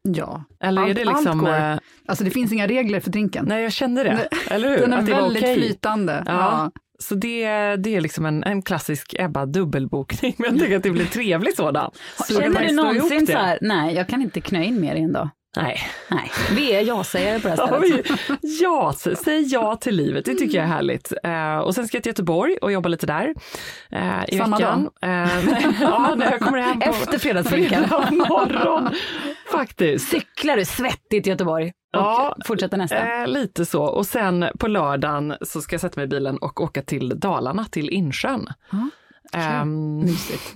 Ja. 0.01 0.43
Eller 0.63 0.81
är 0.81 0.85
Allt- 0.85 0.95
det 0.95 1.05
liksom... 1.05 1.39
allt 1.45 1.49
eh, 1.49 1.77
Alltså 2.05 2.23
det 2.23 2.29
finns 2.31 2.51
inga 2.53 2.67
regler 2.67 2.99
för 2.99 3.09
drinken. 3.11 3.45
Nej, 3.47 3.63
jag 3.63 3.71
känner 3.73 4.03
det. 4.03 4.27
Eller 4.49 4.69
hur? 4.69 4.77
Den 4.77 4.93
är 4.93 4.97
Att 4.97 5.09
väldigt 5.09 5.43
okej. 5.43 5.55
flytande. 5.55 6.23
Ja. 6.25 6.31
Ja. 6.33 6.71
Så 7.01 7.15
det, 7.15 7.45
det 7.75 7.95
är 7.95 8.01
liksom 8.01 8.25
en, 8.25 8.43
en 8.43 8.61
klassisk 8.61 9.15
Ebba 9.19 9.45
dubbelbokning, 9.45 10.35
men 10.39 10.49
jag 10.51 10.59
tycker 10.59 10.77
att 10.77 10.83
det 10.83 10.91
blir 10.91 11.05
trevlig 11.05 11.55
sådan. 11.55 11.91
Känner 12.29 12.67
du 12.67 12.75
någonsin 12.75 13.27
så 13.27 13.33
här, 13.33 13.57
nej, 13.61 13.95
jag 13.95 14.07
kan 14.07 14.21
inte 14.21 14.41
knö 14.41 14.63
in 14.63 14.81
mer 14.81 14.95
i 14.95 14.99
en 15.01 15.13
dag? 15.13 15.29
Nej. 15.57 15.79
Nej, 16.11 16.31
vi 16.55 16.73
är 16.73 16.81
ja-sägare 16.81 17.39
på 17.39 17.47
det 17.47 17.55
här 17.55 17.67
stället. 17.67 18.09
men, 18.27 18.37
ja, 18.61 18.93
säg 19.23 19.41
ja 19.53 19.75
till 19.75 19.95
livet, 19.95 20.25
det 20.25 20.35
tycker 20.35 20.57
jag 20.57 20.63
är 20.63 20.69
härligt. 20.69 21.13
Eh, 21.23 21.57
och 21.57 21.75
sen 21.75 21.87
ska 21.87 21.97
jag 21.97 22.03
till 22.03 22.09
Göteborg 22.09 22.57
och 22.61 22.71
jobba 22.71 22.89
lite 22.89 23.05
där 23.05 23.33
eh, 23.91 24.23
i 24.27 24.37
Samma 24.37 24.57
veckan. 24.57 24.89
Eh, 25.01 25.09
ja, 25.81 26.15
när 26.17 26.31
jag 26.31 26.39
kommer 26.39 26.59
hem 26.59 26.79
på 26.79 26.89
Efter 26.89 27.17
fredagsdrinken. 27.19 27.83
fredag 27.87 28.11
morgon. 28.11 28.89
Faktiskt. 29.51 30.09
Cyklar 30.09 30.57
du 30.57 30.65
svettigt 30.65 31.27
i 31.27 31.29
Göteborg 31.29 31.65
och 31.67 31.71
Ja, 31.91 32.35
fortsätter 32.45 32.77
nästa? 32.77 33.25
Lite 33.25 33.65
så. 33.65 33.83
Och 33.83 34.05
sen 34.05 34.45
på 34.59 34.67
lördagen 34.67 35.33
så 35.41 35.61
ska 35.61 35.73
jag 35.73 35.81
sätta 35.81 35.99
mig 35.99 36.03
i 36.05 36.07
bilen 36.07 36.37
och 36.37 36.61
åka 36.61 36.81
till 36.81 37.19
Dalarna, 37.19 37.65
till 37.65 37.89
Insjön. 37.89 38.47
Ehm, 39.33 40.05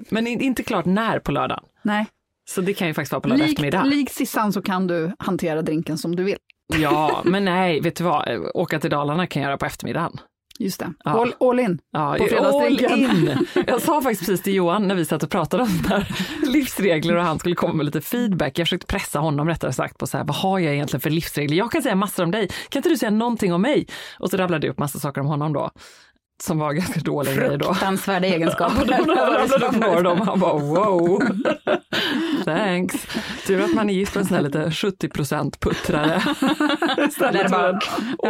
men 0.10 0.28
in- 0.28 0.42
inte 0.42 0.64
klart 0.64 0.86
när 0.86 1.20
på 1.20 1.32
lördagen. 1.32 1.64
Nej. 1.82 2.06
Så 2.50 2.62
det 2.62 2.74
kan 2.74 2.88
ju 2.88 2.94
faktiskt 2.94 3.12
vara 3.12 3.22
på 3.22 3.30
lördag 3.30 3.50
eftermiddag. 3.50 3.84
likt 3.84 4.14
Sissan 4.14 4.54
så 4.54 4.62
kan 4.62 4.88
du 4.88 5.12
hantera 5.20 5.62
drinken 5.62 5.98
som 5.98 6.16
du 6.16 6.24
vill. 6.24 6.38
Ja, 6.78 7.22
men 7.26 7.46
nej, 7.46 7.82
vet 7.82 7.96
du 7.96 8.04
vad? 8.04 8.28
Åka 8.54 8.80
till 8.80 8.90
Dalarna 8.90 9.28
kan 9.28 9.42
jag 9.42 9.50
göra 9.50 9.58
på 9.58 9.66
eftermiddagen. 9.66 10.18
Just 10.60 10.80
det. 10.80 10.94
Ja. 11.04 11.12
All, 11.12 11.34
all 11.40 11.60
in 11.60 11.80
Ja, 11.92 12.16
på 12.20 12.26
fredagsdrinken. 12.28 12.92
all 12.92 13.00
in. 13.00 13.48
Jag 13.68 13.82
sa 13.82 14.02
faktiskt 14.02 14.26
precis 14.26 14.42
till 14.44 14.54
Johan 14.54 14.88
när 14.88 14.96
vi 14.96 15.06
satt 15.06 15.24
och 15.24 15.30
pratade 15.30 15.64
om 15.64 15.70
här 15.90 16.08
livsregler 16.54 17.16
och 17.16 17.24
han 17.24 17.40
skulle 17.40 17.56
komma 17.56 17.74
med 17.74 17.86
lite 17.86 18.02
feedback. 18.02 18.60
Jag 18.60 18.68
försökte 18.68 18.88
pressa 18.88 19.20
honom 19.20 19.48
rättare 19.48 19.74
sagt 19.74 19.98
på 19.98 20.08
så 20.08 20.18
här, 20.18 20.24
vad 20.26 20.36
har 20.36 20.60
jag 20.60 20.74
egentligen 20.74 21.02
för 21.02 21.10
livsregler? 21.10 21.58
Jag 21.58 21.72
kan 21.72 21.82
säga 21.82 21.96
massor 21.96 22.24
om 22.24 22.32
dig, 22.32 22.48
kan 22.70 22.80
inte 22.80 22.90
du 22.90 22.98
säga 22.98 23.10
någonting 23.10 23.54
om 23.54 23.62
mig? 23.62 23.88
Och 24.20 24.30
så 24.30 24.38
rabblade 24.38 24.68
jag 24.68 24.72
upp 24.74 24.80
massa 24.80 25.00
saker 25.00 25.22
om 25.22 25.28
honom 25.28 25.54
då. 25.54 25.72
Som 26.44 26.60
var 26.60 26.74
ganska 26.74 27.00
dåliga 27.00 27.36
grejer 27.36 27.58
då. 27.58 27.66
Fruktansvärda 27.66 28.28
egenskaper. 28.28 28.86
Ja, 29.08 29.48
då 29.60 29.66
upp 29.66 29.76
några 29.76 29.98
av 29.98 30.04
dem. 30.04 30.22
Han 30.22 30.40
bara 30.40 30.54
wow. 30.54 31.22
Thanks. 32.46 33.08
Tur 33.48 33.62
att 33.62 33.74
man 33.74 33.90
är 33.90 33.94
gift 33.94 34.16
med 34.16 34.22
en 34.22 34.28
sån 34.28 34.36
här 34.36 34.44
lite 34.44 34.72
70 34.72 35.10
puttrare. 35.60 36.08
Där 36.96 37.08
Istället 37.08 37.50
för 37.52 37.70
en 37.70 37.80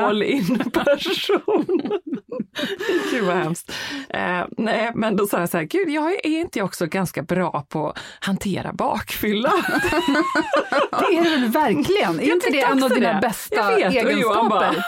all 0.04 0.24
in 0.24 0.58
person. 0.58 1.66
Gud 3.12 3.24
vad 3.24 3.36
hemskt. 3.36 3.72
Eh, 4.10 4.42
nej, 4.58 4.92
men 4.96 5.16
då 5.16 5.28
sa 5.28 5.40
jag 5.40 5.50
så 5.50 5.58
här, 5.58 5.64
gud, 5.66 5.90
jag 5.90 6.12
är 6.14 6.26
inte 6.40 6.60
jag 6.60 6.66
också 6.66 6.86
ganska 6.86 7.22
bra 7.24 7.66
på 7.70 7.90
att 7.90 7.98
hantera 8.20 8.74
bakfylla? 8.74 9.52
Det 10.92 11.18
är 11.18 11.40
väl 11.40 11.50
verkligen? 11.52 12.20
Är 12.20 12.24
Jag 12.28 12.36
inte 12.36 12.50
det 12.52 12.62
en 12.62 12.84
av 12.84 12.90
dina 12.90 13.14
det. 13.14 13.20
bästa 13.22 13.56
Jag 13.80 13.92
vet, 13.92 14.06
och 14.06 14.12
Johan 14.12 14.50
bara, 14.50 14.66
egenskaper? 14.70 14.84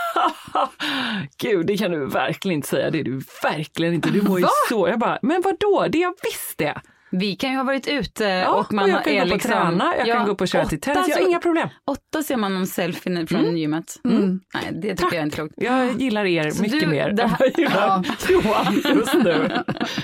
Gud, 1.37 1.65
det 1.65 1.77
kan 1.77 1.91
du 1.91 2.05
verkligen 2.05 2.55
inte 2.55 2.67
säga. 2.67 2.89
Du 3.05 3.21
verkligen 3.43 3.93
inte. 3.93 4.09
Du 4.09 4.21
mår 4.21 4.39
ju 4.39 4.43
Va? 4.43 4.49
så. 4.69 4.87
Jag 4.87 4.99
bara, 4.99 5.19
men 5.21 5.41
vad 5.41 5.55
då? 5.59 5.85
Det 5.89 5.97
är 5.97 6.01
jag 6.01 6.13
visst 6.23 6.57
det. 6.57 6.81
Vi 7.11 7.35
kan 7.35 7.51
ju 7.51 7.57
ha 7.57 7.63
varit 7.63 7.87
ute 7.87 8.23
Ja, 8.23 8.53
och 8.53 8.73
man 8.73 8.89
jag 8.89 9.03
kan 9.03 9.13
är 9.13 9.19
gå 9.19 9.29
på 9.29 9.33
liksom... 9.33 9.51
träna, 9.51 9.93
jag 9.97 10.07
kan 10.07 10.25
gå 10.27 10.35
på 10.35 10.41
och 10.41 10.47
köra 10.47 10.65
till 10.65 10.81
tennis, 10.81 11.07
jag 11.07 11.17
har 11.17 11.27
inga 11.29 11.39
problem. 11.39 11.69
Åtta 11.85 12.23
ser 12.23 12.37
man 12.37 12.53
någon 12.53 12.67
selfie 12.67 13.27
från 13.27 13.57
gymmet. 13.57 13.95
Mm. 14.03 14.39
Nej, 14.53 14.63
det 14.81 14.89
tycker 14.95 15.03
jag 15.05 15.15
är 15.15 15.23
inte 15.23 15.35
klokt. 15.35 15.53
Jag 15.57 16.01
gillar 16.01 16.25
er 16.25 16.51
Så 16.51 16.61
mycket 16.61 16.79
du- 16.79 16.87
mer 16.87 17.11
det 17.11 17.27
här- 17.27 17.37
jag 17.39 17.59
gillar 17.59 17.87
Ja. 17.87 18.03
Johan 18.29 18.73
just 18.95 19.13
nu. 19.13 19.51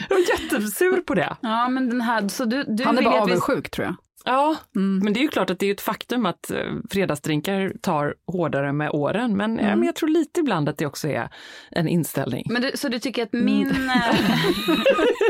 Jag 0.09 0.19
är 0.19 0.29
jättesur 0.43 1.01
på 1.01 1.13
det. 1.15 1.35
Ja, 1.41 1.69
men 1.69 1.89
den 1.89 2.01
här, 2.01 2.27
så 2.27 2.45
du, 2.45 2.63
du 2.63 2.83
Han 2.83 2.97
är 2.97 3.01
bara 3.03 3.13
vi- 3.15 3.19
avundsjuk 3.21 3.71
tror 3.71 3.85
jag. 3.85 3.95
Ja, 4.25 4.57
men 4.71 5.13
det 5.13 5.19
är 5.19 5.21
ju 5.21 5.27
klart 5.27 5.49
att 5.49 5.59
det 5.59 5.67
är 5.67 5.73
ett 5.73 5.81
faktum 5.81 6.25
att 6.25 6.51
eh, 6.51 6.57
fredagsdrinkar 6.89 7.73
tar 7.81 8.15
hårdare 8.27 8.73
med 8.73 8.89
åren. 8.91 9.37
Men, 9.37 9.59
eh, 9.59 9.75
men 9.75 9.83
jag 9.83 9.95
tror 9.95 10.09
lite 10.09 10.39
ibland 10.39 10.69
att 10.69 10.77
det 10.77 10.85
också 10.85 11.07
är 11.07 11.29
en 11.71 11.87
inställning. 11.87 12.45
Men 12.49 12.61
du, 12.61 12.71
så 12.75 12.89
du 12.89 12.99
tycker 12.99 13.23
att 13.23 13.33
min... 13.33 13.71
eh, 13.71 13.75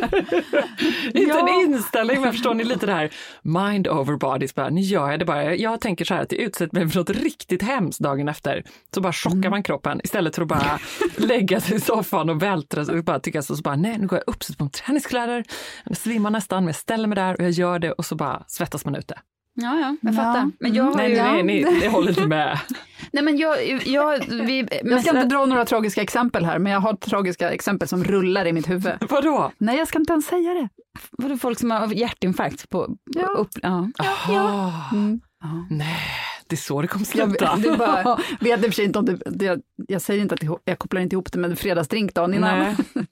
Inte 1.14 1.40
en 1.40 1.48
inställning, 1.48 2.22
men 2.22 2.32
förstår 2.32 2.54
ni 2.54 2.64
lite 2.64 2.86
det 2.86 2.94
här 2.94 3.10
mind 3.42 3.88
over 3.88 4.16
body. 4.18 4.48
Bara, 4.56 4.70
Nu 4.70 4.82
gör 4.82 5.12
jag 5.12 5.20
det 5.20 5.26
bara. 5.26 5.56
Jag 5.56 5.82
tänker 5.82 6.06
så 6.06 6.14
här 6.14 6.22
att 6.22 6.32
jag 6.32 6.42
utsätter 6.42 6.80
mig 6.80 6.90
för 6.90 7.00
något 7.00 7.10
riktigt 7.10 7.62
hemskt 7.62 8.00
dagen 8.00 8.28
efter. 8.28 8.64
Så 8.94 9.02
bara 9.02 9.14
chockar 9.14 9.50
man 9.50 9.64
kroppen 9.64 10.02
istället 10.04 10.36
för 10.36 10.42
att 10.42 10.48
bara 10.48 10.80
lägga 11.18 11.62
sig 11.62 11.78
i 11.78 11.80
soffan 11.80 12.30
och 12.30 12.42
vältra 12.42 12.86
sig 12.86 12.98
och 12.98 13.04
bara 13.04 13.20
tycka 13.20 13.42
så, 13.42 13.56
så 13.56 13.62
bara 13.62 13.76
nej, 13.76 13.98
nu 13.98 14.08
går 14.08 14.22
jag 14.26 14.34
upp, 14.34 14.44
sätter 14.44 14.58
på 14.58 14.64
mig 14.64 14.72
träningskläder, 14.72 15.44
jag 15.86 15.98
svimmar 15.98 16.30
nästan, 16.30 16.64
men 16.64 16.68
jag 16.68 16.76
ställer 16.76 17.08
mig 17.08 17.16
där 17.16 17.34
och 17.34 17.44
jag 17.44 17.52
gör 17.52 17.80
det 17.80 17.92
och 17.92 18.06
så 18.06 18.16
bara 18.16 18.44
svettas 18.48 18.81
man 18.86 18.96
ute. 18.96 19.20
Ja, 19.54 19.80
ja, 19.80 19.96
jag 20.02 20.14
Ja. 20.14 20.18
fattar. 20.18 20.52
Men 20.60 20.74
jag 20.74 20.84
har 20.84 20.96
Nej, 20.96 21.10
ju... 21.12 21.16
nej, 21.18 21.44
nej, 21.44 21.44
ni, 21.44 21.80
ni 21.80 21.88
håller 21.88 22.10
inte 22.10 22.28
med. 22.28 22.60
Nej, 23.14 23.24
men 23.24 23.38
jag... 23.38 23.88
jag 23.88 24.26
vi, 24.30 24.68
Jag 24.84 25.02
ska 25.02 25.10
inte 25.10 25.36
dra 25.36 25.46
några 25.46 25.66
tragiska 25.66 26.02
exempel 26.02 26.46
här, 26.46 26.60
men 26.60 26.72
jag 26.72 26.80
har 26.80 26.94
tragiska 26.94 27.52
exempel 27.52 27.88
som 27.88 28.04
rullar 28.04 28.46
i 28.46 28.54
mitt 28.54 28.70
huvud. 28.70 28.94
Vadå? 29.10 29.52
Nej, 29.58 29.78
jag 29.78 29.88
ska 29.88 30.00
inte 30.00 30.14
ens 30.14 30.26
säga 30.26 30.54
det. 30.54 30.70
Vadå 31.12 31.38
folk 31.38 31.60
som 31.60 31.72
har 31.72 31.88
hjärtinfarkt? 31.94 32.70
På, 32.70 32.96
Ja. 33.16 33.26
upp, 33.28 33.50
ja. 33.62 33.90
Jaha. 33.98 34.74
Mm. 34.92 35.22
Nej, 35.70 35.98
det 36.48 36.56
är 36.56 36.58
så 36.58 36.82
det 36.82 36.88
kommer 36.88 37.06
Jag, 37.16 37.28
sluta. 37.30 37.56
det 37.56 37.68
är 37.68 37.78
bara, 37.78 38.20
vet 38.40 38.60
i 38.60 38.62
och 38.62 38.66
för 38.66 38.72
sig 38.72 38.86
inte 38.86 39.00
om 39.00 39.06
det, 39.06 39.18
det, 39.26 39.60
jag 39.88 40.02
säger 40.02 40.22
inte 40.22 40.34
att 40.36 40.42
det, 40.42 40.50
jag 40.66 40.80
kopplar 40.80 41.02
inte 41.02 41.16
ihop 41.16 41.32
det 41.32 41.40
med 41.40 41.60
fredagsdrinkdagen 41.60 42.34
innan. 42.34 42.60
Nej. 42.60 42.76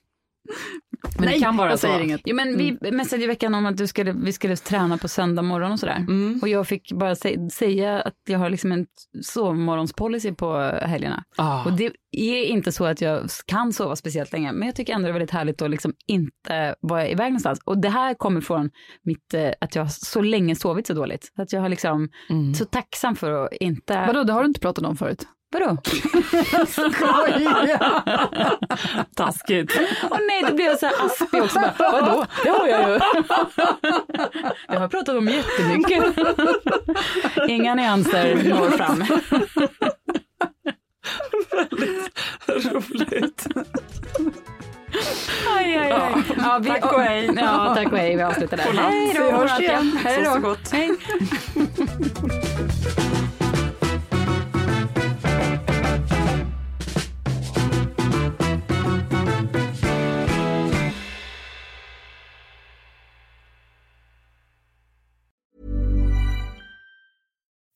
Men 1.16 1.24
Nej, 1.24 1.34
det 1.34 1.40
kan 1.44 1.56
vara 1.56 1.70
jag 1.70 1.78
så. 1.78 1.86
säger 1.86 2.00
inget. 2.00 2.20
Jo, 2.24 2.36
men 2.36 2.56
vi 2.58 2.90
messade 2.92 3.24
i 3.24 3.26
veckan 3.26 3.54
om 3.54 3.66
att 3.66 3.76
du 3.76 3.86
skulle, 3.86 4.12
vi 4.12 4.32
skulle 4.32 4.56
träna 4.56 4.98
på 4.98 5.08
söndag 5.08 5.42
morgon 5.42 5.72
och 5.72 5.78
sådär. 5.80 5.96
Mm. 5.96 6.38
Och 6.42 6.48
jag 6.48 6.66
fick 6.66 6.92
bara 6.92 7.14
sä- 7.14 7.48
säga 7.48 8.00
att 8.00 8.14
jag 8.28 8.38
har 8.38 8.50
liksom 8.50 8.72
en 8.72 8.86
sovmorgonspolicy 9.22 10.32
på 10.32 10.58
helgerna. 10.82 11.24
Ah. 11.36 11.64
Och 11.64 11.72
det 11.72 11.92
är 12.12 12.44
inte 12.44 12.72
så 12.72 12.84
att 12.84 13.00
jag 13.00 13.28
kan 13.46 13.72
sova 13.72 13.96
speciellt 13.96 14.32
länge, 14.32 14.52
men 14.52 14.66
jag 14.66 14.74
tycker 14.76 14.92
ändå 14.94 15.06
det 15.06 15.10
är 15.10 15.12
väldigt 15.12 15.30
härligt 15.30 15.62
att 15.62 15.70
liksom 15.70 15.92
inte 16.06 16.74
vara 16.80 17.08
iväg 17.08 17.26
någonstans. 17.30 17.60
Och 17.64 17.78
det 17.80 17.88
här 17.88 18.14
kommer 18.14 18.40
från 18.40 18.70
mitt, 19.02 19.34
eh, 19.34 19.50
att 19.60 19.74
jag 19.74 19.82
har 19.82 19.88
så 19.88 20.22
länge 20.22 20.56
sovit 20.56 20.86
så 20.86 20.94
dåligt. 20.94 21.32
Att 21.38 21.52
jag 21.52 21.60
har 21.60 21.68
liksom, 21.68 22.08
Mm. 22.30 22.54
så 22.54 22.64
tacksam 22.64 23.16
för 23.16 23.44
att 23.44 23.52
inte... 23.52 24.06
Vadå, 24.06 24.24
det 24.24 24.32
har 24.32 24.40
du 24.42 24.46
inte 24.48 24.60
pratat 24.60 24.84
om 24.84 24.96
förut? 24.96 25.26
Vadå? 25.52 25.76
Taskigt. 29.16 29.80
Åh 30.10 30.18
nej, 30.28 30.44
då 30.48 30.54
blev 30.54 30.66
jag 30.66 30.78
så 30.78 30.86
här 30.86 31.06
aspig 31.06 31.42
också. 31.42 31.58
Bara, 31.78 31.92
Vadå? 31.92 32.26
Det 32.44 32.50
har 32.50 32.66
jag 32.66 32.90
ju. 32.90 32.98
Det 34.68 34.74
har 34.74 34.80
jag 34.80 34.90
pratat 34.90 35.16
om 35.16 35.28
jättemycket. 35.28 36.04
Inga 37.48 37.74
nyanser 37.74 38.34
når 38.44 38.70
fram. 38.70 39.04
Roligt. 42.46 43.46
Aj, 45.56 45.76
aj, 45.76 45.92
aj. 45.92 46.22
Ja, 46.38 46.58
vi, 46.62 46.68
Tack 46.68 46.92
och 46.92 47.00
hej. 47.00 47.30
Ja, 47.36 47.74
tack 47.74 47.92
och 47.92 47.98
hej. 47.98 48.16
Vi 48.16 48.22
avslutar 48.22 48.56
där. 48.56 48.64
Hej 48.64 49.14
då. 49.18 49.24
Vi 49.24 49.30
hörs 49.30 49.60
igen. 49.60 49.98
Hej 50.04 50.24
då. 50.24 50.40
gott. 50.40 50.72
Hej. 50.72 50.90